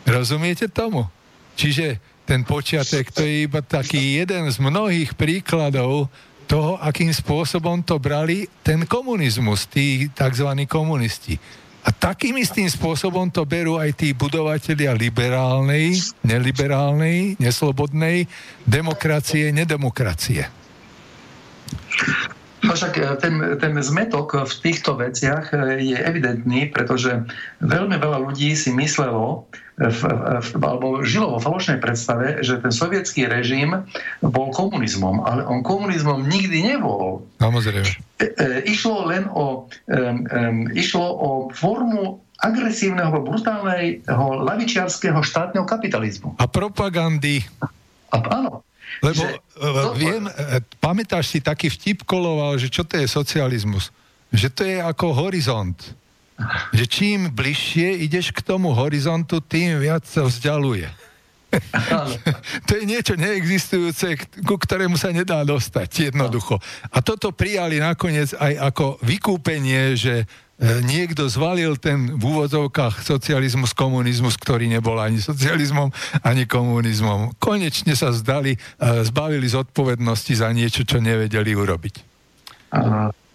[0.07, 1.11] Rozumiete tomu?
[1.60, 6.07] Čiže ten počiatek, to je iba taký jeden z mnohých príkladov
[6.48, 10.56] toho, akým spôsobom to brali ten komunizmus, tí tzv.
[10.72, 11.35] komunisti.
[11.84, 18.23] A takým istým spôsobom to berú aj tí budovatelia liberálnej, neliberálnej, neslobodnej
[18.64, 20.61] demokracie, nedemokracie.
[22.61, 27.26] No však e, ten, ten zmetok v týchto veciach e, je evidentný, pretože
[27.65, 29.49] veľmi veľa ľudí si myslelo,
[29.81, 30.01] e, v,
[30.39, 33.89] v, alebo žilo vo falošnej predstave, že ten sovietský režim
[34.22, 37.26] bol komunizmom, ale on komunizmom nikdy nebol.
[37.41, 37.89] Samozrejme.
[38.69, 46.38] Išlo len o, um, um, išlo o formu agresívneho, brutálneho, lavičiarského štátneho kapitalizmu.
[46.38, 47.41] A propagandy.
[48.13, 48.61] A, áno.
[48.99, 53.95] Lebo že, uh, viem, uh, pamätáš si, taký vtip koloval, že čo to je socializmus?
[54.35, 55.80] Že to je ako horizont.
[56.76, 61.11] Že čím bližšie ideš k tomu horizontu, tým viac sa vzdialuje.
[62.68, 64.15] to je niečo neexistujúce,
[64.48, 66.57] ku ktorému sa nedá dostať jednoducho.
[66.95, 70.23] A toto prijali nakoniec aj ako vykúpenie, že
[70.61, 75.90] E, niekto zvalil ten v úvodzovkách socializmus, komunizmus, ktorý nebol ani socializmom,
[76.22, 77.34] ani komunizmom.
[77.41, 78.60] Konečne sa zdali, e,
[79.02, 82.06] zbavili zodpovednosti za niečo, čo nevedeli urobiť.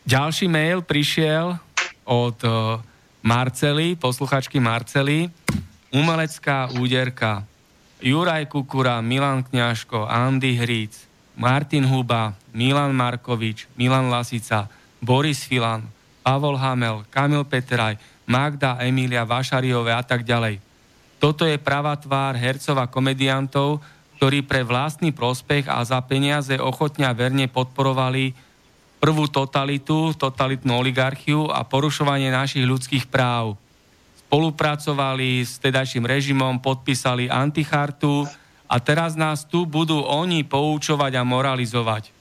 [0.06, 1.58] Ďalší mail prišiel
[2.06, 2.78] od e,
[3.26, 5.26] Marcely, posluchačky Marcely.
[5.90, 7.42] Umelecká úderka.
[8.06, 10.94] Juraj Kukura, Milan Kňažko, Andy Hríc,
[11.34, 14.70] Martin Huba, Milan Markovič, Milan Lasica,
[15.02, 15.82] Boris Filan,
[16.22, 17.98] Pavol Hamel, Kamil Petraj,
[18.30, 20.62] Magda, Emília Vašariové a tak ďalej.
[21.18, 23.82] Toto je pravá tvár hercov a komediantov,
[24.22, 28.38] ktorí pre vlastný prospech a za peniaze ochotne verne podporovali
[29.02, 33.58] prvú totalitu, totalitnú oligarchiu a porušovanie našich ľudských práv.
[34.36, 38.28] Spolupracovali s tedajším režimom, podpísali antichartu
[38.68, 42.12] a teraz nás tu budú oni poučovať a moralizovať.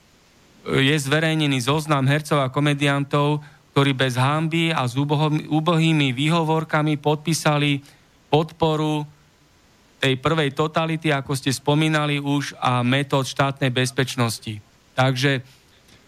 [0.64, 3.44] Je zverejnený zoznam hercov a komediantov,
[3.76, 7.84] ktorí bez hamby a s úbohými výhovorkami podpísali
[8.32, 9.04] podporu
[10.00, 14.64] tej prvej totality, ako ste spomínali už, a metód štátnej bezpečnosti.
[14.96, 15.44] Takže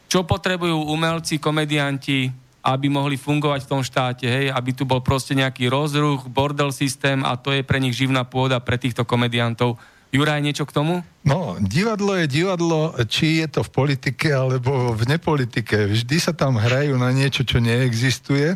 [0.07, 5.31] čo potrebujú umelci, komedianti, aby mohli fungovať v tom štáte, hej, aby tu bol proste
[5.31, 9.79] nejaký rozruch, bordel systém a to je pre nich živná pôda pre týchto komediantov.
[10.11, 10.99] Juraj, niečo k tomu?
[11.23, 15.95] No, divadlo je divadlo, či je to v politike alebo v nepolitike.
[15.95, 18.55] Vždy sa tam hrajú na niečo, čo neexistuje.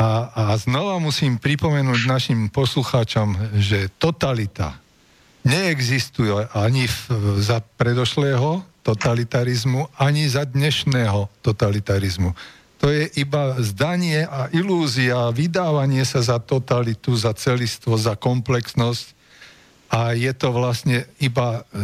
[0.00, 4.80] A, a znova musím pripomenúť našim poslucháčom, že totalita
[5.44, 6.96] neexistuje ani v,
[7.44, 12.32] za predošlého totalitarizmu, ani za dnešného totalitarizmu.
[12.82, 19.14] To je iba zdanie a ilúzia, vydávanie sa za totalitu, za celistvo, za komplexnosť.
[19.86, 21.78] A je to vlastne iba e,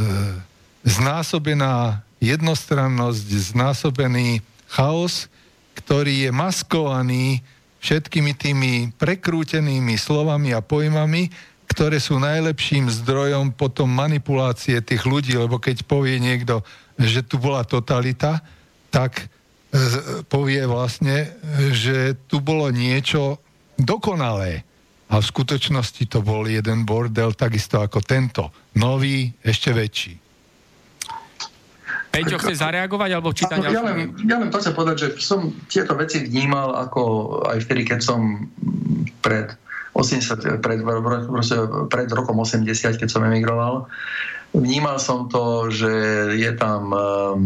[0.83, 5.31] znásobená jednostrannosť, znásobený chaos,
[5.79, 7.47] ktorý je maskovaný
[7.79, 11.31] všetkými tými prekrútenými slovami a pojmami,
[11.71, 16.67] ktoré sú najlepším zdrojom potom manipulácie tých ľudí, lebo keď povie niekto,
[16.99, 18.43] že tu bola totalita,
[18.91, 19.31] tak
[20.33, 21.37] povie vlastne,
[21.73, 23.41] že tu bolo niečo
[23.77, 24.65] dokonalé.
[25.09, 28.53] A v skutočnosti to bol jeden bordel, takisto ako tento.
[28.77, 30.15] Nový, ešte väčší.
[32.09, 35.93] Peťo chce zareagovať, alebo čítať ja, len, ja len to chcem povedať, že som tieto
[35.97, 37.03] veci vnímal ako
[37.53, 38.49] aj vtedy, keď som
[39.21, 39.53] pred
[39.93, 40.81] 80, pred,
[41.89, 43.89] pred rokom 80, keď som emigroval,
[44.57, 45.93] Vnímal som to, že
[46.41, 47.41] je tam, ehm,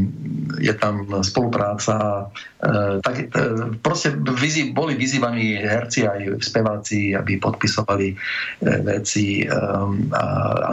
[0.62, 2.30] je tam spolupráca.
[2.62, 10.14] Eh, tak, eh, proste vyzý, boli vyzývaní herci aj speváci, aby podpisovali eh, veci ehm,
[10.14, 10.24] a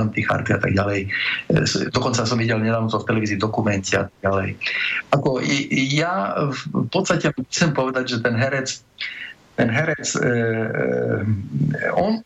[0.06, 1.10] anticharty a tak ďalej.
[1.90, 4.50] Dokonca som videl nedávno to v televízii dokumente a tak ďalej.
[5.18, 5.42] Ako,
[5.74, 8.86] ja v podstate chcem povedať, že ten herec
[9.60, 10.08] ten herec,
[11.92, 12.24] on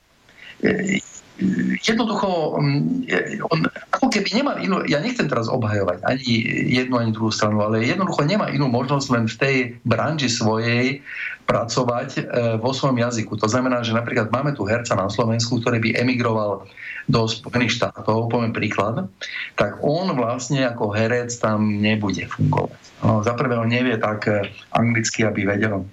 [1.82, 3.10] jednoducho, mm,
[3.50, 6.30] on ako keby nemá inú, ja nechcem teraz obhajovať ani
[6.70, 11.02] jednu, ani druhú stranu, ale jednoducho nemá inú možnosť len v tej branži svojej
[11.44, 12.22] pracovať e,
[12.62, 13.36] vo svojom jazyku.
[13.42, 16.70] To znamená, že napríklad máme tu herca na Slovensku, ktorý by emigroval
[17.12, 19.12] do Spojených štátov, poviem príklad,
[19.60, 22.80] tak on vlastne ako herec tam nebude fungovať.
[23.04, 25.84] No, za prvé on nevie tak e, anglicky, aby vedel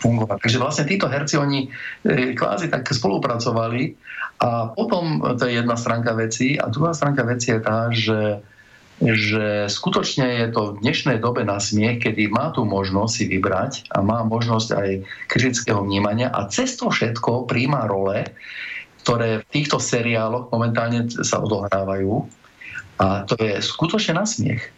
[0.00, 0.38] fungovať.
[0.42, 1.68] Takže vlastne títo herci, oni
[2.02, 3.94] e, kvázi tak spolupracovali
[4.42, 8.42] a potom to je jedna stránka veci a druhá stránka veci je tá, že
[9.02, 13.72] že skutočne je to v dnešnej dobe na smiech, kedy má tu možnosť si vybrať
[13.90, 14.88] a má možnosť aj
[15.26, 18.22] kritického vnímania a cez to všetko príjma role,
[19.02, 22.30] ktoré v týchto seriáloch momentálne sa odohrávajú
[23.02, 24.70] a to je skutočne na smiech.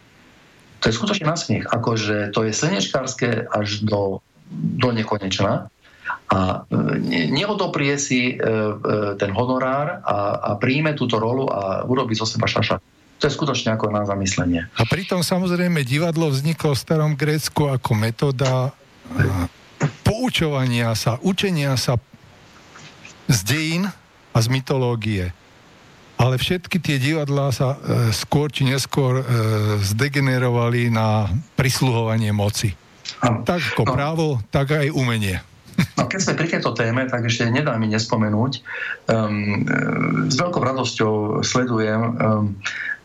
[0.81, 1.69] To je skutočne na smiech.
[1.69, 5.69] Akože to je slnečkárske až do, do nekonečna
[6.25, 8.57] a e, neodoprie si e, e,
[9.21, 12.81] ten honorár a, a príjme túto rolu a urobí zo seba šaša.
[13.21, 14.67] To je skutočne ako na zamyslenie.
[14.75, 18.75] A pritom samozrejme divadlo vzniklo v starom Grécku ako metóda
[20.03, 22.01] poučovania sa, učenia sa
[23.29, 23.83] z dejín
[24.33, 25.31] a z mytológie.
[26.15, 27.77] Ale všetky tie divadlá sa e,
[28.15, 29.23] skôr či neskôr e,
[29.83, 31.27] zdegenerovali na
[31.59, 32.71] prisluhovanie moci.
[33.19, 33.91] Tak ako no.
[33.91, 35.43] právo, tak aj umenie.
[35.95, 38.53] No keď sme pri tejto téme, tak ešte nedá mi nespomenúť.
[39.11, 39.67] Um,
[40.31, 42.15] s veľkou radosťou sledujem um,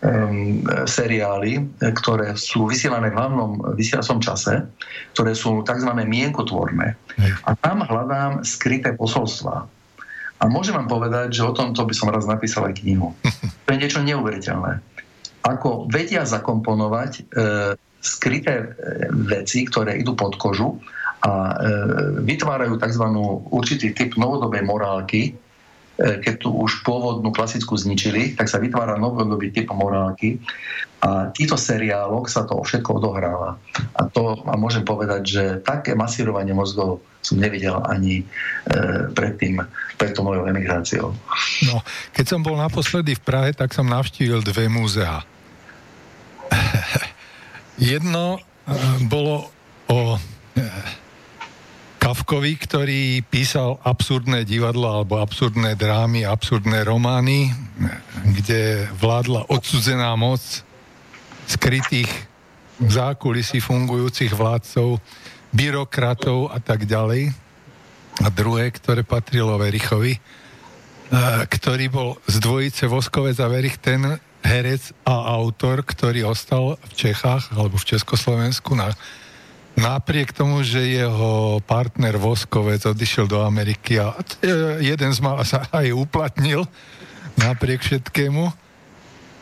[0.00, 4.64] um, seriály, ktoré sú vysielané v hlavnom vysielacom čase,
[5.14, 5.90] ktoré sú tzv.
[5.90, 6.94] mienkotvorné.
[7.44, 9.66] A tam hľadám skryté posolstva.
[10.40, 13.12] A môžem vám povedať, že o tomto by som raz napísal aj knihu.
[13.68, 14.82] To je niečo neuveriteľné.
[15.46, 17.22] Ako vedia zakomponovať e,
[18.02, 18.66] skryté e,
[19.30, 20.82] veci, ktoré idú pod kožu
[21.20, 21.54] a e,
[22.24, 23.04] vytvárajú tzv.
[23.52, 25.32] určitý typ novodobej morálky, e,
[26.24, 30.40] keď tu už pôvodnú klasickú zničili, tak sa vytvára novodobý typ morálky
[31.00, 33.56] a v týchto seriáloch sa to všetko odohráva.
[33.96, 38.24] A to a môžem povedať, že také masírovanie mozgov som nevidel ani e,
[39.12, 39.60] predtým,
[40.00, 41.12] pred tou mojou emigráciou.
[41.68, 41.84] No,
[42.16, 45.20] keď som bol naposledy v Prahe, tak som navštívil dve múzea.
[47.92, 48.40] Jedno e,
[49.04, 49.52] bolo
[49.88, 50.16] o
[52.10, 57.54] Kafkovi, ktorý písal absurdné divadlo alebo absurdné drámy, absurdné romány,
[58.34, 60.42] kde vládla odsudzená moc
[61.46, 62.10] skrytých
[62.82, 64.98] zákulisí fungujúcich vládcov,
[65.54, 67.30] byrokratov a tak ďalej.
[68.18, 70.18] A druhé, ktoré patrilo Verichovi,
[71.46, 77.54] ktorý bol z dvojice Voskovec a Verich ten herec a autor, ktorý ostal v Čechách
[77.54, 78.90] alebo v Československu na
[79.80, 84.12] napriek tomu, že jeho partner Voskovec odišiel do Ameriky a
[84.78, 86.68] jeden z mal sa aj uplatnil
[87.40, 88.44] napriek všetkému,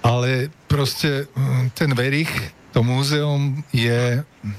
[0.06, 2.30] ale proste hm, ten Verich,
[2.70, 4.54] to múzeum je hm,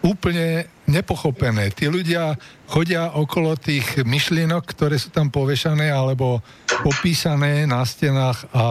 [0.00, 1.68] úplne nepochopené.
[1.74, 6.40] Tí ľudia chodia okolo tých myšlienok, ktoré sú tam povešané, alebo
[6.80, 8.66] popísané na stenách a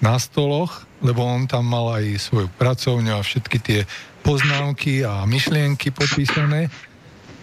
[0.00, 3.80] na stoloch, lebo on tam mal aj svoju pracovňu a všetky tie
[4.20, 6.68] poznámky a myšlienky popísané.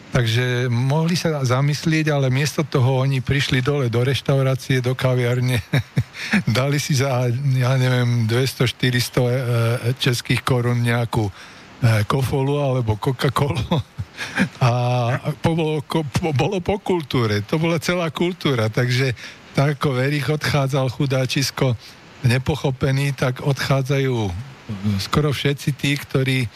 [0.07, 5.59] Takže mohli sa zamyslieť, ale miesto toho oni prišli dole do reštaurácie, do kaviarne,
[6.57, 9.31] dali si za, ja neviem, 200-400 e,
[9.99, 11.31] českých korún nejakú e,
[12.07, 13.61] kofolu alebo Coca-Colu.
[14.65, 14.71] A
[15.45, 15.85] bolo,
[16.33, 19.13] bolo po kultúre, to bola celá kultúra, takže
[19.53, 21.77] tak ako Verich odchádzal chudáčisko
[22.25, 24.15] nepochopený, tak odchádzajú
[24.97, 26.49] skoro všetci tí, ktorí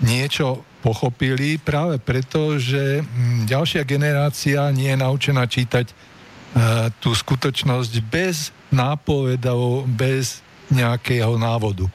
[0.00, 7.92] niečo pochopili práve preto, že mm, ďalšia generácia nie je naučená čítať uh, tú skutočnosť
[8.06, 11.86] bez nápovedov, bez nejakého návodu.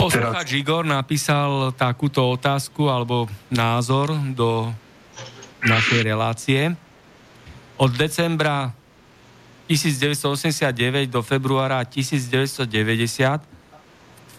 [0.00, 4.74] Poslucháč Igor napísal takúto otázku alebo názor do
[5.62, 6.74] našej relácie.
[7.78, 8.74] Od decembra
[9.70, 13.51] 1989 do februára 1990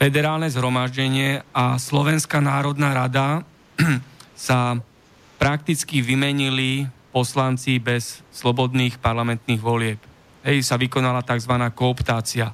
[0.04, 3.40] federálne zhromaždenie a Slovenská národná rada
[4.36, 4.76] sa
[5.40, 9.96] prakticky vymenili poslanci bez slobodných parlamentných volieb.
[10.44, 11.56] Hej, sa vykonala tzv.
[11.72, 12.52] kooptácia.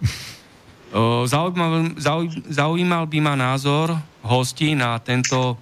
[1.25, 1.97] Zaujímal,
[2.53, 5.57] zaujímal by ma názor hostí na tento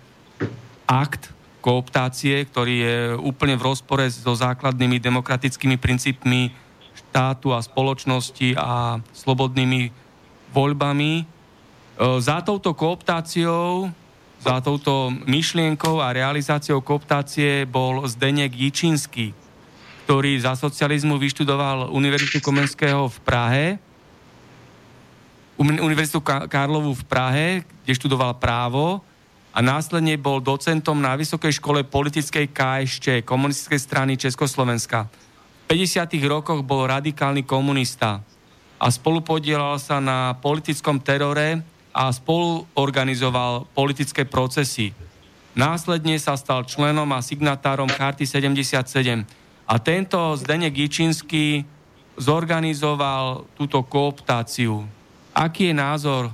[0.84, 1.32] akt
[1.64, 6.52] kooptácie, ktorý je úplne v rozpore so základnými demokratickými princípmi
[7.00, 9.88] štátu a spoločnosti a slobodnými
[10.52, 11.37] voľbami.
[11.98, 13.90] Za touto kooptáciou,
[14.38, 19.34] za touto myšlienkou a realizáciou kooptácie bol Zdenek Jičínsky,
[20.06, 23.66] ktorý za socializmu vyštudoval Univerzitu Komenského v Prahe
[25.58, 27.48] Univerzitu Karlovu v Prahe,
[27.82, 29.02] kde študoval právo
[29.50, 35.10] a následne bol docentom na Vysokej škole politickej KSČ, komunistickej strany Československa.
[35.66, 36.14] V 50.
[36.30, 38.22] rokoch bol radikálny komunista
[38.78, 41.66] a spolupodielal sa na politickom terore
[41.98, 44.94] a spoluorganizoval politické procesy.
[45.58, 49.26] Následne sa stal členom a signatárom Charty 77.
[49.66, 51.66] A tento Zdenek Jičínsky
[52.22, 54.86] zorganizoval túto kooptáciu
[55.38, 56.34] Aký je názor,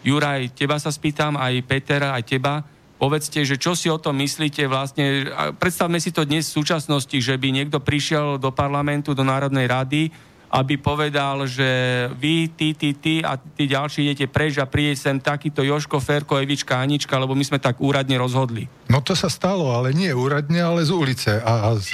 [0.00, 2.64] Juraj, teba sa spýtam, aj Peter, aj teba,
[2.96, 5.28] povedzte, že čo si o tom myslíte vlastne,
[5.60, 10.08] predstavme si to dnes v súčasnosti, že by niekto prišiel do parlamentu, do Národnej rady,
[10.48, 11.68] aby povedal, že
[12.16, 16.40] vy, ty, ty, ty a tí ďalší idete preč a príde sem takýto Joško, Ferko,
[16.40, 18.64] Evička, Anička, lebo my sme tak úradne rozhodli.
[18.88, 21.92] No to sa stalo, ale nie úradne, ale z ulice a s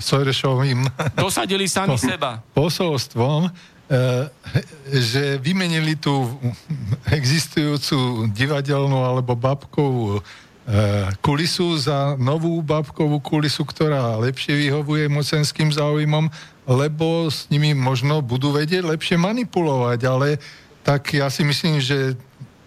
[0.00, 0.88] Sojrešovým...
[1.20, 2.40] Dosadili sami po, seba.
[2.56, 3.52] Posolstvom,
[3.90, 4.30] Eh,
[4.86, 6.38] že vymenili tú
[7.10, 16.30] existujúcu divadelnú alebo babkovú eh, kulisu za novú babkovú kulisu, ktorá lepšie vyhovuje mocenským záujmom,
[16.70, 20.38] lebo s nimi možno budú vedieť lepšie manipulovať, ale
[20.86, 22.14] tak ja si myslím, že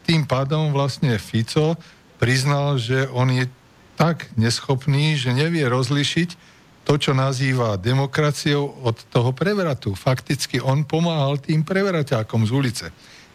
[0.03, 1.79] tým pádom vlastne Fico
[2.19, 3.47] priznal, že on je
[3.95, 6.51] tak neschopný, že nevie rozlišiť
[6.83, 9.95] to, čo nazýva demokraciou od toho prevratu.
[9.95, 12.85] Fakticky on pomáhal tým prevraťákom z ulice.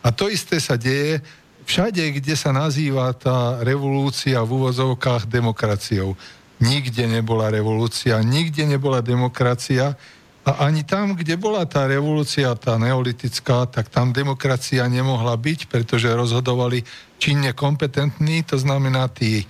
[0.05, 1.25] A to isté sa deje
[1.65, 6.13] všade, kde sa nazýva tá revolúcia v úvozovkách demokraciou.
[6.61, 9.97] Nikde nebola revolúcia, nikde nebola demokracia
[10.49, 16.09] a ani tam, kde bola tá revolúcia, tá neolitická, tak tam demokracia nemohla byť, pretože
[16.09, 16.89] rozhodovali
[17.21, 19.45] činne kompetentní, to znamená tí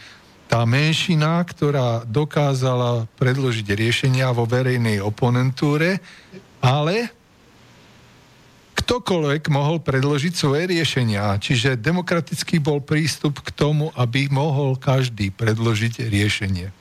[0.51, 6.03] tá menšina, ktorá dokázala predložiť riešenia vo verejnej oponentúre,
[6.59, 7.15] ale
[8.83, 11.39] ktokoľvek mohol predložiť svoje riešenia.
[11.39, 16.78] Čiže demokratický bol prístup k tomu, aby mohol každý predložiť riešenie.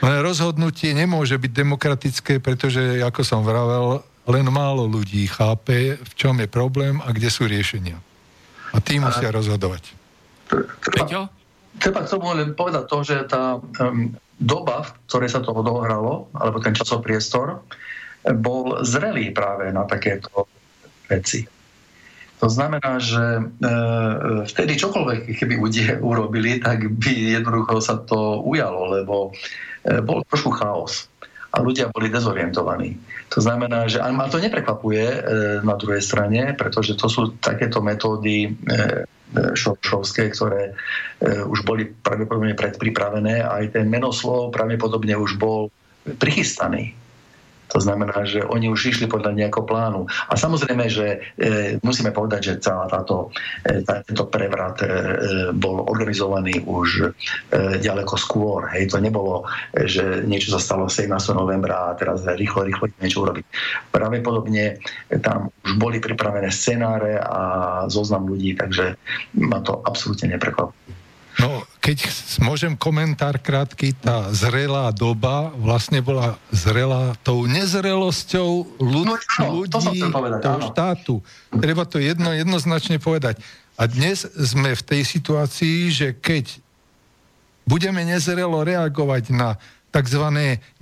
[0.00, 6.36] Ale rozhodnutie nemôže byť demokratické, pretože, ako som vravel, len málo ľudí chápe, v čom
[6.40, 8.00] je problém a kde sú riešenia.
[8.72, 9.92] A tým musia rozhodovať.
[10.96, 11.28] Peťo?
[11.78, 16.28] treba k tomu len povedať to, že tá um, doba, v ktorej sa to odohralo,
[16.36, 17.64] alebo ten časopriestor,
[18.36, 20.44] bol zrelý práve na takéto
[21.08, 21.48] veci.
[22.40, 23.42] To znamená, že e,
[24.48, 29.32] vtedy čokoľvek, keby ľudia urobili, tak by jednoducho sa to ujalo, lebo
[29.84, 31.10] bol trošku chaos
[31.50, 32.94] a ľudia boli dezorientovaní.
[33.34, 35.18] To znamená, že a to neprekvapuje e,
[35.66, 38.50] na druhej strane, pretože to sú takéto metódy e,
[39.34, 45.74] šovšovské, ktoré e, už boli pravdepodobne predpripravené a aj ten menoslov pravdepodobne už bol
[46.06, 46.94] prichystaný.
[47.70, 50.10] To znamená, že oni už išli podľa nejakého plánu.
[50.28, 53.30] A samozrejme, že e, musíme povedať, že celá táto,
[53.62, 54.90] e, tá, tento prevrat e, e,
[55.54, 57.06] bol organizovaný už e,
[57.78, 58.66] ďaleko skôr.
[58.74, 61.10] Hej, to nebolo, e, že niečo sa stalo 17.
[61.32, 63.44] novembra a teraz rýchlo, rýchlo niečo urobiť.
[63.94, 64.82] Pravdepodobne
[65.22, 67.40] tam už boli pripravené scenáre a
[67.86, 68.98] zoznam ľudí, takže
[69.38, 70.99] ma to absolútne neprekvapuje.
[71.38, 72.10] No, keď
[72.42, 79.16] môžem komentár krátky, tá zrelá doba vlastne bola zrelá tou nezrelosťou ľud, no,
[79.62, 80.68] ľudí, povedať, toho áno.
[80.74, 81.14] štátu.
[81.62, 83.38] Treba to jedno, jednoznačne povedať.
[83.78, 86.58] A dnes sme v tej situácii, že keď
[87.64, 89.54] budeme nezrelo reagovať na
[89.94, 90.24] tzv.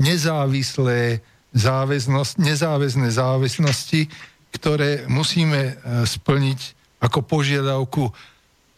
[0.01, 1.21] nezávislé
[1.53, 4.09] záväznosť, nezáväzné záväznosti,
[4.53, 6.61] ktoré musíme e, splniť
[6.99, 8.11] ako požiadavku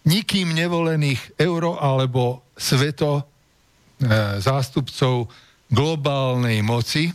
[0.05, 3.23] nikým nevolených euro alebo sveto e,
[4.41, 5.29] zástupcov
[5.71, 7.13] globálnej moci,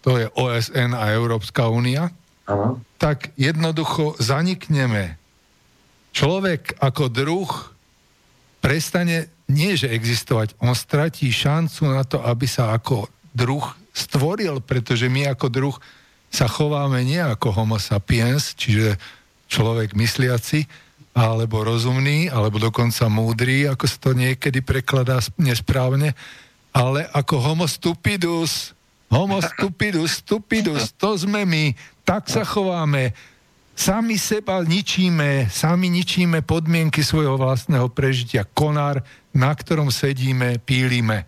[0.00, 2.08] to je OSN a Európska únia,
[2.98, 5.16] tak jednoducho zanikneme.
[6.10, 7.50] Človek ako druh
[8.58, 15.10] prestane nie že existovať, on stratí šancu na to, aby sa ako druh stvoril, pretože
[15.10, 15.76] my ako druh
[16.30, 18.94] sa chováme nie ako homo sapiens, čiže
[19.50, 20.70] človek mysliaci,
[21.10, 26.14] alebo rozumný, alebo dokonca múdry, ako sa to niekedy prekladá nesprávne,
[26.70, 28.72] ale ako homo stupidus,
[29.10, 31.74] homo stupidus, stupidus, to sme my,
[32.06, 33.10] tak sa chováme,
[33.74, 39.02] sami seba ničíme, sami ničíme podmienky svojho vlastného prežitia, konár,
[39.34, 41.26] na ktorom sedíme, pílime.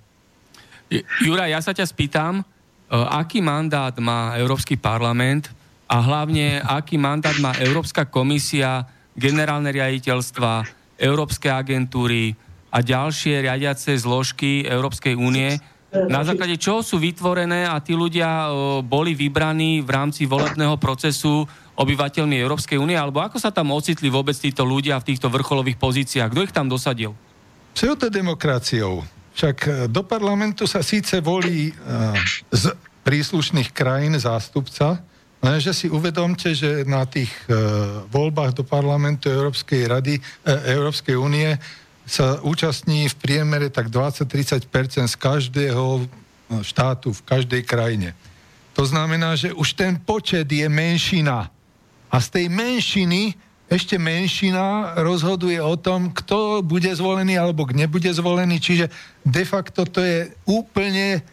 [1.24, 2.44] Jura, ja sa ťa spýtam, e,
[2.92, 5.48] aký mandát má Európsky parlament
[5.88, 8.84] a hlavne aký mandát má Európska komisia
[9.16, 10.64] generálne riaditeľstva,
[11.00, 12.32] európske agentúry
[12.72, 15.60] a ďalšie riadiace zložky Európskej únie,
[15.92, 18.48] na základe čoho sú vytvorené a tí ľudia
[18.80, 21.44] boli vybraní v rámci volebného procesu
[21.76, 26.32] obyvateľmi Európskej únie, alebo ako sa tam ocitli vôbec títo ľudia v týchto vrcholových pozíciách?
[26.32, 27.12] Kto ich tam dosadil?
[27.76, 29.04] Pseudodemokraciou.
[29.32, 32.12] Však e, do parlamentu sa síce volí uh,
[32.52, 32.72] z
[33.04, 35.00] príslušných krajín zástupca,
[35.42, 37.58] Lenže si uvedomte, že na tých e,
[38.06, 40.22] voľbách do parlamentu Európskej rady, e,
[40.70, 41.58] Európskej únie
[42.06, 44.62] sa účastní v priemere tak 20-30%
[45.10, 46.02] z každého e,
[46.62, 48.14] štátu, v každej krajine.
[48.78, 51.50] To znamená, že už ten počet je menšina.
[52.06, 53.34] A z tej menšiny
[53.66, 58.60] ešte menšina rozhoduje o tom, kto bude zvolený alebo nebude zvolený.
[58.62, 58.86] Čiže
[59.26, 61.24] de facto to je úplne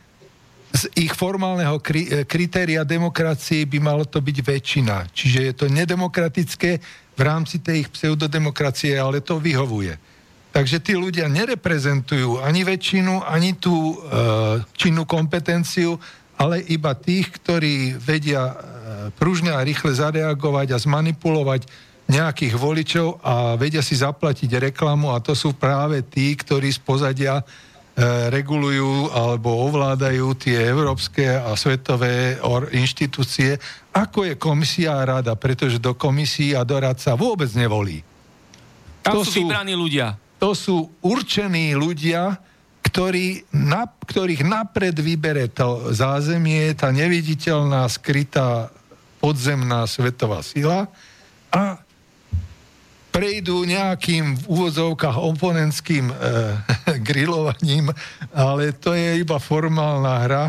[0.70, 5.10] z ich formálneho kri- e, kritéria demokracie by malo to byť väčšina.
[5.10, 6.78] Čiže je to nedemokratické
[7.18, 9.98] v rámci tej ich pseudodemokracie, ale to vyhovuje.
[10.50, 13.96] Takže tí ľudia nereprezentujú ani väčšinu, ani tú e,
[14.74, 15.98] činnú kompetenciu,
[16.40, 18.56] ale iba tých, ktorí vedia e,
[19.14, 21.70] pružne a rýchle zareagovať a zmanipulovať
[22.10, 27.46] nejakých voličov a vedia si zaplatiť reklamu a to sú práve tí, ktorí z pozadia
[28.32, 32.40] regulujú alebo ovládajú tie európske a svetové
[32.72, 33.60] inštitúcie,
[33.92, 38.00] ako je komisia a rada, pretože do komisí a do radca vôbec nevolí.
[39.04, 40.16] Tam to sú vybraní ľudia.
[40.40, 42.40] To sú určení ľudia,
[42.80, 48.72] ktorí, na, ktorých napred vybere to zázemie, tá neviditeľná, skrytá
[49.20, 50.88] podzemná svetová sila
[51.52, 51.84] a
[53.20, 56.14] prejdú nejakým v úvodzovkách oponentským e,
[57.12, 57.92] grilovaním,
[58.32, 60.46] ale to je iba formálna hra,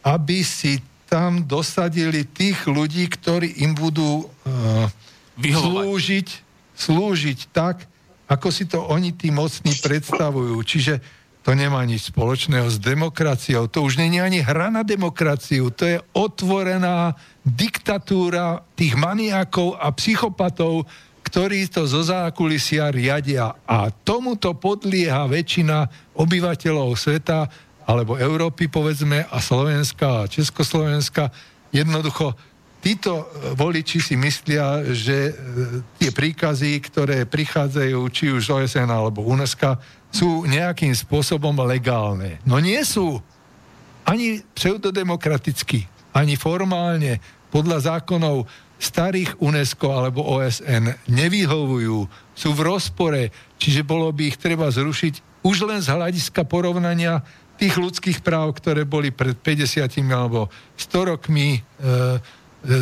[0.00, 4.26] aby si tam dosadili tých ľudí, ktorí im budú e,
[5.36, 6.28] slúžiť,
[6.72, 7.84] slúžiť tak,
[8.24, 10.56] ako si to oni tí mocní predstavujú.
[10.64, 11.04] Čiže
[11.44, 13.68] to nemá nič spoločného s demokraciou.
[13.68, 15.68] To už není ani hra na demokraciu.
[15.76, 20.88] To je otvorená diktatúra tých maniakov a psychopatov,
[21.24, 23.56] ktorí to zo zákulisia riadia.
[23.64, 27.48] A tomuto podlieha väčšina obyvateľov sveta,
[27.84, 31.32] alebo Európy, povedzme, a Slovenska a Československa.
[31.72, 32.32] Jednoducho,
[32.80, 35.32] títo e, voliči si myslia, že e,
[36.00, 39.80] tie príkazy, ktoré prichádzajú či už z OSN alebo UNESCO,
[40.12, 42.38] sú nejakým spôsobom legálne.
[42.46, 43.18] No nie sú
[44.04, 47.18] ani pseudodemokraticky, ani formálne
[47.50, 48.46] podľa zákonov
[48.84, 51.98] starých UNESCO alebo OSN nevyhovujú,
[52.36, 53.22] sú v rozpore,
[53.56, 57.20] čiže bolo by ich treba zrušiť už len z hľadiska porovnania
[57.60, 61.60] tých ľudských práv, ktoré boli pred 50 alebo 100 rokmi e,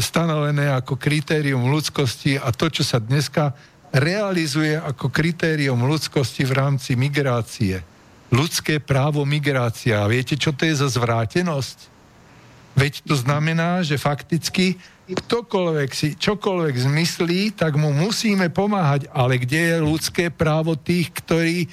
[0.01, 3.53] stanovené ako kritérium ľudskosti a to, čo sa dneska
[3.93, 7.85] realizuje ako kritérium ľudskosti v rámci migrácie.
[8.33, 10.01] Ľudské právo migrácia.
[10.09, 11.93] Viete, čo to je za zvrátenosť?
[12.73, 14.81] Veď to znamená, že fakticky
[15.15, 19.09] ktokoľvek si čokoľvek zmyslí, tak mu musíme pomáhať.
[19.13, 21.71] Ale kde je ľudské právo tých, ktorí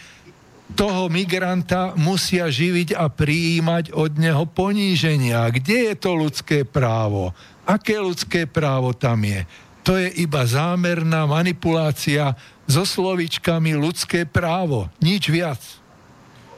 [0.77, 5.49] toho migranta musia živiť a prijímať od neho poníženia.
[5.49, 7.33] Kde je to ľudské právo?
[7.65, 9.45] Aké ľudské právo tam je?
[9.81, 12.37] To je iba zámerná manipulácia
[12.69, 14.85] so slovičkami ľudské právo.
[15.01, 15.61] Nič viac.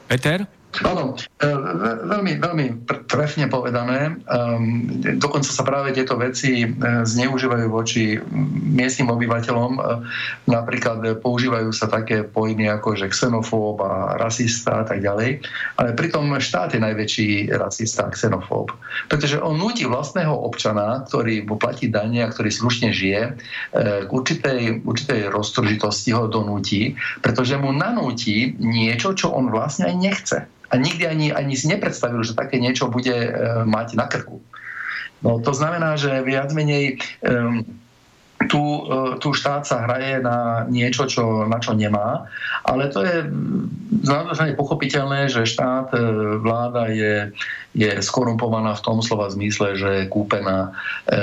[0.04, 0.44] Peter?
[0.80, 1.48] Áno, e,
[2.08, 2.66] veľmi, veľmi
[3.04, 4.16] trefne povedané.
[4.24, 4.88] Um,
[5.20, 6.68] dokonca sa práve tieto veci e,
[7.04, 8.16] zneužívajú voči
[8.72, 9.72] miestnym obyvateľom.
[9.76, 9.80] E,
[10.48, 15.44] napríklad používajú sa také pojmy ako že xenofób a rasista a tak ďalej.
[15.76, 18.72] Ale pritom štát je najväčší rasista a xenofób.
[19.12, 23.36] Pretože on nutí vlastného občana, ktorý mu platí dane a ktorý slušne žije,
[23.76, 30.38] k určitej, určitej roztržitosti ho donúti, pretože mu nanúti niečo, čo on vlastne aj nechce
[30.72, 33.30] a nikdy ani, ani si nepredstavil, že také niečo bude e,
[33.68, 34.40] mať na krku.
[35.22, 37.62] No, to znamená, že viac menej um,
[38.48, 38.80] tu, e,
[39.20, 42.26] tu štát sa hraje na niečo, čo, na čo nemá,
[42.62, 43.26] ale to je
[44.02, 46.00] zároveň pochopiteľné, že štát, e,
[46.40, 47.34] vláda je,
[47.76, 50.76] je skorumpovaná v tom slova zmysle, že je kúpená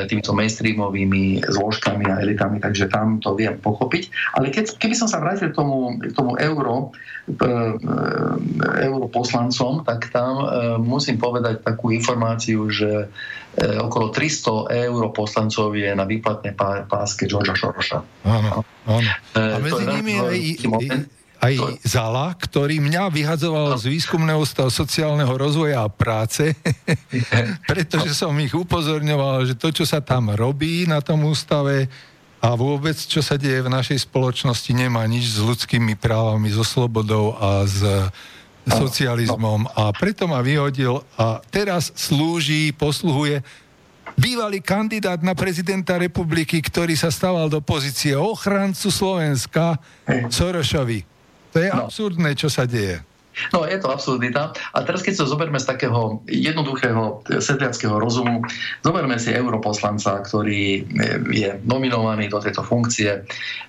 [0.09, 4.33] týmito mainstreamovými zložkami a elitami, takže tam to viem pochopiť.
[4.33, 6.89] Ale keď, keby som sa vrátil k tomu, k tomu euro,
[7.29, 7.45] E,
[8.89, 10.45] europoslancom, tak tam e,
[10.81, 13.07] musím povedať takú informáciu, že e,
[13.59, 16.55] okolo 300 europoslancov je na výplatnej
[16.87, 18.01] páske Georgia Sorosa.
[18.23, 19.09] Áno, áno.
[19.35, 20.39] A medzi nimi aj,
[21.39, 21.53] aj
[21.83, 26.55] Zala, ktorý mňa vyhadzoval z výskumného stavu sociálneho rozvoja a práce,
[27.71, 31.87] pretože som ich upozorňoval, že to, čo sa tam robí na tom ústave,
[32.39, 37.35] a vôbec, čo sa deje v našej spoločnosti, nemá nič s ľudskými právami, so slobodou
[37.35, 37.83] a s
[38.69, 43.41] socializmom a preto ma vyhodil a teraz slúži, posluhuje
[44.19, 51.05] bývalý kandidát na prezidenta republiky, ktorý sa stával do pozície ochrancu Slovenska Sorošovi.
[51.55, 51.87] To je no.
[51.87, 53.08] absurdné, čo sa deje.
[53.55, 54.51] No, je to absurdita.
[54.73, 58.43] A teraz, keď sa zoberme z takého jednoduchého sedliackého rozumu,
[58.83, 60.85] zoberme si europoslanca, ktorý
[61.31, 63.23] je nominovaný do tejto funkcie,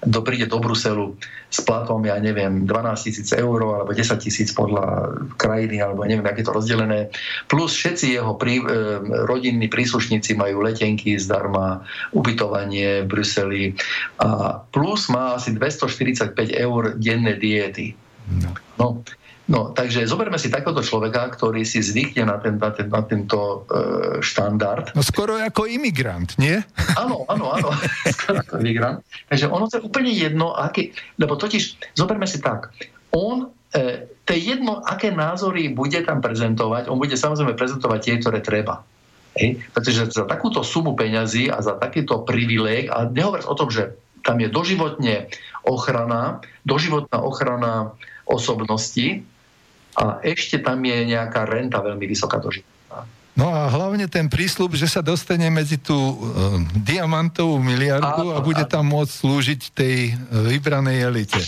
[0.05, 1.14] do, príde do Bruselu
[1.51, 6.47] s platom, ja neviem, 12 tisíc eur alebo 10 tisíc podľa krajiny, alebo neviem, aké
[6.47, 7.10] to rozdelené.
[7.51, 8.64] Plus všetci jeho prí, e,
[9.26, 11.82] rodinní príslušníci majú letenky zdarma,
[12.14, 13.64] ubytovanie v Bruseli
[14.22, 17.98] a plus má asi 245 eur denné diety.
[18.30, 18.55] No.
[18.78, 18.86] no
[19.51, 23.66] No, takže zoberme si takéhoto človeka, ktorý si zvykne na, ten, na, ten, na tento
[23.66, 24.94] e, štandard.
[24.94, 26.62] No skoro ako imigrant, nie?
[26.94, 27.74] Áno, áno, áno,
[28.14, 29.02] skoro ako imigrant.
[29.27, 32.70] Takže ono to je úplne jedno, aký, lebo totiž, zoberme si tak,
[33.10, 38.14] on, e, to je jedno, aké názory bude tam prezentovať, on bude samozrejme prezentovať tie,
[38.22, 38.86] ktoré treba.
[39.35, 39.66] Hej?
[39.74, 44.39] Pretože za takúto sumu peňazí a za takýto privilég, a nehovoriť o tom, že tam
[44.39, 45.27] je doživotne
[45.66, 47.98] ochrana, doživotná ochrana
[48.31, 49.27] osobnosti,
[49.96, 53.06] a ešte tam je nejaká renta veľmi vysoká do života.
[53.38, 58.44] No a hlavne ten prísľub, že sa dostane medzi tú uh, diamantovú miliardu a, a
[58.44, 61.40] bude tam môcť slúžiť tej vybranej elite.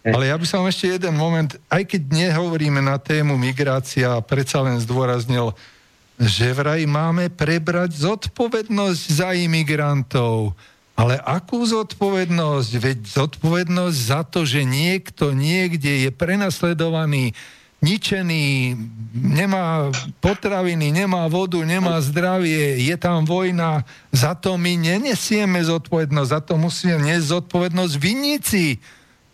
[0.00, 4.80] Ale ja by som ešte jeden moment, aj keď nehovoríme na tému migrácia, predsa len
[4.80, 5.52] zdôraznil,
[6.16, 10.56] že vraj máme prebrať zodpovednosť za imigrantov.
[10.96, 12.70] Ale akú zodpovednosť?
[12.76, 17.32] Veď zodpovednosť za to, že niekto niekde je prenasledovaný,
[17.80, 18.76] ničený,
[19.16, 19.88] nemá
[20.20, 23.82] potraviny, nemá vodu, nemá zdravie, je tam vojna,
[24.12, 28.76] za to my nenesieme zodpovednosť, za to musíme niesť zodpovednosť vinníci.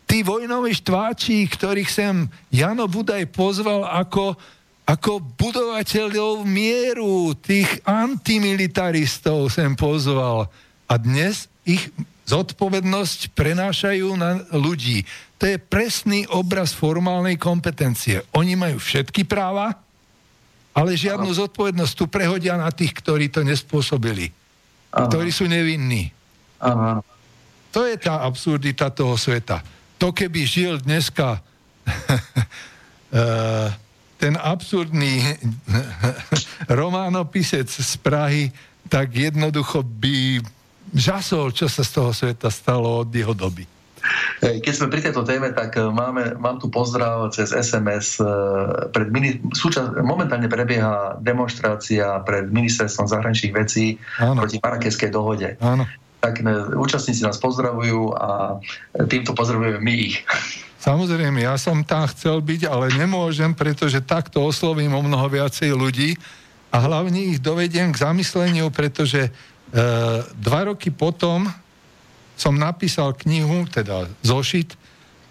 [0.07, 4.39] Tí vojnoví štváči, ktorých sem Jano Budaj pozval ako,
[4.87, 10.47] ako budovateľov mieru, tých antimilitaristov sem pozval.
[10.87, 11.91] A dnes ich
[12.27, 15.07] zodpovednosť prenášajú na ľudí.
[15.39, 18.27] To je presný obraz formálnej kompetencie.
[18.35, 19.79] Oni majú všetky práva,
[20.77, 21.41] ale žiadnu ano.
[21.41, 24.35] zodpovednosť tu prehodia na tých, ktorí to nespôsobili.
[24.93, 25.09] Ano.
[25.09, 26.11] Ktorí sú nevinní.
[26.61, 27.01] Ano.
[27.71, 29.63] To je tá absurdita toho sveta.
[29.97, 31.41] To keby žil dneska
[33.13, 33.69] eh,
[34.17, 35.37] ten absurdný
[36.81, 38.49] románopisec z Prahy,
[38.89, 40.41] tak jednoducho by
[40.97, 43.69] žasol, čo sa z toho sveta stalo od jeho doby.
[44.41, 48.23] Keď sme pri tejto téme, tak e, máme, mám tu pozdrav cez SMS.
[48.23, 48.27] E,
[48.95, 54.47] pred mini, súčas, momentálne prebieha demonstrácia pred ministerstvom zahraničných vecí Áno.
[54.47, 55.59] proti Marakeskej dohode.
[55.59, 55.91] Áno.
[56.23, 58.63] Tak ne, účastníci nás pozdravujú a
[59.11, 60.23] týmto pozdravujeme my ich.
[60.87, 66.15] Samozrejme, ja som tam chcel byť, ale nemôžem, pretože takto oslovím o mnoho viacej ľudí,
[66.77, 69.31] a hlavne ich dovediem k zamysleniu, pretože e,
[70.41, 71.45] dva roky potom
[72.37, 74.77] som napísal knihu, teda zošit,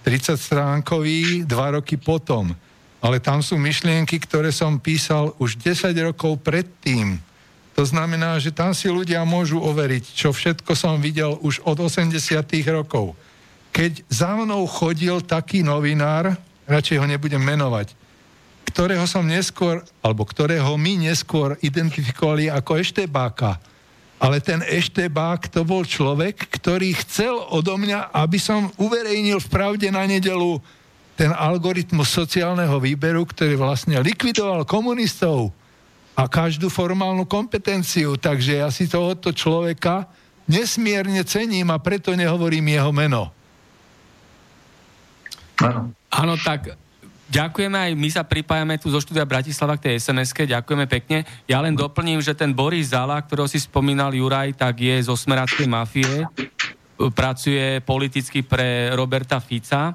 [0.06, 2.54] 30 stránkový, dva roky potom.
[3.02, 7.18] Ale tam sú myšlienky, ktoré som písal už 10 rokov predtým.
[7.74, 12.14] To znamená, že tam si ľudia môžu overiť, čo všetko som videl už od 80
[12.70, 13.18] rokov.
[13.76, 16.38] Keď za mnou chodil taký novinár,
[16.70, 17.92] radšej ho nebudem menovať,
[18.72, 23.60] ktorého som neskôr, alebo ktorého my neskôr identifikovali ako Eštebáka.
[24.16, 29.92] Ale ten Eštebák to bol človek, ktorý chcel odo mňa, aby som uverejnil v pravde
[29.92, 30.64] na nedelu
[31.20, 35.52] ten algoritmus sociálneho výberu, ktorý vlastne likvidoval komunistov
[36.16, 38.16] a každú formálnu kompetenciu.
[38.16, 40.08] Takže ja si tohoto človeka
[40.48, 43.32] nesmierne cením a preto nehovorím jeho meno.
[45.60, 46.36] Áno.
[46.40, 46.85] Tak
[47.36, 51.28] Ďakujeme aj, my sa pripájame tu zo štúdia Bratislava k tej sms ďakujeme pekne.
[51.52, 55.68] Ja len doplním, že ten Boris Zala, ktorého si spomínal Juraj, tak je zo Smeradskej
[55.68, 56.24] mafie,
[57.12, 59.92] pracuje politicky pre Roberta Fica.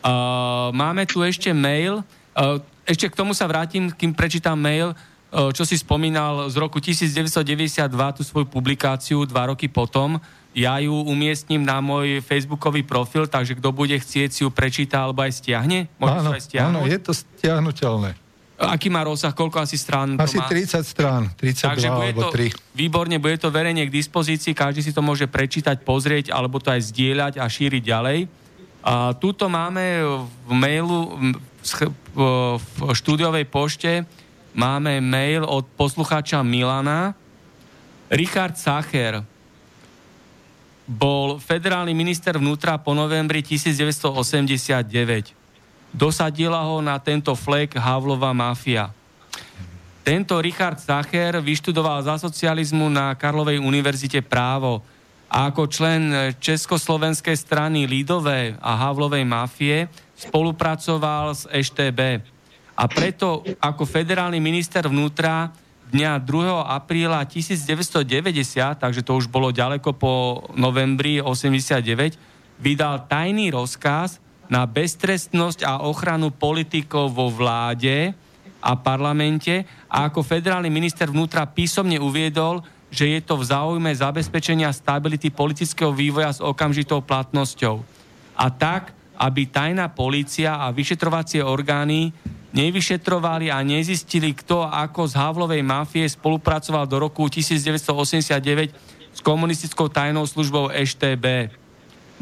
[0.00, 2.00] Uh, máme tu ešte mail,
[2.40, 2.56] uh,
[2.88, 7.84] ešte k tomu sa vrátim, kým prečítam mail, uh, čo si spomínal z roku 1992,
[8.16, 10.16] tú svoju publikáciu dva roky potom,
[10.52, 15.24] ja ju umiestním na môj facebookový profil, takže kto bude chcieť si ju prečíta alebo
[15.24, 15.88] aj stiahne?
[15.96, 18.12] Môže áno, aj áno, je to stiahnutelné.
[18.62, 20.46] Aký má rozsah, koľko asi strán Asi má?
[20.46, 22.54] 30 strán, 32 Takže bude alebo 3.
[22.54, 26.70] To, výborne, bude to verejne k dispozícii, každý si to môže prečítať, pozrieť, alebo to
[26.70, 28.18] aj zdieľať a šíriť ďalej.
[28.86, 30.04] A tuto máme
[30.46, 31.18] v mailu,
[32.14, 34.06] v štúdiovej pošte,
[34.54, 37.18] máme mail od poslucháča Milana.
[38.12, 39.24] Richard Sacher,
[40.92, 45.32] bol federálny minister vnútra po novembri 1989.
[45.88, 48.92] Dosadila ho na tento flek Havlova mafia.
[50.04, 54.84] Tento Richard Sacher vyštudoval za socializmu na Karlovej univerzite právo
[55.32, 59.88] a ako člen Československej strany Lidové a Havlovej mafie
[60.18, 62.20] spolupracoval s EŠTB.
[62.76, 65.54] A preto ako federálny minister vnútra
[65.92, 66.72] dňa 2.
[66.72, 68.08] apríla 1990,
[68.80, 70.12] takže to už bolo ďaleko po
[70.56, 72.16] novembri 89,
[72.56, 74.16] vydal tajný rozkaz
[74.48, 78.16] na beztrestnosť a ochranu politikov vo vláde
[78.64, 84.72] a parlamente a ako federálny minister vnútra písomne uviedol, že je to v záujme zabezpečenia
[84.72, 87.80] stability politického vývoja s okamžitou platnosťou.
[88.36, 92.12] A tak, aby tajná polícia a vyšetrovacie orgány
[92.52, 98.72] nevyšetrovali a nezistili, kto ako z Havlovej mafie spolupracoval do roku 1989
[99.12, 101.52] s komunistickou tajnou službou EŠTB.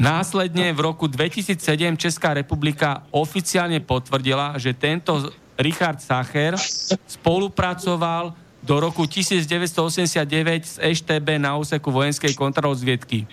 [0.01, 1.61] Následne v roku 2007
[2.01, 5.28] Česká republika oficiálne potvrdila, že tento
[5.61, 6.57] Richard Sacher
[7.05, 8.32] spolupracoval
[8.65, 10.24] do roku 1989
[10.65, 13.28] s EŠTB na úseku vojenskej kontrarozviedky.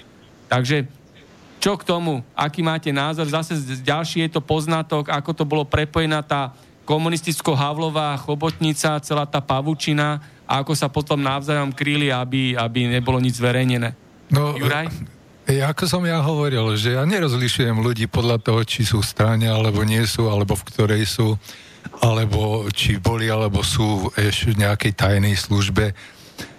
[0.52, 0.92] Takže
[1.58, 2.24] čo k tomu?
[2.36, 3.28] Aký máte názor?
[3.28, 6.54] Zase ďalší je to poznatok, ako to bolo prepojená tá
[6.88, 13.44] komunisticko-havlová chobotnica, celá tá pavučina a ako sa potom navzájom kryli, aby, aby nebolo nič
[13.44, 13.92] zverejnené.
[14.32, 14.88] No, Juraj?
[15.48, 19.84] Ako som ja hovoril, že ja nerozlišujem ľudí podľa toho, či sú v strane, alebo
[19.84, 21.40] nie sú, alebo v ktorej sú,
[22.04, 25.96] alebo či boli, alebo sú ešte v nejakej tajnej službe.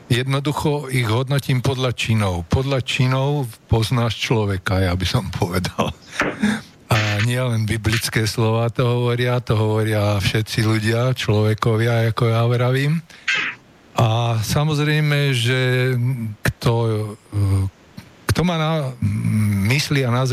[0.08, 2.48] Jednoducho ich hodnotím podľa činov.
[2.48, 5.92] Podľa činov poznáš človeka, ja by som povedal.
[7.28, 13.04] Nie len biblické slova to hovoria, to hovoria všetci ľudia, človekovia, ako ja vravím.
[14.00, 15.92] A samozrejme, že
[16.40, 16.72] kto,
[18.32, 18.72] kto má na
[19.68, 20.24] mysli a na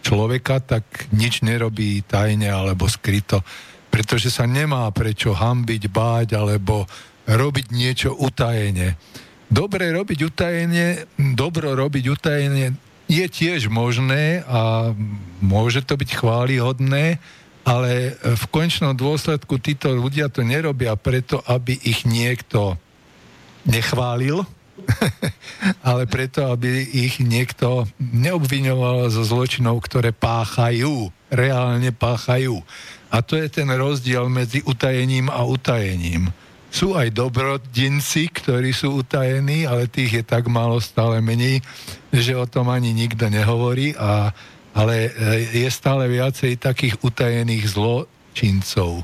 [0.00, 3.44] človeka, tak nič nerobí tajne alebo skryto,
[3.92, 6.88] pretože sa nemá prečo hambiť, báť alebo
[7.28, 8.96] robiť niečo utajene.
[9.52, 10.88] Dobre robiť utajenie,
[11.36, 14.94] dobro robiť utajenie je tiež možné a
[15.42, 17.18] môže to byť chválihodné,
[17.66, 22.78] ale v končnom dôsledku títo ľudia to nerobia preto, aby ich niekto
[23.66, 24.46] nechválil,
[25.90, 32.62] ale preto, aby ich niekto neobviňoval zo zločinov, ktoré páchajú, reálne páchajú.
[33.10, 36.30] A to je ten rozdiel medzi utajením a utajením.
[36.70, 41.58] Sú aj dobrodinci, ktorí sú utajení, ale tých je tak málo stále menej,
[42.14, 44.30] že o tom ani nikto nehovorí, a,
[44.78, 49.02] ale e, je stále viacej takých utajených zločincov.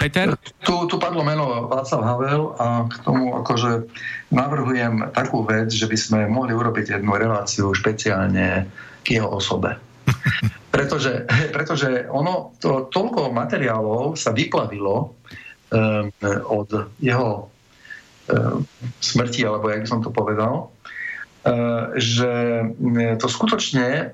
[0.00, 0.32] Peter?
[0.64, 3.84] Tu, tu padlo meno Václav Havel a k tomu akože
[4.32, 8.64] navrhujem takú vec, že by sme mohli urobiť jednu reláciu špeciálne
[9.04, 9.76] k jeho osobe.
[10.74, 15.20] pretože, pretože ono, to, toľko materiálov sa vyplavilo
[16.50, 17.50] od jeho
[19.00, 20.70] smrti, alebo jak som to povedal,
[21.96, 22.62] že
[23.16, 24.12] to skutočne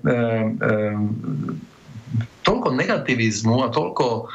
[2.46, 4.30] toľko negativizmu a toľko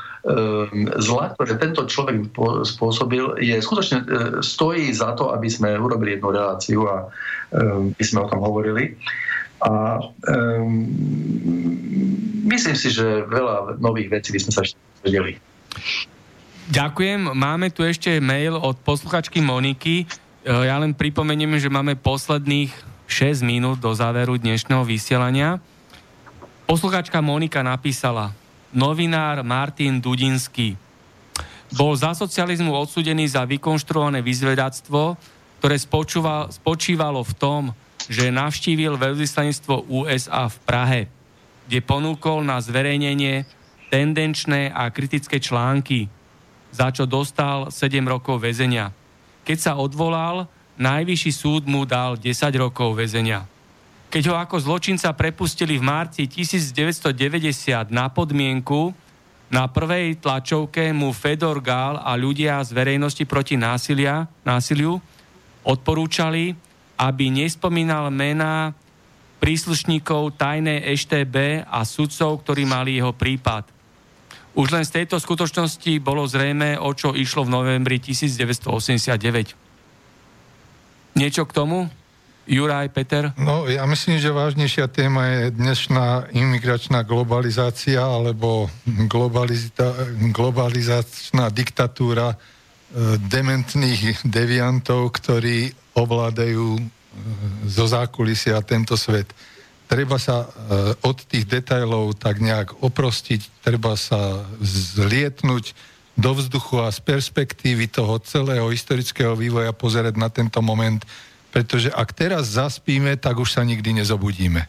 [1.02, 2.30] zla, ktoré tento človek
[2.62, 4.06] spôsobil, je skutočne
[4.46, 7.10] stojí za to, aby sme urobili jednu reláciu a
[7.98, 8.94] by sme o tom hovorili.
[9.62, 10.90] A um,
[12.50, 15.38] myslím si, že veľa nových vecí by sme sa ešte vedeli.
[16.72, 17.36] Ďakujem.
[17.36, 20.08] Máme tu ešte mail od posluchačky Moniky.
[20.08, 20.16] E,
[20.48, 22.72] ja len pripomeniem, že máme posledných
[23.12, 25.60] 6 minút do záveru dnešného vysielania.
[26.64, 28.32] Posluchačka Monika napísala
[28.72, 30.80] Novinár Martin Dudinský
[31.76, 35.20] bol za socializmu odsudený za vykonštruované vyzvedactvo,
[35.60, 37.62] ktoré spočívalo v tom,
[38.08, 41.02] že navštívil veľvyslanectvo USA v Prahe,
[41.68, 43.44] kde ponúkol na zverejnenie
[43.92, 46.08] tendenčné a kritické články,
[46.72, 48.90] za čo dostal 7 rokov väzenia.
[49.44, 50.48] Keď sa odvolal,
[50.80, 53.46] najvyšší súd mu dal 10 rokov väzenia.
[54.12, 57.16] Keď ho ako zločinca prepustili v marci 1990
[57.92, 58.92] na podmienku,
[59.52, 65.00] na prvej tlačovke mu Fedor Gál a ľudia z verejnosti proti násilia, násiliu
[65.64, 66.56] odporúčali,
[66.96, 68.72] aby nespomínal mená
[69.44, 73.81] príslušníkov tajnej EŠTB a sudcov, ktorí mali jeho prípad.
[74.52, 79.56] Už len z tejto skutočnosti bolo zrejme, o čo išlo v novembri 1989.
[81.16, 81.88] Niečo k tomu?
[82.52, 83.32] Juraj, Peter?
[83.40, 88.68] No, ja myslím, že vážnejšia téma je dnešná imigračná globalizácia alebo
[90.36, 92.38] globalizačná diktatúra e,
[93.22, 96.84] dementných deviantov, ktorí ovládajú e,
[97.72, 99.32] zo zákulisia tento svet.
[99.92, 105.76] Treba sa e, od tých detajlov tak nejak oprostiť, treba sa zlietnúť
[106.16, 111.04] do vzduchu a z perspektívy toho celého historického vývoja pozerať na tento moment,
[111.52, 114.64] pretože ak teraz zaspíme, tak už sa nikdy nezobudíme.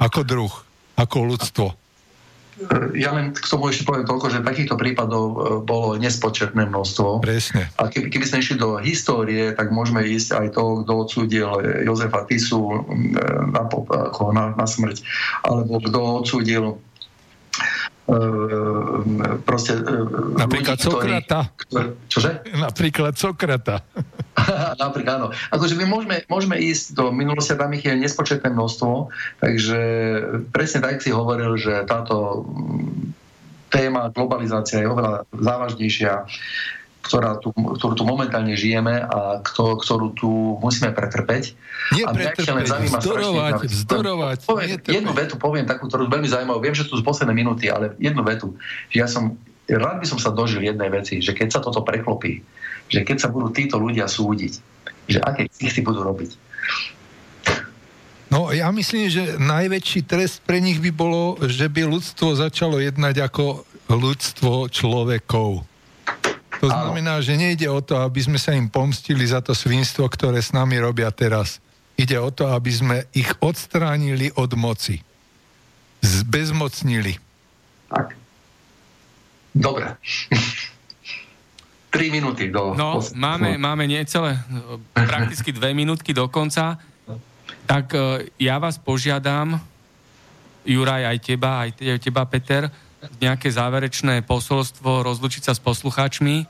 [0.00, 0.52] Ako druh,
[0.96, 1.66] ako ľudstvo.
[2.58, 7.22] E, ja len k tomu ešte poviem toľko, že takýchto prípadov e, bolo nespočetné množstvo.
[7.22, 7.70] Presne.
[7.78, 11.48] A keby, keby sme išli do histórie, tak môžeme ísť aj to, kto odsúdil
[11.86, 12.76] Jozefa Tisu e,
[13.54, 13.62] na,
[14.34, 15.06] na, na smrť,
[15.46, 16.64] alebo kto odsúdil
[19.44, 19.84] proste
[20.32, 21.52] Napríklad ľudí, Sokrata.
[21.52, 22.40] Ktorý, čože?
[22.56, 23.84] Napríklad Sokrata.
[24.82, 25.28] Napríklad áno.
[25.52, 29.80] Akože my môžeme, môžeme ísť do minulosti, tam ich je nespočetné množstvo, takže
[30.50, 32.46] presne tak si hovoril, že táto
[33.68, 36.24] téma globalizácia je oveľa závažnejšia,
[37.04, 40.30] ktorá tu, ktorú tu momentálne žijeme a kto, ktorú tu
[40.60, 41.56] musíme pretrpeť.
[41.96, 44.38] Nie a pretrpeť, vzdorovať, vzdorovať.
[44.44, 46.60] Poviem, jednu vetu poviem takú, ktorú veľmi zaujímavú.
[46.60, 48.52] Viem, že tu z posledné minúty, ale jednu vetu.
[48.92, 52.44] Že ja som, rád by som sa dožil jednej veci, že keď sa toto preklopí,
[52.88, 54.52] že keď sa budú títo ľudia súdiť,
[55.08, 56.30] že aké si budú robiť.
[58.28, 63.24] No ja myslím, že najväčší trest pre nich by bolo, že by ľudstvo začalo jednať
[63.24, 65.64] ako ľudstvo človekov.
[66.58, 70.42] To znamená, že nejde o to, aby sme sa im pomstili za to svinstvo, ktoré
[70.42, 71.62] s nami robia teraz.
[71.94, 75.00] Ide o to, aby sme ich odstránili od moci.
[76.02, 77.16] Zbezmocnili.
[77.88, 78.12] Tak.
[79.54, 79.96] Dobre.
[81.90, 82.76] 3 minúty do...
[82.76, 84.36] No, máme, máme niecelé,
[84.92, 86.76] prakticky dve minútky do konca.
[87.64, 87.98] Tak e,
[88.40, 89.60] ja vás požiadam,
[90.68, 91.70] Juraj, aj teba, aj
[92.00, 92.68] teba, Peter,
[93.16, 96.44] nejaké záverečné posolstvo, rozlučiť sa s poslucháčmi.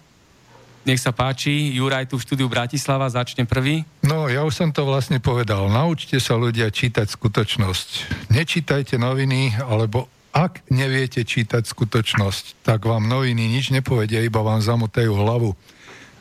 [0.86, 3.86] Nech sa páči, Juraj tu v štúdiu Bratislava začne prvý.
[4.02, 5.70] No, ja už som to vlastne povedal.
[5.70, 7.88] Naučte sa ľudia čítať skutočnosť.
[8.34, 15.10] Nečítajte noviny, alebo ak neviete čítať skutočnosť, tak vám noviny nič nepovedia, iba vám zamotajú
[15.10, 15.58] hlavu.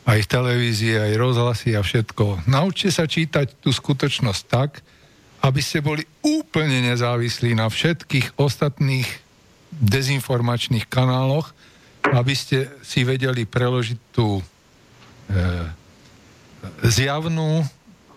[0.02, 2.50] Aj televízie, aj rozhlasy a všetko.
[2.50, 4.82] Naučte sa čítať tú skutočnosť tak,
[5.38, 9.06] aby ste boli úplne nezávislí na všetkých ostatných
[9.70, 11.54] dezinformačných kanáloch,
[12.02, 14.42] aby ste si vedeli preložiť tú e,
[16.82, 17.62] zjavnú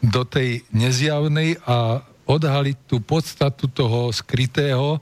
[0.02, 4.98] do tej nezjavnej a odhaliť tú podstatu toho skrytého,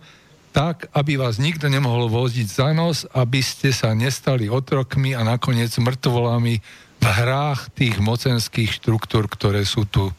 [0.59, 5.71] tak, aby vás nikto nemohol voziť za nos, aby ste sa nestali otrokmi a nakoniec
[5.71, 6.59] mŕtvolami
[6.99, 10.11] v hrách tých mocenských štruktúr, ktoré sú tu.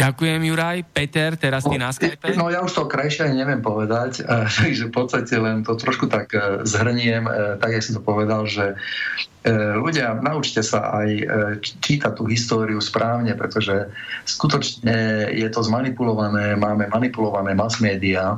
[0.00, 0.78] Ďakujem, Juraj.
[0.96, 2.32] Peter, teraz ty na Skype.
[2.32, 4.24] No ja už to krajšie ani neviem povedať,
[4.56, 8.48] takže v podstate len to trošku tak e, zhrniem, e, tak, jak si to povedal,
[8.48, 8.80] že
[9.80, 11.08] ľudia, naučte sa aj
[11.80, 13.88] čítať tú históriu správne, pretože
[14.28, 18.36] skutočne je to zmanipulované, máme manipulované mass media,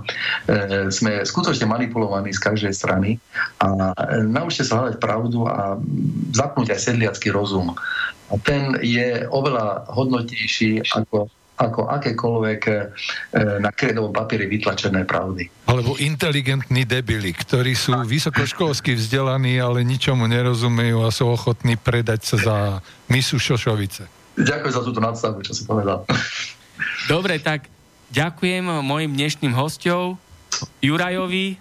[0.95, 3.19] sme skutočne manipulovaní z každej strany
[3.59, 3.91] a
[4.23, 5.75] naučte sa hľadať pravdu a
[6.39, 7.75] zapnúť aj sedliacký rozum.
[8.33, 11.29] A ten je oveľa hodnotnejší ako
[11.63, 12.73] ako akékoľvek e,
[13.61, 15.47] na kredovom papieri vytlačené pravdy.
[15.69, 22.37] Alebo inteligentní debili, ktorí sú vysokoškolsky vzdelaní, ale ničomu nerozumejú a sú ochotní predať sa
[22.41, 22.57] za
[23.07, 24.09] misu šošovice.
[24.41, 26.03] Ďakujem za túto nadstavbu, čo si povedal.
[27.13, 27.69] Dobre, tak
[28.11, 30.17] ďakujem mojim dnešným hostom,
[30.81, 31.61] Jurajovi.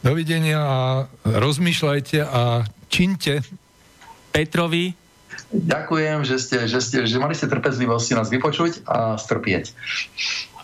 [0.00, 0.80] Dovidenia a
[1.26, 3.44] rozmýšľajte a činte.
[4.32, 4.99] Petrovi.
[5.50, 9.74] Ďakujem, že, ste, že, ste, že mali ste trpezlivosť nás vypočuť a strpieť.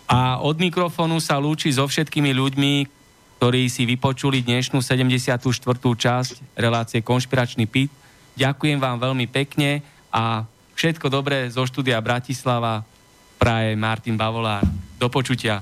[0.07, 2.73] A od mikrofónu sa lúči so všetkými ľuďmi,
[3.37, 5.43] ktorí si vypočuli dnešnú 74.
[5.83, 7.91] časť relácie Konšpiračný pit.
[8.39, 10.47] Ďakujem vám veľmi pekne a
[10.79, 12.87] všetko dobré zo štúdia Bratislava
[13.35, 14.63] praje Martin Bavolár.
[14.95, 15.61] Do počutia.